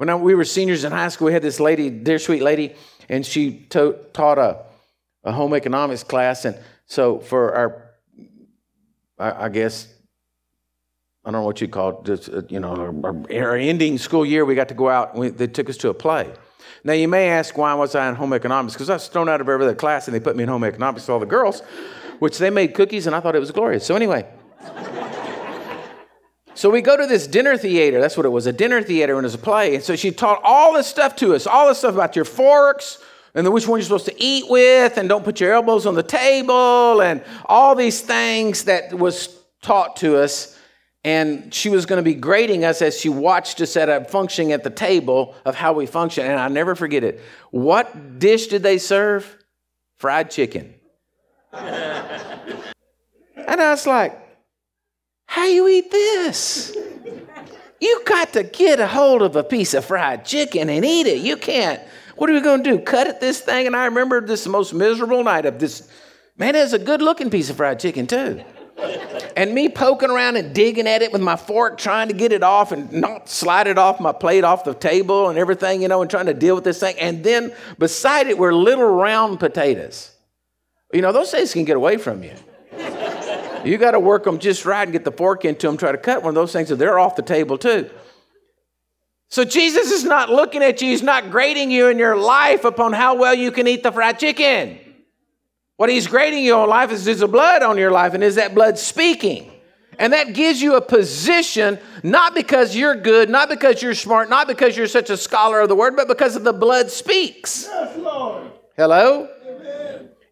When 0.00 0.08
I, 0.08 0.14
we 0.14 0.34
were 0.34 0.46
seniors 0.46 0.84
in 0.84 0.92
high 0.92 1.08
school, 1.08 1.26
we 1.26 1.34
had 1.34 1.42
this 1.42 1.60
lady, 1.60 1.90
dear 1.90 2.18
sweet 2.18 2.40
lady, 2.40 2.74
and 3.10 3.24
she 3.24 3.66
to- 3.68 3.98
taught 4.14 4.38
a, 4.38 4.64
a 5.24 5.30
home 5.30 5.52
economics 5.52 6.02
class. 6.02 6.46
And 6.46 6.58
so 6.86 7.18
for 7.18 7.54
our, 7.54 7.90
I, 9.18 9.44
I 9.44 9.48
guess, 9.50 9.92
I 11.22 11.30
don't 11.30 11.42
know 11.42 11.44
what 11.44 11.60
you 11.60 11.68
call 11.68 12.00
it, 12.00 12.06
just, 12.06 12.30
uh, 12.30 12.40
you 12.48 12.60
know, 12.60 12.74
our, 13.04 13.14
our, 13.30 13.56
ending 13.56 13.98
school 13.98 14.24
year, 14.24 14.46
we 14.46 14.54
got 14.54 14.68
to 14.68 14.74
go 14.74 14.88
out. 14.88 15.14
We, 15.14 15.28
they 15.28 15.48
took 15.48 15.68
us 15.68 15.76
to 15.76 15.90
a 15.90 15.94
play. 15.94 16.32
Now, 16.82 16.94
you 16.94 17.06
may 17.06 17.28
ask, 17.28 17.58
why 17.58 17.74
was 17.74 17.94
I 17.94 18.08
in 18.08 18.14
home 18.14 18.32
economics? 18.32 18.72
Because 18.72 18.88
I 18.88 18.94
was 18.94 19.06
thrown 19.06 19.28
out 19.28 19.42
of 19.42 19.50
every 19.50 19.62
other 19.66 19.74
class 19.74 20.08
and 20.08 20.14
they 20.14 20.20
put 20.20 20.34
me 20.34 20.44
in 20.44 20.48
home 20.48 20.64
economics 20.64 21.02
with 21.02 21.10
all 21.10 21.20
the 21.20 21.26
girls, 21.26 21.60
which 22.20 22.38
they 22.38 22.48
made 22.48 22.72
cookies 22.72 23.06
and 23.06 23.14
I 23.14 23.20
thought 23.20 23.36
it 23.36 23.40
was 23.40 23.50
glorious. 23.50 23.84
So, 23.84 23.96
anyway. 23.96 24.26
So 26.54 26.68
we 26.70 26.82
go 26.82 26.96
to 26.96 27.06
this 27.06 27.26
dinner 27.26 27.56
theater. 27.56 28.00
That's 28.00 28.16
what 28.16 28.26
it 28.26 28.30
was 28.30 28.46
a 28.46 28.52
dinner 28.52 28.82
theater 28.82 29.14
and 29.16 29.24
it 29.24 29.26
was 29.26 29.34
a 29.34 29.38
play. 29.38 29.74
And 29.74 29.84
so 29.84 29.96
she 29.96 30.10
taught 30.10 30.40
all 30.42 30.74
this 30.74 30.86
stuff 30.86 31.16
to 31.16 31.34
us, 31.34 31.46
all 31.46 31.68
this 31.68 31.78
stuff 31.78 31.94
about 31.94 32.16
your 32.16 32.24
forks 32.24 32.98
and 33.34 33.46
then 33.46 33.52
which 33.52 33.66
one 33.68 33.78
you're 33.78 33.84
supposed 33.84 34.06
to 34.06 34.22
eat 34.22 34.44
with, 34.48 34.96
and 34.96 35.08
don't 35.08 35.24
put 35.24 35.40
your 35.40 35.52
elbows 35.52 35.86
on 35.86 35.94
the 35.94 36.02
table, 36.02 37.00
and 37.00 37.22
all 37.46 37.74
these 37.74 38.00
things 38.00 38.64
that 38.64 38.92
was 38.92 39.36
taught 39.62 39.96
to 39.96 40.16
us. 40.16 40.58
And 41.04 41.54
she 41.54 41.70
was 41.70 41.86
going 41.86 41.98
to 41.98 42.02
be 42.02 42.14
grading 42.14 42.64
us 42.64 42.82
as 42.82 42.98
she 42.98 43.08
watched 43.08 43.60
us 43.60 43.76
at 43.76 43.88
a 43.88 44.04
functioning 44.04 44.52
at 44.52 44.64
the 44.64 44.70
table 44.70 45.34
of 45.46 45.54
how 45.54 45.72
we 45.72 45.86
function. 45.86 46.26
And 46.26 46.38
I 46.38 46.48
never 46.48 46.74
forget 46.74 47.04
it. 47.04 47.20
What 47.50 48.18
dish 48.18 48.48
did 48.48 48.62
they 48.62 48.76
serve? 48.76 49.36
Fried 49.96 50.30
chicken. 50.30 50.74
and 51.52 52.74
I 53.34 53.70
was 53.70 53.86
like, 53.86 54.19
how 55.30 55.46
you 55.46 55.68
eat 55.68 55.92
this? 55.92 56.76
You 57.80 58.02
got 58.04 58.32
to 58.32 58.42
get 58.42 58.80
a 58.80 58.88
hold 58.88 59.22
of 59.22 59.36
a 59.36 59.44
piece 59.44 59.74
of 59.74 59.84
fried 59.84 60.24
chicken 60.24 60.68
and 60.68 60.84
eat 60.84 61.06
it. 61.06 61.18
You 61.18 61.36
can't. 61.36 61.80
What 62.16 62.28
are 62.28 62.32
we 62.32 62.40
going 62.40 62.64
to 62.64 62.70
do? 62.72 62.80
Cut 62.80 63.06
at 63.06 63.20
this 63.20 63.40
thing? 63.40 63.68
And 63.68 63.76
I 63.76 63.84
remember 63.84 64.20
this 64.20 64.44
most 64.48 64.74
miserable 64.74 65.22
night 65.22 65.46
of 65.46 65.60
this. 65.60 65.88
Man, 66.36 66.56
it's 66.56 66.72
a 66.72 66.80
good 66.80 67.00
looking 67.00 67.30
piece 67.30 67.48
of 67.48 67.58
fried 67.58 67.78
chicken, 67.78 68.08
too. 68.08 68.42
and 69.36 69.54
me 69.54 69.68
poking 69.68 70.10
around 70.10 70.34
and 70.34 70.52
digging 70.52 70.88
at 70.88 71.00
it 71.00 71.12
with 71.12 71.22
my 71.22 71.36
fork, 71.36 71.78
trying 71.78 72.08
to 72.08 72.14
get 72.14 72.32
it 72.32 72.42
off 72.42 72.72
and 72.72 72.90
not 72.92 73.28
slide 73.28 73.68
it 73.68 73.78
off 73.78 74.00
my 74.00 74.12
plate 74.12 74.42
off 74.42 74.64
the 74.64 74.74
table 74.74 75.28
and 75.28 75.38
everything, 75.38 75.80
you 75.80 75.86
know, 75.86 76.02
and 76.02 76.10
trying 76.10 76.26
to 76.26 76.34
deal 76.34 76.56
with 76.56 76.64
this 76.64 76.80
thing. 76.80 76.98
And 76.98 77.22
then 77.22 77.54
beside 77.78 78.26
it 78.26 78.36
were 78.36 78.52
little 78.52 78.84
round 78.84 79.38
potatoes. 79.38 80.10
You 80.92 81.02
know, 81.02 81.12
those 81.12 81.30
things 81.30 81.52
can 81.52 81.64
get 81.64 81.76
away 81.76 81.98
from 81.98 82.24
you. 82.24 82.34
You 83.64 83.78
got 83.78 83.92
to 83.92 84.00
work 84.00 84.24
them 84.24 84.38
just 84.38 84.64
right 84.64 84.82
and 84.82 84.92
get 84.92 85.04
the 85.04 85.12
fork 85.12 85.44
into 85.44 85.66
them, 85.66 85.76
try 85.76 85.92
to 85.92 85.98
cut 85.98 86.22
one 86.22 86.30
of 86.30 86.34
those 86.34 86.52
things, 86.52 86.68
so 86.68 86.76
they're 86.76 86.98
off 86.98 87.16
the 87.16 87.22
table 87.22 87.58
too. 87.58 87.90
So 89.28 89.44
Jesus 89.44 89.92
is 89.92 90.04
not 90.04 90.28
looking 90.28 90.62
at 90.62 90.82
you, 90.82 90.90
he's 90.90 91.02
not 91.02 91.30
grading 91.30 91.70
you 91.70 91.88
in 91.88 91.98
your 91.98 92.16
life 92.16 92.64
upon 92.64 92.92
how 92.92 93.14
well 93.14 93.34
you 93.34 93.52
can 93.52 93.68
eat 93.68 93.82
the 93.82 93.92
fried 93.92 94.18
chicken. 94.18 94.78
What 95.76 95.88
he's 95.88 96.06
grading 96.06 96.44
you 96.44 96.56
on 96.56 96.68
life 96.68 96.90
is 96.90 97.06
is 97.06 97.20
the 97.20 97.28
blood 97.28 97.62
on 97.62 97.78
your 97.78 97.90
life, 97.90 98.12
and 98.12 98.22
is 98.24 98.34
that 98.34 98.54
blood 98.54 98.78
speaking? 98.78 99.50
And 99.98 100.12
that 100.14 100.32
gives 100.32 100.60
you 100.60 100.76
a 100.76 100.80
position, 100.80 101.78
not 102.02 102.34
because 102.34 102.74
you're 102.74 102.96
good, 102.96 103.28
not 103.28 103.48
because 103.48 103.82
you're 103.82 103.94
smart, 103.94 104.30
not 104.30 104.46
because 104.46 104.76
you're 104.76 104.86
such 104.86 105.10
a 105.10 105.16
scholar 105.16 105.60
of 105.60 105.68
the 105.68 105.76
word, 105.76 105.94
but 105.94 106.08
because 106.08 106.36
of 106.36 106.42
the 106.42 106.52
blood 106.52 106.90
speaks. 106.90 107.66
Yes, 107.66 107.96
Lord. 107.98 108.50
Hello? 108.76 109.28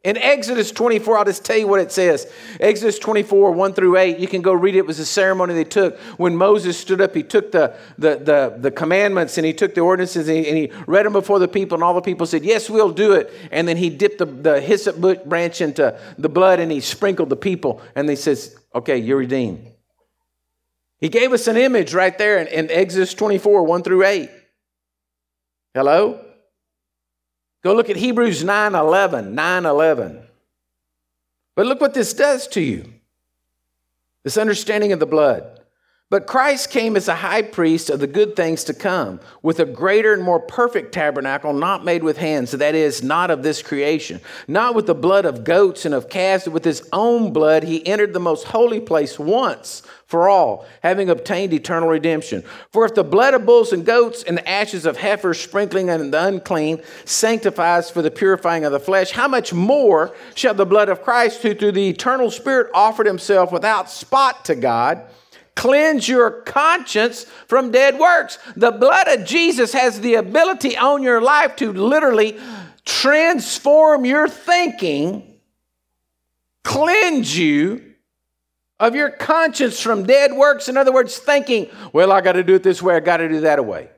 In 0.09 0.17
Exodus 0.17 0.73
24, 0.73 1.19
I'll 1.19 1.25
just 1.27 1.45
tell 1.45 1.59
you 1.59 1.69
what 1.69 1.81
it 1.81 1.93
says. 1.93 2.33
Exodus 2.61 2.99
24, 2.99 3.53
1 3.53 3.75
through 3.75 3.99
8, 3.99 4.19
you 4.19 4.27
can 4.27 4.41
go 4.41 4.55
read 4.55 4.75
it. 4.75 4.79
It 4.79 4.87
was 4.87 4.99
a 4.99 5.05
ceremony 5.05 5.53
they 5.53 5.65
took. 5.65 5.99
When 6.17 6.35
Moses 6.35 6.79
stood 6.79 7.03
up, 7.03 7.15
he 7.15 7.23
took 7.23 7.53
the, 7.53 7.77
the, 7.99 8.17
the, 8.17 8.57
the 8.59 8.71
commandments 8.71 9.37
and 9.37 9.45
he 9.45 9.53
took 9.53 9.75
the 9.75 9.83
ordinances 9.83 10.27
and 10.27 10.39
he, 10.39 10.49
and 10.49 10.57
he, 10.57 10.73
read 10.87 11.05
them 11.05 11.13
before 11.13 11.39
the 11.39 11.47
people, 11.47 11.75
and 11.75 11.85
all 11.85 11.93
the 11.93 12.01
people 12.01 12.25
said, 12.25 12.43
Yes, 12.43 12.71
we'll 12.71 12.91
do 12.91 13.13
it. 13.13 13.31
And 13.53 13.69
then 13.69 13.77
he 13.77 13.91
dipped 13.91 14.17
the, 14.17 14.25
the 14.25 14.63
hyssop 14.63 14.97
branch 15.29 15.61
into 15.61 16.01
the 16.17 16.31
blood 16.31 16.59
and 16.59 16.73
he 16.73 16.81
sprinkled 16.81 17.29
the 17.29 17.37
people. 17.37 17.83
And 17.95 18.09
they 18.09 18.17
says, 18.17 18.57
Okay, 18.75 18.97
you're 18.97 19.19
redeemed. 19.19 19.73
He 21.03 21.11
gave 21.11 21.35
us 21.35 21.49
an 21.49 21.59
image 21.59 21.93
right 21.93 22.17
there 22.17 22.39
in, 22.39 22.47
in 22.47 22.71
Exodus 22.71 23.13
24, 23.13 23.63
1 23.63 23.83
through 23.83 24.07
8. 24.07 24.31
Hello? 25.75 26.28
Go 27.63 27.75
look 27.75 27.91
at 27.91 27.97
Hebrews 27.97 28.45
9 28.45 28.75
11. 28.75 29.35
9 29.35 29.67
11. 29.67 30.23
But 31.55 31.67
look 31.67 31.81
what 31.81 31.95
this 31.95 32.15
does 32.15 32.47
to 32.49 32.61
you 32.61 32.93
this 34.25 34.37
understanding 34.37 34.93
of 34.93 35.01
the 35.01 35.07
blood. 35.07 35.58
But 36.11 36.27
Christ 36.27 36.71
came 36.71 36.97
as 36.97 37.07
a 37.07 37.17
high 37.17 37.43
priest 37.43 37.91
of 37.91 38.01
the 38.01 38.07
good 38.07 38.35
things 38.35 38.65
to 38.65 38.73
come, 38.73 39.21
with 39.43 39.61
a 39.61 39.67
greater 39.67 40.15
and 40.15 40.23
more 40.23 40.41
perfect 40.41 40.93
tabernacle, 40.93 41.53
not 41.53 41.85
made 41.85 42.03
with 42.03 42.17
hands, 42.17 42.53
that 42.53 42.75
is, 42.75 43.03
not 43.03 43.31
of 43.31 43.43
this 43.43 43.61
creation, 43.61 44.23
not 44.47 44.75
with 44.75 44.87
the 44.87 44.95
blood 44.95 45.27
of 45.27 45.45
goats 45.45 45.85
and 45.85 45.95
of 45.95 46.09
calves, 46.09 46.45
but 46.45 46.55
with 46.55 46.65
his 46.65 46.89
own 46.95 47.31
blood 47.31 47.63
he 47.63 47.87
entered 47.87 48.15
the 48.15 48.21
most 48.21 48.45
holy 48.45 48.81
place 48.81 49.19
once 49.19 49.83
for 50.07 50.31
all, 50.31 50.67
having 50.83 51.11
obtained 51.11 51.53
eternal 51.53 51.91
redemption. 51.91 52.43
For 52.73 52.87
if 52.87 52.95
the 52.95 53.05
blood 53.05 53.35
of 53.35 53.45
bulls 53.45 53.75
and 53.75 53.85
goats 53.85 54.23
and 54.23 54.39
the 54.39 54.49
ashes 54.49 54.87
of 54.87 54.97
heifers 54.97 55.39
sprinkling 55.39 55.91
on 55.91 56.11
the 56.11 56.25
unclean 56.25 56.83
sanctifies 57.05 57.91
for 57.91 58.01
the 58.01 58.11
purifying 58.11 58.65
of 58.65 58.73
the 58.73 58.81
flesh, 58.81 59.11
how 59.11 59.29
much 59.29 59.53
more 59.53 60.15
shall 60.35 60.55
the 60.55 60.65
blood 60.65 60.89
of 60.89 61.03
Christ, 61.03 61.43
who 61.43 61.55
through 61.55 61.73
the 61.73 61.91
eternal 61.91 62.31
Spirit 62.31 62.71
offered 62.73 63.07
himself 63.07 63.53
without 63.53 63.91
spot 63.91 64.47
to 64.47 64.55
God, 64.55 65.03
cleanse 65.59 66.09
your 66.09 66.31
conscience 66.43 67.25
from 67.49 67.73
dead 67.73 67.99
works. 67.99 68.39
The 68.55 68.71
blood 68.71 69.09
of 69.09 69.25
Jesus 69.25 69.73
has 69.73 70.01
the 70.01 70.15
ability 70.15 70.77
on 70.77 71.03
your 71.03 71.21
life 71.21 71.57
to 71.57 71.73
literally 71.73 72.39
transform 72.85 74.05
your 74.05 74.29
thinking, 74.29 75.41
cleanse 76.63 77.37
you 77.37 77.95
of 78.79 78.95
your 78.95 79.11
conscience 79.11 79.81
from 79.81 80.05
dead 80.05 80.33
works. 80.33 80.69
In 80.69 80.77
other 80.77 80.93
words, 80.93 81.19
thinking, 81.19 81.69
well, 81.93 82.13
I 82.13 82.21
got 82.21 82.35
to 82.35 82.45
do 82.45 82.55
it 82.55 82.63
this 82.63 82.81
way, 82.81 82.95
I 82.95 83.01
got 83.01 83.17
to 83.17 83.29
do 83.29 83.41
that 83.41 83.67
way. 83.67 83.91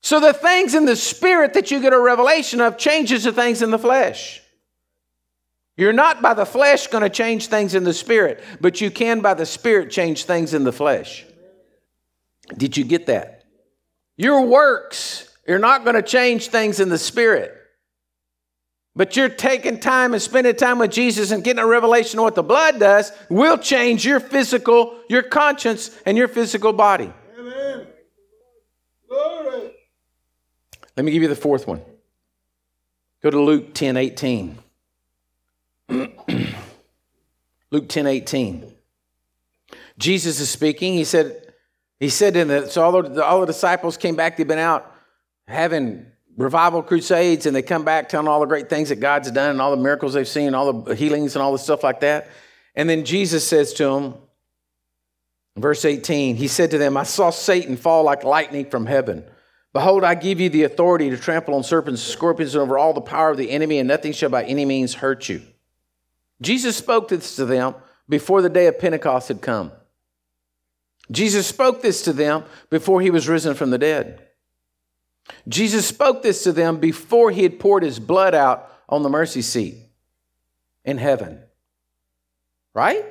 So 0.00 0.18
the 0.18 0.32
things 0.32 0.74
in 0.74 0.86
the 0.86 0.96
spirit 0.96 1.52
that 1.52 1.70
you 1.70 1.78
get 1.78 1.92
a 1.92 2.00
revelation 2.00 2.62
of 2.62 2.78
changes 2.78 3.24
the 3.24 3.32
things 3.32 3.60
in 3.60 3.70
the 3.70 3.78
flesh. 3.78 4.41
You're 5.76 5.92
not 5.92 6.20
by 6.20 6.34
the 6.34 6.44
flesh 6.44 6.86
going 6.88 7.02
to 7.02 7.10
change 7.10 7.46
things 7.46 7.74
in 7.74 7.84
the 7.84 7.94
spirit, 7.94 8.44
but 8.60 8.80
you 8.80 8.90
can 8.90 9.20
by 9.20 9.34
the 9.34 9.46
spirit 9.46 9.90
change 9.90 10.24
things 10.24 10.52
in 10.52 10.64
the 10.64 10.72
flesh. 10.72 11.24
Did 12.56 12.76
you 12.76 12.84
get 12.84 13.06
that? 13.06 13.44
Your 14.16 14.44
works, 14.44 15.34
you're 15.46 15.58
not 15.58 15.84
going 15.84 15.96
to 15.96 16.02
change 16.02 16.48
things 16.48 16.80
in 16.80 16.90
the 16.90 16.98
spirit. 16.98 17.58
But 18.94 19.16
you're 19.16 19.30
taking 19.30 19.80
time 19.80 20.12
and 20.12 20.20
spending 20.20 20.54
time 20.54 20.78
with 20.78 20.90
Jesus 20.90 21.30
and 21.30 21.42
getting 21.42 21.62
a 21.62 21.66
revelation 21.66 22.18
of 22.18 22.24
what 22.24 22.34
the 22.34 22.42
blood 22.42 22.78
does 22.78 23.10
will 23.30 23.56
change 23.56 24.04
your 24.04 24.20
physical, 24.20 25.00
your 25.08 25.22
conscience, 25.22 25.96
and 26.04 26.18
your 26.18 26.28
physical 26.28 26.74
body. 26.74 27.10
Amen. 27.38 27.86
Glory. 29.08 29.72
Let 30.94 31.06
me 31.06 31.12
give 31.12 31.22
you 31.22 31.28
the 31.28 31.34
fourth 31.34 31.66
one. 31.66 31.80
Go 33.22 33.30
to 33.30 33.40
Luke 33.40 33.72
10 33.72 33.96
18. 33.96 34.58
Luke 37.70 37.88
10 37.88 38.06
18. 38.06 38.72
Jesus 39.98 40.40
is 40.40 40.50
speaking. 40.50 40.94
He 40.94 41.04
said, 41.04 41.52
he 42.00 42.08
said 42.08 42.36
in 42.36 42.48
the, 42.48 42.68
so 42.68 42.82
all 42.82 43.02
the, 43.02 43.24
all 43.24 43.40
the 43.40 43.46
disciples 43.46 43.96
came 43.96 44.16
back. 44.16 44.36
They've 44.36 44.46
been 44.46 44.58
out 44.58 44.90
having 45.46 46.06
revival 46.36 46.82
crusades 46.82 47.46
and 47.46 47.54
they 47.54 47.62
come 47.62 47.84
back 47.84 48.08
telling 48.08 48.26
all 48.26 48.40
the 48.40 48.46
great 48.46 48.70
things 48.70 48.88
that 48.88 48.96
God's 48.96 49.30
done 49.30 49.50
and 49.50 49.60
all 49.60 49.70
the 49.70 49.82
miracles 49.82 50.14
they've 50.14 50.26
seen, 50.26 50.54
all 50.54 50.72
the 50.72 50.94
healings 50.94 51.36
and 51.36 51.42
all 51.42 51.52
the 51.52 51.58
stuff 51.58 51.82
like 51.82 52.00
that. 52.00 52.28
And 52.74 52.88
then 52.88 53.04
Jesus 53.04 53.46
says 53.46 53.74
to 53.74 53.84
them, 53.84 54.14
verse 55.56 55.84
18, 55.84 56.36
he 56.36 56.48
said 56.48 56.70
to 56.70 56.78
them, 56.78 56.96
I 56.96 57.02
saw 57.02 57.30
Satan 57.30 57.76
fall 57.76 58.04
like 58.04 58.24
lightning 58.24 58.70
from 58.70 58.86
heaven. 58.86 59.24
Behold, 59.74 60.04
I 60.04 60.14
give 60.14 60.40
you 60.40 60.48
the 60.48 60.64
authority 60.64 61.10
to 61.10 61.16
trample 61.16 61.54
on 61.54 61.64
serpents, 61.64 62.02
and 62.02 62.12
scorpions, 62.12 62.54
and 62.54 62.62
over 62.62 62.76
all 62.76 62.92
the 62.92 63.00
power 63.00 63.30
of 63.30 63.38
the 63.38 63.50
enemy, 63.50 63.78
and 63.78 63.88
nothing 63.88 64.12
shall 64.12 64.28
by 64.28 64.44
any 64.44 64.64
means 64.64 64.94
hurt 64.94 65.28
you. 65.28 65.42
Jesus 66.42 66.76
spoke 66.76 67.08
this 67.08 67.36
to 67.36 67.46
them 67.46 67.74
before 68.08 68.42
the 68.42 68.50
day 68.50 68.66
of 68.66 68.78
Pentecost 68.78 69.28
had 69.28 69.40
come. 69.40 69.72
Jesus 71.10 71.46
spoke 71.46 71.82
this 71.82 72.02
to 72.02 72.12
them 72.12 72.44
before 72.68 73.00
he 73.00 73.10
was 73.10 73.28
risen 73.28 73.54
from 73.54 73.70
the 73.70 73.78
dead. 73.78 74.28
Jesus 75.48 75.86
spoke 75.86 76.22
this 76.22 76.42
to 76.44 76.52
them 76.52 76.78
before 76.78 77.30
he 77.30 77.42
had 77.44 77.60
poured 77.60 77.82
his 77.82 77.98
blood 77.98 78.34
out 78.34 78.70
on 78.88 79.02
the 79.02 79.08
mercy 79.08 79.42
seat 79.42 79.76
in 80.84 80.98
heaven. 80.98 81.40
Right? 82.74 83.04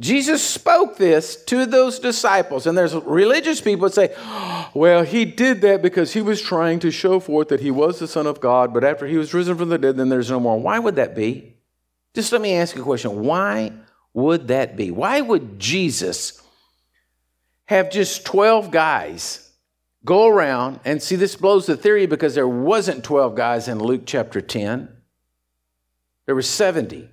Jesus 0.00 0.42
spoke 0.42 0.96
this 0.96 1.36
to 1.44 1.66
those 1.66 1.98
disciples, 1.98 2.66
and 2.66 2.76
there's 2.76 2.94
religious 2.94 3.60
people 3.60 3.88
that 3.88 3.94
say, 3.94 4.14
oh, 4.16 4.70
well, 4.72 5.02
he 5.02 5.26
did 5.26 5.60
that 5.60 5.82
because 5.82 6.14
he 6.14 6.22
was 6.22 6.40
trying 6.40 6.78
to 6.80 6.90
show 6.90 7.20
forth 7.20 7.48
that 7.48 7.60
he 7.60 7.70
was 7.70 7.98
the 7.98 8.08
Son 8.08 8.26
of 8.26 8.40
God, 8.40 8.72
but 8.72 8.82
after 8.82 9.06
he 9.06 9.18
was 9.18 9.34
risen 9.34 9.58
from 9.58 9.68
the 9.68 9.76
dead, 9.76 9.98
then 9.98 10.08
there's 10.08 10.30
no 10.30 10.40
more. 10.40 10.58
Why 10.58 10.78
would 10.78 10.96
that 10.96 11.14
be? 11.14 11.54
Just 12.14 12.32
let 12.32 12.40
me 12.40 12.54
ask 12.54 12.74
you 12.74 12.82
a 12.82 12.84
question. 12.84 13.22
Why 13.22 13.72
would 14.12 14.48
that 14.48 14.76
be? 14.76 14.90
Why 14.90 15.20
would 15.20 15.58
Jesus 15.58 16.42
have 17.66 17.90
just 17.90 18.24
12 18.24 18.70
guys 18.70 19.50
go 20.04 20.26
around 20.26 20.80
and 20.84 21.02
see 21.02 21.16
this 21.16 21.36
blows 21.36 21.66
the 21.66 21.76
theory 21.76 22.06
because 22.06 22.34
there 22.34 22.48
wasn't 22.48 23.04
12 23.04 23.34
guys 23.34 23.68
in 23.68 23.78
Luke 23.78 24.02
chapter 24.06 24.40
10. 24.40 24.88
There 26.26 26.34
were 26.34 26.42
70. 26.42 27.08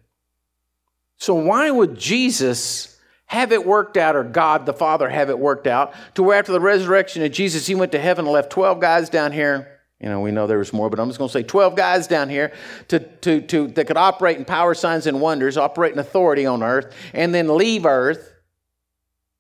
So 1.18 1.34
why 1.34 1.70
would 1.72 1.98
Jesus 1.98 3.00
have 3.26 3.52
it 3.52 3.66
worked 3.66 3.98
out 3.98 4.16
or 4.16 4.24
God 4.24 4.66
the 4.66 4.74
Father 4.74 5.10
have 5.10 5.30
it 5.30 5.38
worked 5.38 5.68
out 5.68 5.94
to 6.16 6.24
where 6.24 6.40
after 6.40 6.54
the 6.54 6.62
resurrection 6.62 7.24
of 7.24 7.32
Jesus 7.32 7.68
he 7.68 7.76
went 7.76 7.92
to 7.92 8.00
heaven 8.00 8.26
and 8.26 8.34
left 8.34 8.52
12 8.52 8.80
guys 8.80 9.10
down 9.10 9.32
here 9.32 9.77
you 10.00 10.10
know, 10.10 10.20
we 10.20 10.32
know 10.32 10.46
there 10.46 10.60
was 10.60 10.74
more, 10.74 10.90
but 10.90 11.00
I'm 11.00 11.08
just 11.08 11.18
going 11.18 11.30
to 11.30 11.34
say 11.34 11.44
12 11.44 11.76
guys 11.76 12.08
down 12.08 12.30
here 12.30 12.54
to, 12.90 13.00
to, 13.00 13.42
to, 13.42 13.68
that 13.70 13.88
could 13.88 13.98
operate 13.98 14.38
in 14.38 14.46
power, 14.46 14.76
signs, 14.76 15.08
and 15.08 15.20
wonders, 15.20 15.58
operate 15.58 15.94
in 15.94 16.00
authority 16.00 16.46
on 16.46 16.62
earth, 16.62 16.94
and 17.14 17.34
then 17.34 17.58
leave 17.58 17.86
earth. 17.86 18.34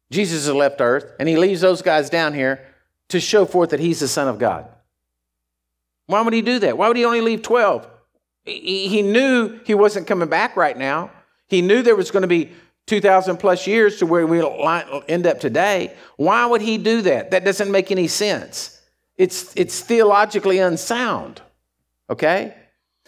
Jesus 0.10 0.46
has 0.46 0.56
left 0.56 0.82
earth, 0.82 1.06
and 1.20 1.30
he 1.30 1.38
leaves 1.38 1.62
those 1.62 1.82
guys 1.82 2.10
down 2.10 2.34
here 2.34 2.66
to 3.10 3.20
show 3.20 3.46
forth 3.46 3.70
that 3.70 3.80
he's 3.80 4.00
the 4.00 4.08
Son 4.08 4.28
of 4.28 4.40
God. 4.40 4.68
Why 6.08 6.22
would 6.22 6.34
he 6.34 6.42
do 6.42 6.58
that? 6.60 6.78
Why 6.78 6.88
would 6.88 6.98
he 6.98 7.06
only 7.06 7.22
leave 7.22 7.44
12? 7.44 7.88
He, 8.46 9.02
knew 9.02 9.60
he 9.66 9.76
wasn't 9.76 10.08
coming 10.08 10.30
back 10.30 10.56
right 10.56 10.78
now. 10.78 11.12
He 11.50 11.62
knew 11.62 11.82
there 11.82 11.98
was 11.98 12.12
going 12.12 12.22
to 12.22 12.28
be 12.28 12.52
2,000 12.88 13.38
plus 13.38 13.68
years 13.68 13.98
to 13.98 14.06
where 14.06 14.26
we'll 14.26 15.04
end 15.10 15.28
up 15.28 15.42
today. 15.42 15.94
Why 16.16 16.46
would 16.46 16.62
he 16.62 16.78
do 16.78 17.02
that? 17.04 17.32
That 17.32 17.44
doesn't 17.44 17.70
make 17.70 17.92
any 17.92 18.08
sense. 18.08 18.77
It's, 19.18 19.54
it's 19.56 19.80
theologically 19.80 20.60
unsound, 20.60 21.42
okay? 22.10 22.56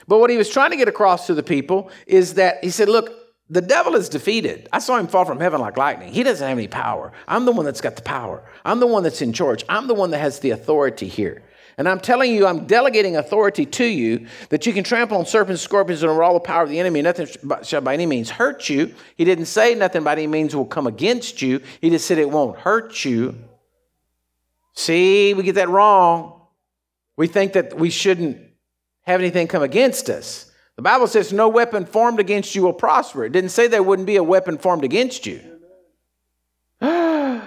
But 0.07 0.19
what 0.19 0.29
he 0.29 0.37
was 0.37 0.49
trying 0.49 0.71
to 0.71 0.77
get 0.77 0.87
across 0.87 1.27
to 1.27 1.33
the 1.33 1.43
people 1.43 1.91
is 2.07 2.35
that 2.35 2.63
he 2.63 2.71
said, 2.71 2.89
Look, 2.89 3.11
the 3.49 3.61
devil 3.61 3.95
is 3.95 4.09
defeated. 4.09 4.69
I 4.71 4.79
saw 4.79 4.97
him 4.97 5.07
fall 5.07 5.25
from 5.25 5.39
heaven 5.39 5.59
like 5.59 5.77
lightning. 5.77 6.13
He 6.13 6.23
doesn't 6.23 6.47
have 6.47 6.57
any 6.57 6.67
power. 6.67 7.11
I'm 7.27 7.45
the 7.45 7.51
one 7.51 7.65
that's 7.65 7.81
got 7.81 7.95
the 7.95 8.03
power. 8.03 8.43
I'm 8.63 8.79
the 8.79 8.87
one 8.87 9.03
that's 9.03 9.21
in 9.21 9.33
charge. 9.33 9.63
I'm 9.67 9.87
the 9.87 9.95
one 9.95 10.11
that 10.11 10.19
has 10.19 10.39
the 10.39 10.51
authority 10.51 11.07
here. 11.07 11.43
And 11.79 11.87
I'm 11.87 11.99
telling 11.99 12.33
you, 12.33 12.45
I'm 12.45 12.67
delegating 12.67 13.15
authority 13.15 13.65
to 13.65 13.85
you 13.85 14.27
that 14.49 14.65
you 14.65 14.73
can 14.73 14.83
trample 14.83 15.17
on 15.17 15.25
serpents, 15.25 15.61
scorpions, 15.61 16.03
and 16.03 16.11
over 16.11 16.21
all 16.21 16.33
the 16.33 16.41
power 16.41 16.61
of 16.61 16.69
the 16.69 16.79
enemy. 16.79 17.01
Nothing 17.01 17.27
shall 17.63 17.81
by 17.81 17.93
any 17.93 18.05
means 18.05 18.29
hurt 18.29 18.67
you. 18.67 18.93
He 19.15 19.23
didn't 19.23 19.45
say 19.45 19.75
nothing 19.75 20.03
by 20.03 20.11
any 20.11 20.27
means 20.27 20.55
will 20.55 20.65
come 20.65 20.87
against 20.87 21.41
you. 21.41 21.61
He 21.81 21.89
just 21.89 22.05
said 22.05 22.17
it 22.17 22.29
won't 22.29 22.57
hurt 22.57 23.05
you. 23.05 23.35
See, 24.73 25.33
we 25.33 25.43
get 25.43 25.55
that 25.55 25.69
wrong. 25.69 26.41
We 27.17 27.27
think 27.27 27.53
that 27.53 27.77
we 27.77 27.89
shouldn't 27.89 28.37
have 29.01 29.19
anything 29.19 29.47
come 29.47 29.63
against 29.63 30.09
us. 30.09 30.51
The 30.75 30.83
Bible 30.83 31.07
says 31.07 31.33
no 31.33 31.49
weapon 31.49 31.85
formed 31.85 32.21
against 32.21 32.55
you 32.55 32.61
will 32.63 32.71
prosper. 32.71 33.25
It 33.25 33.33
didn't 33.33 33.49
say 33.49 33.67
there 33.67 33.83
wouldn't 33.83 34.05
be 34.05 34.15
a 34.15 34.23
weapon 34.23 34.57
formed 34.57 34.85
against 34.85 35.25
you. 35.25 35.41
it 36.81 37.41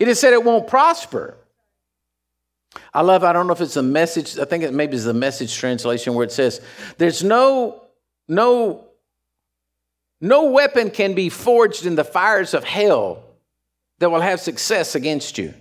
just 0.00 0.20
said 0.20 0.32
it 0.32 0.42
won't 0.42 0.66
prosper. 0.66 1.36
I 2.92 3.02
love, 3.02 3.22
I 3.22 3.32
don't 3.32 3.46
know 3.46 3.52
if 3.52 3.60
it's 3.60 3.76
a 3.76 3.82
message, 3.82 4.38
I 4.38 4.44
think 4.44 4.64
it 4.64 4.74
maybe 4.74 4.96
is 4.96 5.04
the 5.04 5.14
message 5.14 5.54
translation 5.56 6.14
where 6.14 6.24
it 6.24 6.32
says, 6.32 6.60
there's 6.98 7.22
no, 7.22 7.84
no, 8.26 8.86
no 10.20 10.50
weapon 10.50 10.90
can 10.90 11.14
be 11.14 11.28
forged 11.28 11.86
in 11.86 11.94
the 11.94 12.04
fires 12.04 12.54
of 12.54 12.64
hell 12.64 13.22
that 14.00 14.10
will 14.10 14.20
have 14.20 14.40
success 14.40 14.94
against 14.94 15.38
you. 15.38 15.54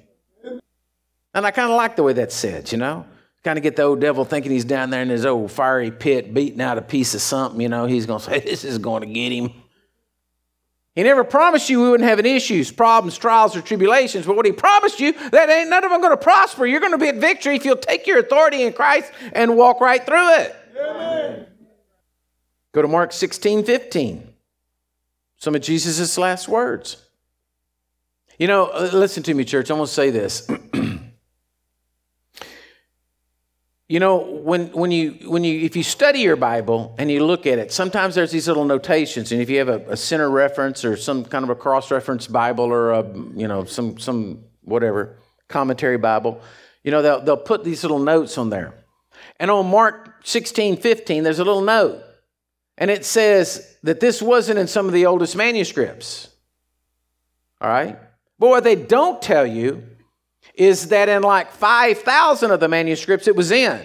And 1.34 1.46
I 1.46 1.52
kind 1.52 1.72
of 1.72 1.78
like 1.78 1.96
the 1.96 2.04
way 2.04 2.14
that's 2.14 2.36
said, 2.36 2.72
you 2.72 2.78
know? 2.78 3.06
Kind 3.44 3.58
of 3.58 3.64
get 3.64 3.76
the 3.76 3.84
old 3.84 4.00
devil 4.00 4.24
thinking 4.24 4.52
he's 4.52 4.66
down 4.66 4.90
there 4.90 5.02
in 5.02 5.10
his 5.10 5.26
old 5.26 5.52
fiery 5.52 5.92
pit 5.92 6.34
beating 6.34 6.62
out 6.62 6.78
a 6.78 6.82
piece 6.82 7.14
of 7.14 7.22
something, 7.22 7.60
you 7.60 7.70
know, 7.70 7.86
he's 7.86 8.06
going 8.06 8.20
to 8.20 8.26
say, 8.26 8.40
This 8.46 8.64
is 8.64 8.78
going 8.78 9.02
to 9.02 9.08
get 9.08 9.32
him. 9.32 9.52
He 10.96 11.02
never 11.02 11.24
promised 11.24 11.70
you 11.70 11.82
we 11.82 11.90
wouldn't 11.90 12.08
have 12.08 12.20
any 12.20 12.36
issues, 12.36 12.72
problems, 12.72 13.18
trials, 13.18 13.56
or 13.56 13.62
tribulations, 13.62 14.28
but 14.28 14.36
what 14.36 14.46
he 14.46 14.52
promised 14.52 15.00
you, 15.00 15.12
that 15.32 15.50
ain't 15.50 15.70
none 15.70 15.84
of 15.84 15.90
them 15.90 16.02
going 16.02 16.14
to 16.14 16.18
prosper. 16.24 16.68
You're 16.68 16.80
going 16.80 16.92
to 16.92 17.00
be 17.00 17.08
at 17.08 17.16
victory 17.16 17.56
if 17.56 17.66
you'll 17.66 17.78
take 17.78 18.06
your 18.06 18.20
authority 18.20 18.62
in 18.62 18.74
Christ 18.74 19.12
and 19.34 19.58
walk 19.58 19.82
right 19.82 20.06
through 20.06 20.36
it. 20.36 20.56
Amen. 20.80 21.48
Go 22.74 22.84
to 22.84 22.88
Mark 22.88 23.12
16, 23.12 23.64
15. 23.64 24.34
Some 25.38 25.56
of 25.56 25.62
Jesus' 25.62 26.18
last 26.18 26.48
words. 26.48 26.98
You 28.38 28.48
know, 28.48 28.68
uh, 28.68 28.90
listen 28.94 29.24
to 29.24 29.34
me, 29.34 29.46
church. 29.46 29.70
I'm 29.70 29.78
going 29.78 29.88
to 29.88 29.94
say 29.94 30.12
this. 30.12 30.48
you 33.94 34.00
know, 34.00 34.18
when, 34.18 34.72
when, 34.72 34.90
you, 34.90 35.12
when 35.26 35.44
you, 35.44 35.60
if 35.60 35.76
you 35.76 35.84
study 35.84 36.22
your 36.22 36.36
Bible 36.36 36.96
and 36.98 37.12
you 37.12 37.24
look 37.24 37.46
at 37.46 37.60
it, 37.60 37.72
sometimes 37.72 38.16
there's 38.16 38.32
these 38.32 38.48
little 38.48 38.66
notations. 38.66 39.32
And 39.32 39.40
if 39.40 39.52
you 39.52 39.60
have 39.60 39.70
a, 39.70 39.82
a 39.88 39.96
center 39.96 40.32
reference 40.32 40.84
or 40.84 40.98
some 40.98 41.24
kind 41.24 41.44
of 41.44 41.52
a 41.52 41.56
cross 41.56 41.92
reference 41.92 42.26
Bible 42.26 42.64
or 42.64 42.90
a, 42.90 43.08
you 43.36 43.48
know, 43.48 43.66
some, 43.66 44.00
some 44.00 44.46
whatever 44.64 45.18
commentary 45.48 46.00
Bible, 46.00 46.42
you 46.84 46.90
know, 46.90 47.04
they'll, 47.04 47.22
they'll 47.22 47.38
put 47.38 47.64
these 47.64 47.84
little 47.84 48.00
notes 48.00 48.36
on 48.40 48.50
there. 48.50 48.74
And 49.40 49.52
on 49.52 49.68
Mark 49.68 50.22
16, 50.24 50.78
15, 50.78 51.22
there's 51.22 51.38
a 51.38 51.44
little 51.44 51.62
note. 51.62 52.02
And 52.80 52.90
it 52.90 53.06
says 53.06 53.78
that 53.84 54.00
this 54.00 54.24
wasn't 54.24 54.58
in 54.58 54.66
some 54.66 54.88
of 54.88 54.94
the 54.94 55.06
oldest 55.06 55.36
manuscripts. 55.36 56.30
All 57.62 57.70
right? 57.70 58.00
But 58.40 58.50
what 58.50 58.64
they 58.64 58.76
don't 58.76 59.22
tell 59.22 59.46
you 59.46 59.84
is 60.54 60.90
that 60.90 61.10
in 61.10 61.24
like 61.24 61.52
5,000 61.52 62.52
of 62.52 62.60
the 62.60 62.68
manuscripts 62.68 63.28
it 63.28 63.36
was 63.36 63.52
in. 63.52 63.82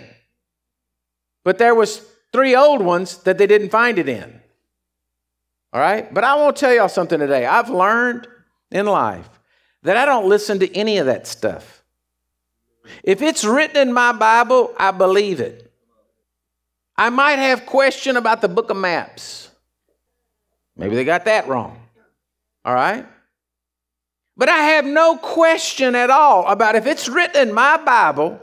But 1.44 1.58
there 1.58 1.74
was 1.74 2.04
three 2.32 2.54
old 2.54 2.82
ones 2.82 3.18
that 3.22 3.38
they 3.38 3.46
didn't 3.46 3.70
find 3.70 3.98
it 3.98 4.08
in. 4.08 4.40
All 5.72 5.80
right? 5.80 6.12
But 6.12 6.24
I 6.24 6.36
want 6.36 6.56
to 6.56 6.60
tell 6.60 6.74
y'all 6.74 6.88
something 6.88 7.18
today. 7.18 7.46
I've 7.46 7.70
learned 7.70 8.26
in 8.70 8.86
life 8.86 9.28
that 9.82 9.96
I 9.96 10.04
don't 10.04 10.28
listen 10.28 10.58
to 10.60 10.76
any 10.76 10.98
of 10.98 11.06
that 11.06 11.26
stuff. 11.26 11.82
If 13.02 13.22
it's 13.22 13.44
written 13.44 13.76
in 13.76 13.92
my 13.92 14.12
Bible, 14.12 14.74
I 14.78 14.90
believe 14.90 15.40
it. 15.40 15.72
I 16.96 17.10
might 17.10 17.38
have 17.38 17.64
question 17.64 18.16
about 18.16 18.40
the 18.40 18.48
book 18.48 18.70
of 18.70 18.76
maps. 18.76 19.50
Maybe 20.76 20.96
they 20.96 21.04
got 21.04 21.26
that 21.26 21.48
wrong. 21.48 21.80
All 22.64 22.74
right? 22.74 23.06
But 24.38 24.48
I 24.48 24.58
have 24.58 24.84
no 24.84 25.16
question 25.16 25.96
at 25.96 26.10
all 26.10 26.46
about 26.46 26.76
if 26.76 26.86
it's 26.86 27.08
written 27.08 27.48
in 27.48 27.52
my 27.52 27.76
Bible, 27.76 28.40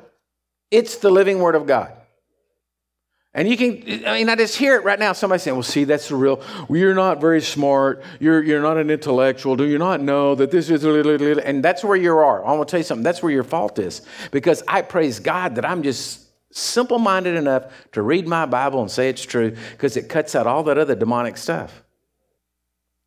it's 0.69 0.97
the 0.97 1.09
living 1.09 1.39
Word 1.39 1.55
of 1.55 1.65
God. 1.65 1.93
And 3.33 3.49
you 3.49 3.57
can, 3.57 4.05
I 4.05 4.17
mean, 4.17 4.29
I 4.29 4.35
just 4.35 4.57
hear 4.57 4.75
it 4.75 4.83
right 4.83 4.99
now. 4.99 5.13
Somebody 5.13 5.41
saying, 5.41 5.55
well, 5.55 5.63
see, 5.63 5.85
that's 5.85 6.09
the 6.09 6.15
real, 6.15 6.41
well, 6.69 6.79
you're 6.79 6.93
not 6.93 7.19
very 7.19 7.41
smart. 7.41 8.03
You're, 8.19 8.43
you're 8.43 8.61
not 8.61 8.77
an 8.77 8.89
intellectual. 8.89 9.55
Do 9.55 9.65
you 9.65 9.77
not 9.77 10.01
know 10.01 10.35
that 10.35 10.51
this 10.51 10.69
is, 10.69 10.83
and 10.83 11.63
that's 11.63 11.83
where 11.83 11.97
you 11.97 12.11
are. 12.11 12.45
I 12.45 12.53
want 12.53 12.67
to 12.67 12.71
tell 12.71 12.79
you 12.79 12.85
something. 12.85 13.03
That's 13.03 13.23
where 13.23 13.31
your 13.31 13.43
fault 13.43 13.79
is. 13.79 14.01
Because 14.31 14.63
I 14.67 14.81
praise 14.83 15.19
God 15.19 15.55
that 15.55 15.65
I'm 15.65 15.83
just 15.83 16.21
simple 16.51 16.99
minded 16.99 17.35
enough 17.35 17.65
to 17.93 18.01
read 18.01 18.27
my 18.27 18.45
Bible 18.45 18.81
and 18.81 18.89
say 18.91 19.09
it's 19.09 19.25
true 19.25 19.55
because 19.71 19.97
it 19.97 20.07
cuts 20.07 20.35
out 20.35 20.47
all 20.47 20.63
that 20.63 20.77
other 20.77 20.95
demonic 20.95 21.35
stuff. 21.35 21.83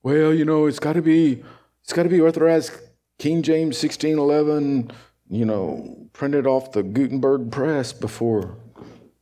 Well, 0.03 0.33
you 0.33 0.45
know, 0.45 0.67
it's 0.67 0.79
got 0.79 0.95
to 0.95 1.03
be 1.03 1.43
it's 1.89 1.95
got 1.95 2.03
to 2.03 2.11
be 2.11 2.21
authorized 2.21 2.73
King 3.19 3.41
James 3.41 3.83
1611, 3.83 4.91
you 5.31 5.47
know, 5.47 6.07
printed 6.13 6.47
off 6.47 6.71
the 6.73 6.83
Gutenberg 6.83 7.51
press 7.51 7.95
before. 7.95 8.59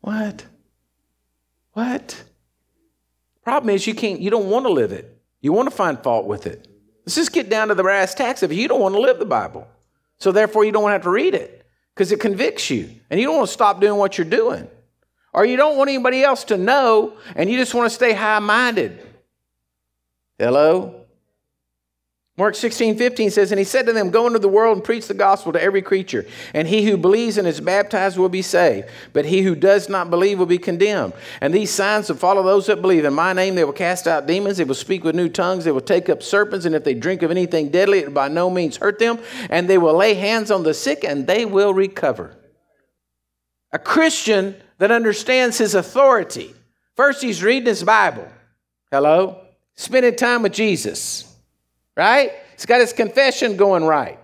What? 0.00 0.44
What? 1.74 2.24
Problem 3.44 3.72
is 3.72 3.86
you 3.86 3.94
can't 3.94 4.18
you 4.18 4.30
don't 4.30 4.50
want 4.50 4.66
to 4.66 4.72
live 4.72 4.90
it. 4.90 5.16
You 5.40 5.52
want 5.52 5.70
to 5.70 5.76
find 5.76 5.96
fault 6.02 6.26
with 6.26 6.48
it. 6.48 6.66
Let's 7.04 7.14
just 7.14 7.32
get 7.32 7.48
down 7.48 7.68
to 7.68 7.76
the 7.76 7.84
brass 7.84 8.16
tacks 8.16 8.42
of 8.42 8.50
it. 8.50 8.56
You 8.56 8.66
don't 8.66 8.80
want 8.80 8.96
to 8.96 9.00
live 9.00 9.20
the 9.20 9.26
Bible. 9.26 9.68
So 10.18 10.32
therefore 10.32 10.64
you 10.64 10.72
don't 10.72 10.82
want 10.82 10.90
to 10.90 10.94
have 10.94 11.02
to 11.02 11.10
read 11.10 11.34
it 11.34 11.64
because 11.94 12.10
it 12.10 12.18
convicts 12.18 12.68
you. 12.68 12.90
And 13.10 13.20
you 13.20 13.26
don't 13.26 13.36
want 13.36 13.46
to 13.46 13.54
stop 13.54 13.80
doing 13.80 13.96
what 13.96 14.18
you're 14.18 14.24
doing. 14.24 14.66
Or 15.32 15.44
you 15.44 15.56
don't 15.56 15.76
want 15.76 15.88
anybody 15.88 16.24
else 16.24 16.42
to 16.44 16.56
know 16.56 17.16
and 17.36 17.48
you 17.48 17.58
just 17.58 17.74
want 17.74 17.88
to 17.88 17.94
stay 17.94 18.12
high-minded. 18.12 19.06
Hello? 20.36 21.05
Mark 22.38 22.54
16, 22.54 22.98
15 22.98 23.30
says, 23.30 23.50
And 23.50 23.58
he 23.58 23.64
said 23.64 23.86
to 23.86 23.94
them, 23.94 24.10
Go 24.10 24.26
into 24.26 24.38
the 24.38 24.48
world 24.48 24.76
and 24.76 24.84
preach 24.84 25.06
the 25.06 25.14
gospel 25.14 25.54
to 25.54 25.62
every 25.62 25.80
creature. 25.80 26.26
And 26.52 26.68
he 26.68 26.84
who 26.84 26.98
believes 26.98 27.38
and 27.38 27.48
is 27.48 27.62
baptized 27.62 28.18
will 28.18 28.28
be 28.28 28.42
saved, 28.42 28.90
but 29.14 29.24
he 29.24 29.40
who 29.40 29.54
does 29.54 29.88
not 29.88 30.10
believe 30.10 30.38
will 30.38 30.44
be 30.44 30.58
condemned. 30.58 31.14
And 31.40 31.54
these 31.54 31.70
signs 31.70 32.10
will 32.10 32.16
follow 32.16 32.42
those 32.42 32.66
that 32.66 32.82
believe. 32.82 33.06
In 33.06 33.14
my 33.14 33.32
name 33.32 33.54
they 33.54 33.64
will 33.64 33.72
cast 33.72 34.06
out 34.06 34.26
demons, 34.26 34.58
they 34.58 34.64
will 34.64 34.74
speak 34.74 35.02
with 35.02 35.14
new 35.14 35.30
tongues, 35.30 35.64
they 35.64 35.72
will 35.72 35.80
take 35.80 36.10
up 36.10 36.22
serpents, 36.22 36.66
and 36.66 36.74
if 36.74 36.84
they 36.84 36.92
drink 36.92 37.22
of 37.22 37.30
anything 37.30 37.70
deadly, 37.70 38.00
it 38.00 38.08
will 38.08 38.12
by 38.12 38.28
no 38.28 38.50
means 38.50 38.76
hurt 38.76 38.98
them. 38.98 39.18
And 39.48 39.66
they 39.66 39.78
will 39.78 39.94
lay 39.94 40.12
hands 40.12 40.50
on 40.50 40.62
the 40.62 40.74
sick, 40.74 41.04
and 41.04 41.26
they 41.26 41.46
will 41.46 41.72
recover. 41.72 42.36
A 43.72 43.78
Christian 43.78 44.56
that 44.76 44.90
understands 44.90 45.56
his 45.56 45.74
authority. 45.74 46.54
First, 46.96 47.22
he's 47.22 47.42
reading 47.42 47.66
his 47.66 47.82
Bible. 47.82 48.28
Hello? 48.90 49.40
Spending 49.74 50.16
time 50.16 50.42
with 50.42 50.52
Jesus 50.52 51.25
right? 51.96 52.32
He's 52.52 52.66
got 52.66 52.80
his 52.80 52.92
confession 52.92 53.56
going 53.56 53.84
right. 53.84 54.18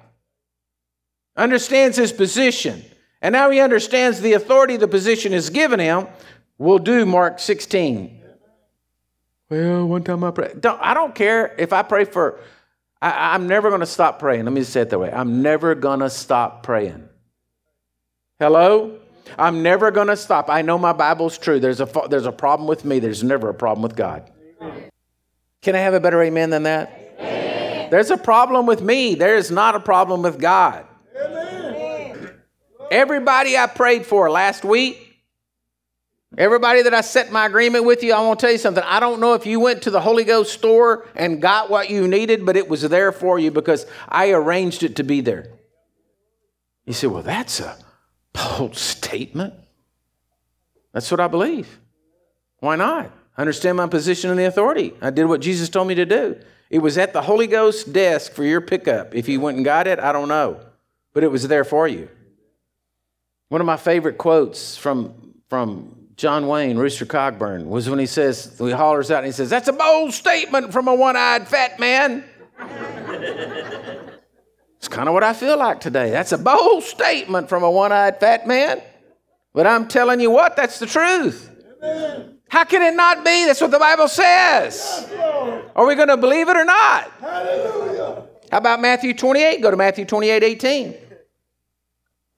Understands 1.36 1.96
his 1.96 2.12
position. 2.12 2.84
And 3.20 3.32
now 3.32 3.50
he 3.50 3.60
understands 3.60 4.20
the 4.20 4.34
authority 4.34 4.76
the 4.76 4.88
position 4.88 5.32
is 5.32 5.50
given 5.50 5.80
him. 5.80 6.08
We'll 6.58 6.78
do 6.78 7.06
Mark 7.06 7.38
16. 7.38 8.20
Well, 9.48 9.86
one 9.86 10.02
time 10.02 10.24
I 10.24 10.30
pray. 10.30 10.52
Don't, 10.58 10.80
I 10.80 10.94
don't 10.94 11.14
care 11.14 11.54
if 11.58 11.72
I 11.72 11.82
pray 11.82 12.04
for, 12.04 12.40
I, 13.00 13.34
am 13.34 13.46
never 13.46 13.68
going 13.68 13.80
to 13.80 13.86
stop 13.86 14.18
praying. 14.18 14.44
Let 14.44 14.52
me 14.52 14.62
say 14.64 14.82
it 14.82 14.90
that 14.90 14.98
way. 14.98 15.12
I'm 15.12 15.42
never 15.42 15.74
going 15.74 16.00
to 16.00 16.10
stop 16.10 16.62
praying. 16.62 17.08
Hello? 18.38 18.98
I'm 19.38 19.62
never 19.62 19.90
going 19.90 20.08
to 20.08 20.16
stop. 20.16 20.48
I 20.48 20.62
know 20.62 20.78
my 20.78 20.92
Bible's 20.92 21.38
true. 21.38 21.60
There's 21.60 21.80
a, 21.80 21.88
there's 22.10 22.26
a 22.26 22.32
problem 22.32 22.66
with 22.66 22.84
me, 22.84 22.98
there's 22.98 23.22
never 23.22 23.48
a 23.48 23.54
problem 23.54 23.82
with 23.82 23.94
God. 23.94 24.30
Can 25.62 25.76
I 25.76 25.78
have 25.78 25.94
a 25.94 26.00
better 26.00 26.20
amen 26.22 26.50
than 26.50 26.64
that? 26.64 27.01
There's 27.92 28.10
a 28.10 28.16
problem 28.16 28.64
with 28.64 28.80
me. 28.80 29.16
There 29.16 29.36
is 29.36 29.50
not 29.50 29.74
a 29.74 29.80
problem 29.80 30.22
with 30.22 30.40
God. 30.40 30.86
Amen. 31.14 32.30
Everybody 32.90 33.58
I 33.58 33.66
prayed 33.66 34.06
for 34.06 34.30
last 34.30 34.64
week, 34.64 35.18
everybody 36.38 36.80
that 36.84 36.94
I 36.94 37.02
set 37.02 37.30
my 37.30 37.44
agreement 37.44 37.84
with 37.84 38.02
you, 38.02 38.14
I 38.14 38.22
want 38.22 38.40
to 38.40 38.46
tell 38.46 38.52
you 38.52 38.56
something. 38.56 38.82
I 38.86 38.98
don't 38.98 39.20
know 39.20 39.34
if 39.34 39.44
you 39.44 39.60
went 39.60 39.82
to 39.82 39.90
the 39.90 40.00
Holy 40.00 40.24
Ghost 40.24 40.54
store 40.54 41.06
and 41.14 41.42
got 41.42 41.68
what 41.68 41.90
you 41.90 42.08
needed, 42.08 42.46
but 42.46 42.56
it 42.56 42.66
was 42.66 42.80
there 42.80 43.12
for 43.12 43.38
you 43.38 43.50
because 43.50 43.84
I 44.08 44.30
arranged 44.30 44.82
it 44.84 44.96
to 44.96 45.02
be 45.02 45.20
there. 45.20 45.50
You 46.86 46.94
say, 46.94 47.08
well, 47.08 47.22
that's 47.22 47.60
a 47.60 47.76
bold 48.32 48.74
statement. 48.74 49.52
That's 50.94 51.10
what 51.10 51.20
I 51.20 51.28
believe. 51.28 51.78
Why 52.60 52.76
not? 52.76 53.12
I 53.36 53.42
understand 53.42 53.76
my 53.76 53.86
position 53.86 54.30
and 54.30 54.38
the 54.38 54.46
authority. 54.46 54.94
I 55.02 55.10
did 55.10 55.26
what 55.26 55.42
Jesus 55.42 55.68
told 55.68 55.88
me 55.88 55.94
to 55.96 56.06
do. 56.06 56.40
It 56.72 56.78
was 56.78 56.96
at 56.96 57.12
the 57.12 57.20
Holy 57.20 57.46
Ghost 57.46 57.92
desk 57.92 58.32
for 58.32 58.44
your 58.44 58.62
pickup. 58.62 59.14
If 59.14 59.28
you 59.28 59.40
went 59.40 59.58
and 59.58 59.64
got 59.64 59.86
it, 59.86 60.00
I 60.00 60.10
don't 60.10 60.28
know. 60.28 60.58
But 61.12 61.22
it 61.22 61.30
was 61.30 61.46
there 61.46 61.64
for 61.64 61.86
you. 61.86 62.08
One 63.50 63.60
of 63.60 63.66
my 63.66 63.76
favorite 63.76 64.16
quotes 64.16 64.74
from, 64.78 65.34
from 65.50 65.94
John 66.16 66.48
Wayne, 66.48 66.78
Rooster 66.78 67.04
Cogburn, 67.04 67.66
was 67.66 67.90
when 67.90 67.98
he 67.98 68.06
says, 68.06 68.56
he 68.58 68.70
hollers 68.70 69.10
out 69.10 69.18
and 69.18 69.26
he 69.26 69.32
says, 69.32 69.50
That's 69.50 69.68
a 69.68 69.74
bold 69.74 70.14
statement 70.14 70.72
from 70.72 70.88
a 70.88 70.94
one 70.94 71.14
eyed 71.14 71.46
fat 71.46 71.78
man. 71.78 72.24
it's 74.78 74.88
kind 74.88 75.08
of 75.08 75.12
what 75.12 75.24
I 75.24 75.34
feel 75.34 75.58
like 75.58 75.78
today. 75.78 76.08
That's 76.10 76.32
a 76.32 76.38
bold 76.38 76.84
statement 76.84 77.50
from 77.50 77.64
a 77.64 77.70
one 77.70 77.92
eyed 77.92 78.18
fat 78.18 78.46
man. 78.46 78.80
But 79.52 79.66
I'm 79.66 79.88
telling 79.88 80.20
you 80.20 80.30
what, 80.30 80.56
that's 80.56 80.78
the 80.78 80.86
truth. 80.86 81.50
Amen. 81.82 82.38
How 82.48 82.64
can 82.64 82.80
it 82.80 82.96
not 82.96 83.24
be? 83.24 83.44
That's 83.44 83.60
what 83.60 83.70
the 83.70 83.78
Bible 83.78 84.08
says. 84.08 85.10
Are 85.74 85.86
we 85.86 85.94
going 85.94 86.08
to 86.08 86.16
believe 86.16 86.48
it 86.48 86.56
or 86.56 86.64
not? 86.64 87.10
Hallelujah. 87.20 88.24
How 88.50 88.58
about 88.58 88.80
Matthew 88.80 89.14
28? 89.14 89.62
Go 89.62 89.70
to 89.70 89.76
Matthew 89.76 90.04
28 90.04 90.42
18. 90.42 90.94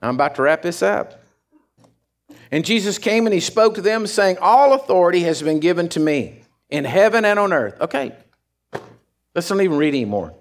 I'm 0.00 0.14
about 0.14 0.36
to 0.36 0.42
wrap 0.42 0.62
this 0.62 0.82
up. 0.82 1.20
And 2.50 2.64
Jesus 2.64 2.98
came 2.98 3.26
and 3.26 3.34
he 3.34 3.40
spoke 3.40 3.74
to 3.74 3.80
them, 3.80 4.06
saying, 4.06 4.38
All 4.40 4.74
authority 4.74 5.20
has 5.20 5.42
been 5.42 5.58
given 5.58 5.88
to 5.90 6.00
me 6.00 6.42
in 6.70 6.84
heaven 6.84 7.24
and 7.24 7.38
on 7.38 7.52
earth. 7.52 7.80
Okay, 7.80 8.14
let's 9.34 9.50
not 9.50 9.60
even 9.60 9.76
read 9.76 9.88
anymore. 9.88 10.34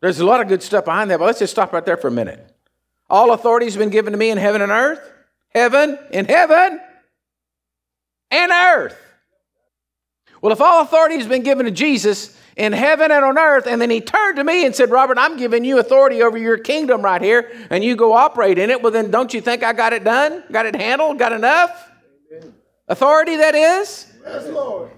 There's 0.00 0.20
a 0.20 0.26
lot 0.26 0.40
of 0.40 0.48
good 0.48 0.62
stuff 0.62 0.84
behind 0.84 1.10
that, 1.10 1.18
but 1.18 1.24
let's 1.24 1.38
just 1.38 1.52
stop 1.52 1.72
right 1.72 1.84
there 1.84 1.96
for 1.96 2.08
a 2.08 2.12
minute. 2.12 2.54
All 3.08 3.32
authority 3.32 3.66
has 3.66 3.76
been 3.76 3.90
given 3.90 4.12
to 4.12 4.18
me 4.18 4.30
in 4.30 4.38
heaven 4.38 4.62
and 4.62 4.70
earth. 4.70 5.00
Heaven, 5.48 5.98
in 6.12 6.26
heaven, 6.26 6.80
and 8.30 8.52
earth. 8.52 8.96
Well, 10.46 10.52
if 10.52 10.60
all 10.60 10.80
authority 10.80 11.16
has 11.16 11.26
been 11.26 11.42
given 11.42 11.66
to 11.66 11.72
Jesus 11.72 12.38
in 12.56 12.72
heaven 12.72 13.10
and 13.10 13.24
on 13.24 13.36
earth. 13.36 13.66
And 13.66 13.82
then 13.82 13.90
he 13.90 14.00
turned 14.00 14.36
to 14.36 14.44
me 14.44 14.64
and 14.64 14.76
said, 14.76 14.90
Robert, 14.90 15.18
I'm 15.18 15.36
giving 15.36 15.64
you 15.64 15.80
authority 15.80 16.22
over 16.22 16.38
your 16.38 16.56
kingdom 16.56 17.02
right 17.02 17.20
here, 17.20 17.50
and 17.68 17.82
you 17.82 17.96
go 17.96 18.12
operate 18.12 18.56
in 18.56 18.70
it. 18.70 18.80
Well, 18.80 18.92
then 18.92 19.10
don't 19.10 19.34
you 19.34 19.40
think 19.40 19.64
I 19.64 19.72
got 19.72 19.92
it 19.92 20.04
done? 20.04 20.44
Got 20.52 20.66
it 20.66 20.76
handled? 20.76 21.18
Got 21.18 21.32
enough? 21.32 21.90
Amen. 22.32 22.54
Authority, 22.86 23.34
that 23.34 23.56
is? 23.56 24.06
Yes, 24.24 24.46
Lord. 24.46 24.92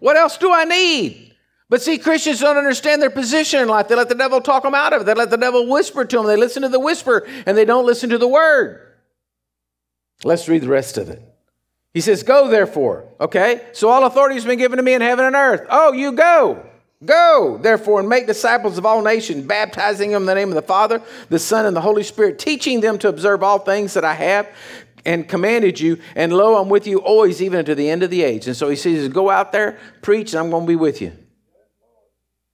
What 0.00 0.16
else 0.16 0.36
do 0.36 0.52
I 0.52 0.64
need? 0.64 1.32
But 1.68 1.80
see, 1.80 1.96
Christians 1.96 2.40
don't 2.40 2.56
understand 2.56 3.00
their 3.00 3.08
position 3.08 3.62
in 3.62 3.68
life. 3.68 3.86
They 3.86 3.94
let 3.94 4.08
the 4.08 4.16
devil 4.16 4.40
talk 4.40 4.64
them 4.64 4.74
out 4.74 4.92
of 4.92 5.02
it. 5.02 5.04
They 5.04 5.14
let 5.14 5.30
the 5.30 5.36
devil 5.36 5.68
whisper 5.68 6.04
to 6.04 6.16
them. 6.16 6.26
They 6.26 6.36
listen 6.36 6.62
to 6.62 6.68
the 6.68 6.80
whisper 6.80 7.24
and 7.46 7.56
they 7.56 7.64
don't 7.64 7.86
listen 7.86 8.10
to 8.10 8.18
the 8.18 8.26
word. 8.26 8.96
Let's 10.24 10.48
read 10.48 10.62
the 10.62 10.68
rest 10.68 10.98
of 10.98 11.08
it. 11.08 11.22
He 11.92 12.00
says, 12.00 12.22
Go 12.22 12.48
therefore. 12.48 13.08
Okay? 13.20 13.62
So 13.72 13.88
all 13.88 14.04
authority 14.04 14.36
has 14.36 14.44
been 14.44 14.58
given 14.58 14.76
to 14.76 14.82
me 14.82 14.94
in 14.94 15.00
heaven 15.00 15.24
and 15.24 15.36
earth. 15.36 15.66
Oh, 15.68 15.92
you 15.92 16.12
go. 16.12 16.66
Go, 17.04 17.58
therefore, 17.60 18.00
and 18.00 18.08
make 18.08 18.26
disciples 18.26 18.76
of 18.76 18.84
all 18.84 19.00
nations, 19.00 19.46
baptizing 19.46 20.10
them 20.10 20.22
in 20.22 20.26
the 20.26 20.34
name 20.34 20.50
of 20.50 20.54
the 20.54 20.62
Father, 20.62 21.02
the 21.30 21.38
Son, 21.38 21.64
and 21.64 21.74
the 21.74 21.80
Holy 21.80 22.02
Spirit, 22.02 22.38
teaching 22.38 22.82
them 22.82 22.98
to 22.98 23.08
observe 23.08 23.42
all 23.42 23.58
things 23.58 23.94
that 23.94 24.04
I 24.04 24.12
have 24.12 24.46
and 25.06 25.26
commanded 25.26 25.80
you. 25.80 25.98
And 26.14 26.30
lo, 26.30 26.60
I'm 26.60 26.68
with 26.68 26.86
you 26.86 26.98
always, 26.98 27.40
even 27.40 27.64
to 27.64 27.74
the 27.74 27.88
end 27.88 28.02
of 28.02 28.10
the 28.10 28.22
age. 28.22 28.46
And 28.46 28.54
so 28.54 28.68
he 28.68 28.76
says, 28.76 29.08
Go 29.08 29.30
out 29.30 29.50
there, 29.50 29.78
preach, 30.02 30.34
and 30.34 30.40
I'm 30.40 30.50
going 30.50 30.64
to 30.64 30.68
be 30.68 30.76
with 30.76 31.00
you. 31.00 31.12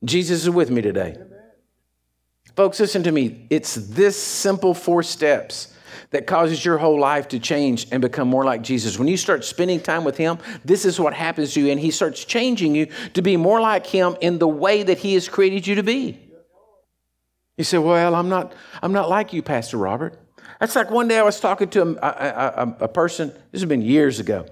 Jesus 0.05 0.45
is 0.45 0.51
with 0.51 0.71
me 0.71 0.81
today. 0.81 1.17
Folks, 2.55 2.79
listen 2.79 3.03
to 3.03 3.13
me. 3.13 3.47
It's 3.51 3.75
this 3.75 4.21
simple 4.21 4.75
four 4.75 5.03
steps 5.03 5.76
that 6.11 6.27
causes 6.27 6.65
your 6.65 6.79
whole 6.79 6.99
life 6.99 7.29
to 7.29 7.39
change 7.39 7.87
and 7.93 8.03
become 8.03 8.29
more 8.29 8.45
like 8.45 8.63
Jesus. 8.63 8.99
When 8.99 9.09
you 9.09 9.17
start 9.17 9.45
spending 9.45 9.81
time 9.81 10.05
with 10.05 10.17
Him, 10.17 10.39
this 10.65 10.85
is 10.85 10.99
what 10.99 11.15
happens 11.15 11.55
to 11.55 11.61
you, 11.61 11.71
and 11.71 11.81
He 11.81 11.91
starts 11.91 12.25
changing 12.25 12.75
you 12.75 12.87
to 13.15 13.23
be 13.23 13.37
more 13.37 13.61
like 13.61 13.87
Him 13.87 14.17
in 14.21 14.39
the 14.39 14.49
way 14.49 14.83
that 14.83 14.99
He 14.99 15.15
has 15.15 15.29
created 15.29 15.67
you 15.67 15.77
to 15.77 15.83
be. 15.83 16.21
You 17.57 17.65
say, 17.65 17.79
"Well, 17.79 18.15
I'm 18.15 18.29
not. 18.29 18.55
I'm 18.83 18.93
not 18.93 19.09
like 19.09 19.33
you, 19.33 19.43
Pastor 19.43 19.79
Robert." 19.79 20.19
That's 20.61 20.75
like 20.75 20.91
one 20.91 21.09
day 21.09 21.19
I 21.19 21.23
was 21.23 21.39
talking 21.39 21.69
to 21.71 21.83
a, 21.83 22.07
a, 22.07 22.77
a, 22.81 22.89
person. 22.89 23.29
This 23.53 23.61
has 23.61 23.69
been 23.69 23.83
years 23.83 24.21
ago. 24.21 24.47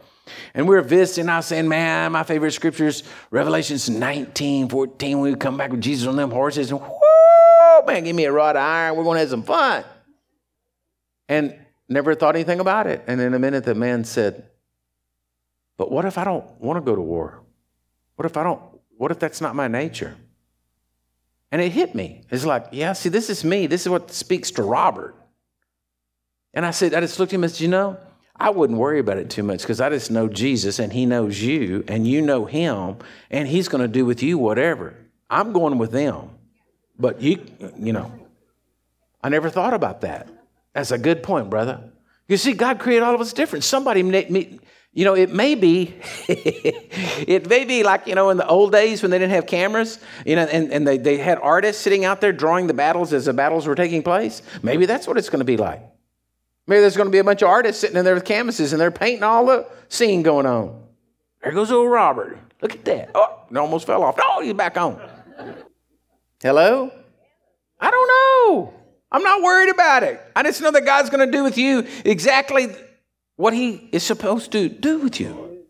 And 0.54 0.68
we 0.68 0.74
were 0.74 0.82
visiting. 0.82 1.28
I 1.28 1.38
was 1.38 1.46
saying, 1.46 1.68
man, 1.68 2.12
my 2.12 2.24
favorite 2.24 2.52
scriptures, 2.52 3.04
Revelations 3.30 3.88
19, 3.88 4.68
14. 4.68 5.20
When 5.20 5.32
we 5.32 5.38
come 5.38 5.56
back 5.56 5.70
with 5.70 5.80
Jesus 5.80 6.06
on 6.06 6.16
them 6.16 6.30
horses. 6.30 6.70
And 6.70 6.80
whoo, 6.80 7.86
man, 7.86 8.04
give 8.04 8.16
me 8.16 8.24
a 8.24 8.32
rod 8.32 8.56
of 8.56 8.62
iron. 8.62 8.96
We're 8.96 9.04
going 9.04 9.16
to 9.16 9.20
have 9.20 9.30
some 9.30 9.42
fun 9.42 9.84
and 11.28 11.58
never 11.88 12.14
thought 12.14 12.34
anything 12.34 12.60
about 12.60 12.86
it. 12.86 13.04
And 13.06 13.20
in 13.20 13.34
a 13.34 13.38
minute, 13.38 13.64
the 13.64 13.74
man 13.74 14.04
said, 14.04 14.48
But 15.76 15.90
what 15.90 16.04
if 16.04 16.18
I 16.18 16.24
don't 16.24 16.44
want 16.60 16.76
to 16.76 16.80
go 16.80 16.94
to 16.94 17.02
war? 17.02 17.42
What 18.16 18.26
if 18.26 18.36
I 18.36 18.42
don't, 18.42 18.60
what 18.96 19.10
if 19.10 19.18
that's 19.18 19.40
not 19.40 19.54
my 19.54 19.68
nature? 19.68 20.16
And 21.50 21.62
it 21.62 21.70
hit 21.70 21.94
me. 21.94 22.22
It's 22.30 22.44
like, 22.44 22.66
yeah, 22.72 22.94
see, 22.94 23.08
this 23.08 23.30
is 23.30 23.44
me. 23.44 23.66
This 23.66 23.82
is 23.82 23.88
what 23.88 24.10
speaks 24.10 24.50
to 24.52 24.62
Robert. 24.62 25.14
And 26.52 26.66
I 26.66 26.72
said, 26.72 26.94
I 26.94 27.00
just 27.00 27.18
looked 27.18 27.32
at 27.32 27.36
him 27.36 27.44
and 27.44 27.52
said, 27.52 27.60
you 27.60 27.68
know, 27.68 27.96
I 28.36 28.50
wouldn't 28.50 28.78
worry 28.78 28.98
about 28.98 29.18
it 29.18 29.30
too 29.30 29.44
much 29.44 29.60
because 29.60 29.80
I 29.80 29.88
just 29.90 30.10
know 30.10 30.28
Jesus 30.28 30.80
and 30.80 30.92
he 30.92 31.06
knows 31.06 31.40
you 31.40 31.84
and 31.86 32.06
you 32.06 32.22
know 32.22 32.46
him 32.46 32.96
and 33.30 33.46
he's 33.46 33.68
going 33.68 33.82
to 33.82 33.88
do 33.88 34.04
with 34.04 34.22
you 34.22 34.38
whatever. 34.38 34.96
I'm 35.30 35.52
going 35.52 35.78
with 35.78 35.92
them. 35.92 36.30
But 36.98 37.20
you, 37.20 37.44
you 37.76 37.92
know, 37.92 38.12
I 39.22 39.28
never 39.28 39.50
thought 39.50 39.74
about 39.74 40.00
that. 40.02 40.28
That's 40.74 40.90
a 40.90 40.98
good 40.98 41.22
point, 41.22 41.50
brother. 41.50 41.92
You 42.28 42.36
see, 42.36 42.52
God 42.52 42.78
created 42.78 43.04
all 43.04 43.14
of 43.14 43.20
us 43.20 43.32
different. 43.32 43.64
Somebody, 43.64 44.00
you 44.92 45.04
know, 45.04 45.14
it 45.14 45.30
may 45.30 45.54
be, 45.54 45.94
it 46.28 47.48
may 47.48 47.64
be 47.64 47.82
like, 47.82 48.06
you 48.06 48.14
know, 48.14 48.30
in 48.30 48.36
the 48.36 48.46
old 48.46 48.72
days 48.72 49.02
when 49.02 49.10
they 49.10 49.18
didn't 49.18 49.32
have 49.32 49.46
cameras, 49.46 49.98
you 50.24 50.36
know, 50.36 50.42
and, 50.42 50.72
and 50.72 50.86
they, 50.86 50.98
they 50.98 51.18
had 51.18 51.38
artists 51.38 51.82
sitting 51.82 52.04
out 52.04 52.20
there 52.20 52.32
drawing 52.32 52.66
the 52.66 52.74
battles 52.74 53.12
as 53.12 53.26
the 53.26 53.32
battles 53.32 53.66
were 53.66 53.74
taking 53.74 54.02
place. 54.02 54.42
Maybe 54.62 54.86
that's 54.86 55.06
what 55.06 55.18
it's 55.18 55.28
going 55.28 55.40
to 55.40 55.44
be 55.44 55.56
like. 55.56 55.82
Maybe 56.66 56.80
there's 56.80 56.96
going 56.96 57.08
to 57.08 57.12
be 57.12 57.18
a 57.18 57.24
bunch 57.24 57.42
of 57.42 57.48
artists 57.48 57.80
sitting 57.80 57.96
in 57.96 58.04
there 58.04 58.14
with 58.14 58.24
canvases 58.24 58.72
and 58.72 58.80
they're 58.80 58.90
painting 58.90 59.22
all 59.22 59.46
the 59.46 59.68
scene 59.88 60.22
going 60.22 60.46
on. 60.46 60.82
There 61.42 61.52
goes 61.52 61.70
old 61.70 61.90
Robert. 61.90 62.38
Look 62.62 62.72
at 62.72 62.84
that. 62.86 63.10
Oh, 63.14 63.42
it 63.50 63.56
almost 63.56 63.86
fell 63.86 64.02
off. 64.02 64.18
Oh, 64.18 64.40
he's 64.42 64.54
back 64.54 64.78
on. 64.78 64.98
Hello? 66.42 66.90
I 67.78 67.90
don't 67.90 68.08
know. 68.08 68.74
I'm 69.14 69.22
not 69.22 69.42
worried 69.42 69.70
about 69.70 70.02
it. 70.02 70.20
I 70.34 70.42
just 70.42 70.60
know 70.60 70.72
that 70.72 70.84
God's 70.84 71.08
going 71.08 71.24
to 71.24 71.30
do 71.30 71.44
with 71.44 71.56
you 71.56 71.86
exactly 72.04 72.74
what 73.36 73.54
He 73.54 73.88
is 73.92 74.02
supposed 74.02 74.50
to 74.52 74.68
do 74.68 74.98
with 74.98 75.20
you. 75.20 75.62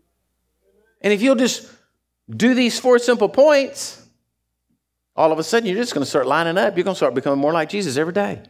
And 1.01 1.13
if 1.13 1.21
you'll 1.21 1.35
just 1.35 1.71
do 2.27 2.55
these 2.55 2.79
four 2.79 2.97
simple 2.97 3.29
points, 3.29 4.03
all 5.15 5.31
of 5.31 5.37
a 5.37 5.43
sudden 5.43 5.69
you're 5.69 5.77
just 5.77 5.93
going 5.93 6.03
to 6.03 6.09
start 6.09 6.25
lining 6.25 6.57
up. 6.57 6.75
You're 6.75 6.85
going 6.85 6.95
to 6.95 6.97
start 6.97 7.13
becoming 7.13 7.37
more 7.37 7.53
like 7.53 7.69
Jesus 7.69 7.97
every 7.97 8.13
day. 8.13 8.41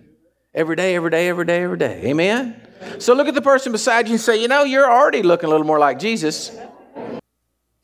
Every 0.54 0.78
day, 0.78 0.96
every 0.96 1.10
day, 1.10 1.28
every 1.28 1.44
day, 1.44 1.64
every 1.64 1.78
day. 1.78 2.02
Amen? 2.06 2.62
So 3.00 3.14
look 3.14 3.28
at 3.28 3.34
the 3.34 3.42
person 3.42 3.74
beside 3.74 4.08
you 4.08 4.14
and 4.14 4.22
say, 4.22 4.42
you 4.42 4.48
know, 4.48 4.64
you're 4.64 4.90
already 4.90 5.24
looking 5.24 5.48
a 5.48 5.50
little 5.50 5.68
more 5.68 5.78
like 5.78 6.00
Jesus. 6.00 6.58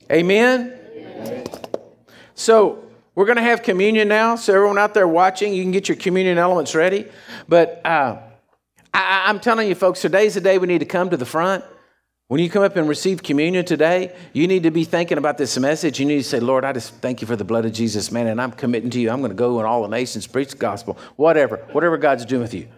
Amen? 0.10 0.80
So 2.36 2.86
we're 3.16 3.26
going 3.26 3.38
to 3.38 3.44
have 3.44 3.64
communion 3.64 4.08
now. 4.08 4.36
So, 4.36 4.54
everyone 4.54 4.78
out 4.78 4.94
there 4.94 5.08
watching, 5.08 5.54
you 5.54 5.64
can 5.64 5.72
get 5.72 5.90
your 5.90 5.98
communion 5.98 6.38
elements 6.38 6.74
ready. 6.74 7.08
But 7.48 7.86
uh, 7.86 8.20
I, 8.94 9.26
I'm 9.28 9.40
telling 9.40 9.68
you, 9.68 9.76
folks, 9.76 10.02
today's 10.02 10.36
the 10.36 10.42
day 10.42 10.58
we 10.58 10.68
need 10.68 10.80
to 10.80 10.86
come 10.86 11.10
to 11.10 11.18
the 11.18 11.26
front. 11.26 11.64
When 12.28 12.40
you 12.40 12.50
come 12.50 12.64
up 12.64 12.78
and 12.78 12.88
receive 12.88 13.22
communion 13.22 13.66
today, 13.66 14.16
you 14.32 14.48
need 14.48 14.64
to 14.64 14.72
be 14.72 14.86
thinking 14.86 15.18
about 15.18 15.38
this 15.38 15.60
message. 15.60 16.00
You 16.00 16.06
need 16.06 16.20
to 16.20 16.24
say, 16.24 16.40
Lord, 16.40 16.64
I 16.64 16.72
just 16.72 16.94
thank 16.96 17.20
you 17.20 17.28
for 17.28 17.36
the 17.36 17.44
blood 17.44 17.66
of 17.66 17.74
Jesus, 17.74 18.10
man, 18.10 18.28
and 18.28 18.42
I'm 18.42 18.52
committing 18.52 18.90
to 18.92 19.02
you. 19.02 19.10
I'm 19.10 19.20
going 19.20 19.32
to 19.32 19.36
go 19.36 19.60
in 19.60 19.66
all 19.66 19.82
the 19.82 19.90
nations, 19.90 20.28
preach 20.28 20.52
the 20.52 20.58
gospel, 20.58 20.98
whatever, 21.18 21.58
whatever 21.74 21.98
God's 21.98 22.24
doing 22.24 22.42
with 22.42 22.54
you. 22.54 22.70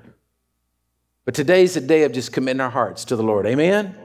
But 1.26 1.36
today's 1.36 1.76
the 1.76 1.82
day 1.82 2.04
of 2.04 2.12
just 2.14 2.34
committing 2.34 2.62
our 2.62 2.72
hearts 2.72 3.06
to 3.06 3.16
the 3.16 3.22
Lord. 3.22 3.46
Amen? 3.46 3.96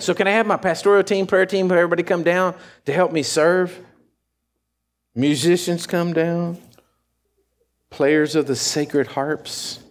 So, 0.00 0.12
can 0.12 0.26
I 0.26 0.32
have 0.32 0.46
my 0.46 0.56
pastoral 0.56 1.04
team, 1.04 1.28
prayer 1.28 1.46
team, 1.46 1.70
everybody 1.70 2.02
come 2.02 2.24
down 2.24 2.56
to 2.86 2.92
help 2.92 3.12
me 3.12 3.22
serve? 3.22 3.85
Musicians 5.18 5.86
come 5.86 6.12
down, 6.12 6.58
players 7.88 8.36
of 8.36 8.46
the 8.46 8.54
sacred 8.54 9.06
harps. 9.06 9.82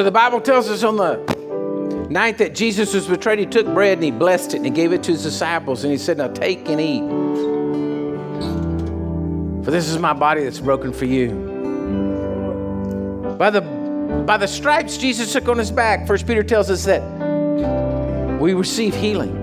So 0.00 0.04
the 0.04 0.10
Bible 0.10 0.40
tells 0.40 0.70
us 0.70 0.82
on 0.82 0.96
the 0.96 1.16
night 2.08 2.38
that 2.38 2.54
Jesus 2.54 2.94
was 2.94 3.06
betrayed, 3.06 3.38
he 3.38 3.44
took 3.44 3.66
bread 3.66 3.98
and 3.98 4.02
he 4.02 4.10
blessed 4.10 4.54
it 4.54 4.56
and 4.56 4.64
he 4.64 4.70
gave 4.70 4.94
it 4.94 5.02
to 5.02 5.12
his 5.12 5.22
disciples 5.22 5.84
and 5.84 5.92
he 5.92 5.98
said, 5.98 6.16
Now 6.16 6.28
take 6.28 6.70
and 6.70 6.80
eat. 6.80 7.02
For 9.62 9.70
this 9.70 9.90
is 9.90 9.98
my 9.98 10.14
body 10.14 10.42
that's 10.42 10.58
broken 10.58 10.94
for 10.94 11.04
you. 11.04 11.28
By 13.38 13.50
the, 13.50 13.60
by 14.26 14.38
the 14.38 14.46
stripes 14.48 14.96
Jesus 14.96 15.34
took 15.34 15.46
on 15.48 15.58
his 15.58 15.70
back, 15.70 16.06
First 16.06 16.26
Peter 16.26 16.42
tells 16.42 16.70
us 16.70 16.86
that 16.86 17.02
we 18.40 18.54
receive 18.54 18.94
healing. 18.94 19.34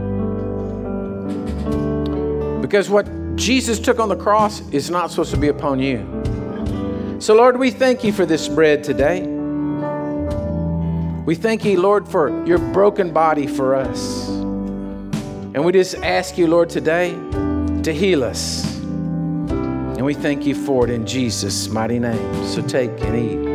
Because 2.64 2.90
what 2.90 3.06
Jesus 3.36 3.78
took 3.78 4.00
on 4.00 4.10
the 4.10 4.18
cross 4.18 4.68
is 4.72 4.90
not 4.90 5.12
supposed 5.12 5.30
to 5.30 5.38
be 5.38 5.50
upon 5.50 5.80
you. 5.80 7.20
So, 7.20 7.36
Lord, 7.36 7.60
we 7.60 7.70
thank 7.70 8.04
you 8.04 8.12
for 8.12 8.26
this 8.26 8.48
bread 8.48 8.84
today. 8.84 9.37
We 11.28 11.36
thank 11.36 11.66
you, 11.66 11.82
Lord, 11.82 12.08
for 12.08 12.46
your 12.46 12.58
broken 12.58 13.12
body 13.12 13.48
for 13.48 13.76
us. 13.76 14.30
And 14.30 15.66
we 15.66 15.74
just 15.74 15.96
ask 15.96 16.38
you, 16.38 16.48
Lord, 16.48 16.70
today 16.70 17.12
to 17.84 17.92
heal 17.92 18.24
us. 18.24 18.66
And 18.80 20.06
we 20.06 20.14
thank 20.14 20.46
you 20.46 20.56
for 20.56 20.86
it 20.86 20.90
in 20.90 21.06
Jesus' 21.06 21.68
mighty 21.68 22.00
name. 22.00 22.46
So 22.46 22.62
take 22.62 22.92
and 23.02 23.16
eat. 23.18 23.46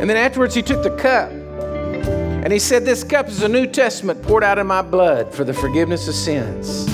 And 0.00 0.08
then 0.08 0.16
afterwards, 0.16 0.54
he 0.54 0.62
took 0.62 0.82
the 0.82 0.96
cup 0.96 1.30
and 2.50 2.54
he 2.56 2.58
said, 2.58 2.84
This 2.84 3.04
cup 3.04 3.28
is 3.28 3.44
a 3.44 3.48
New 3.48 3.64
Testament 3.64 4.20
poured 4.24 4.42
out 4.42 4.58
in 4.58 4.66
my 4.66 4.82
blood 4.82 5.32
for 5.32 5.44
the 5.44 5.54
forgiveness 5.54 6.08
of 6.08 6.16
sins. 6.16 6.84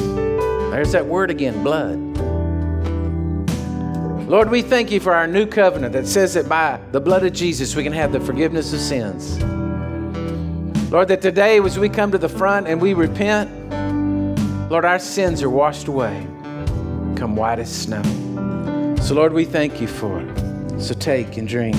There's 0.70 0.92
that 0.92 1.06
word 1.06 1.30
again 1.30 1.62
blood. 1.62 1.96
Lord, 4.28 4.50
we 4.50 4.60
thank 4.60 4.90
you 4.90 5.00
for 5.00 5.14
our 5.14 5.26
new 5.26 5.46
covenant 5.46 5.94
that 5.94 6.06
says 6.06 6.34
that 6.34 6.46
by 6.46 6.78
the 6.92 7.00
blood 7.00 7.24
of 7.24 7.32
Jesus 7.32 7.74
we 7.74 7.82
can 7.82 7.94
have 7.94 8.12
the 8.12 8.20
forgiveness 8.20 8.74
of 8.74 8.80
sins. 8.80 9.42
Lord, 10.92 11.08
that 11.08 11.22
today 11.22 11.58
as 11.58 11.78
we 11.78 11.88
come 11.88 12.12
to 12.12 12.18
the 12.18 12.28
front 12.28 12.68
and 12.68 12.78
we 12.78 12.92
repent, 12.92 13.50
Lord, 14.70 14.84
our 14.84 14.98
sins 14.98 15.42
are 15.42 15.48
washed 15.48 15.88
away, 15.88 16.26
come 17.16 17.34
white 17.34 17.60
as 17.60 17.74
snow. 17.74 18.02
So, 19.00 19.14
Lord, 19.14 19.32
we 19.32 19.46
thank 19.46 19.80
you 19.80 19.88
for 19.88 20.20
it. 20.20 20.80
So 20.82 20.92
take 20.92 21.38
and 21.38 21.48
drink. 21.48 21.76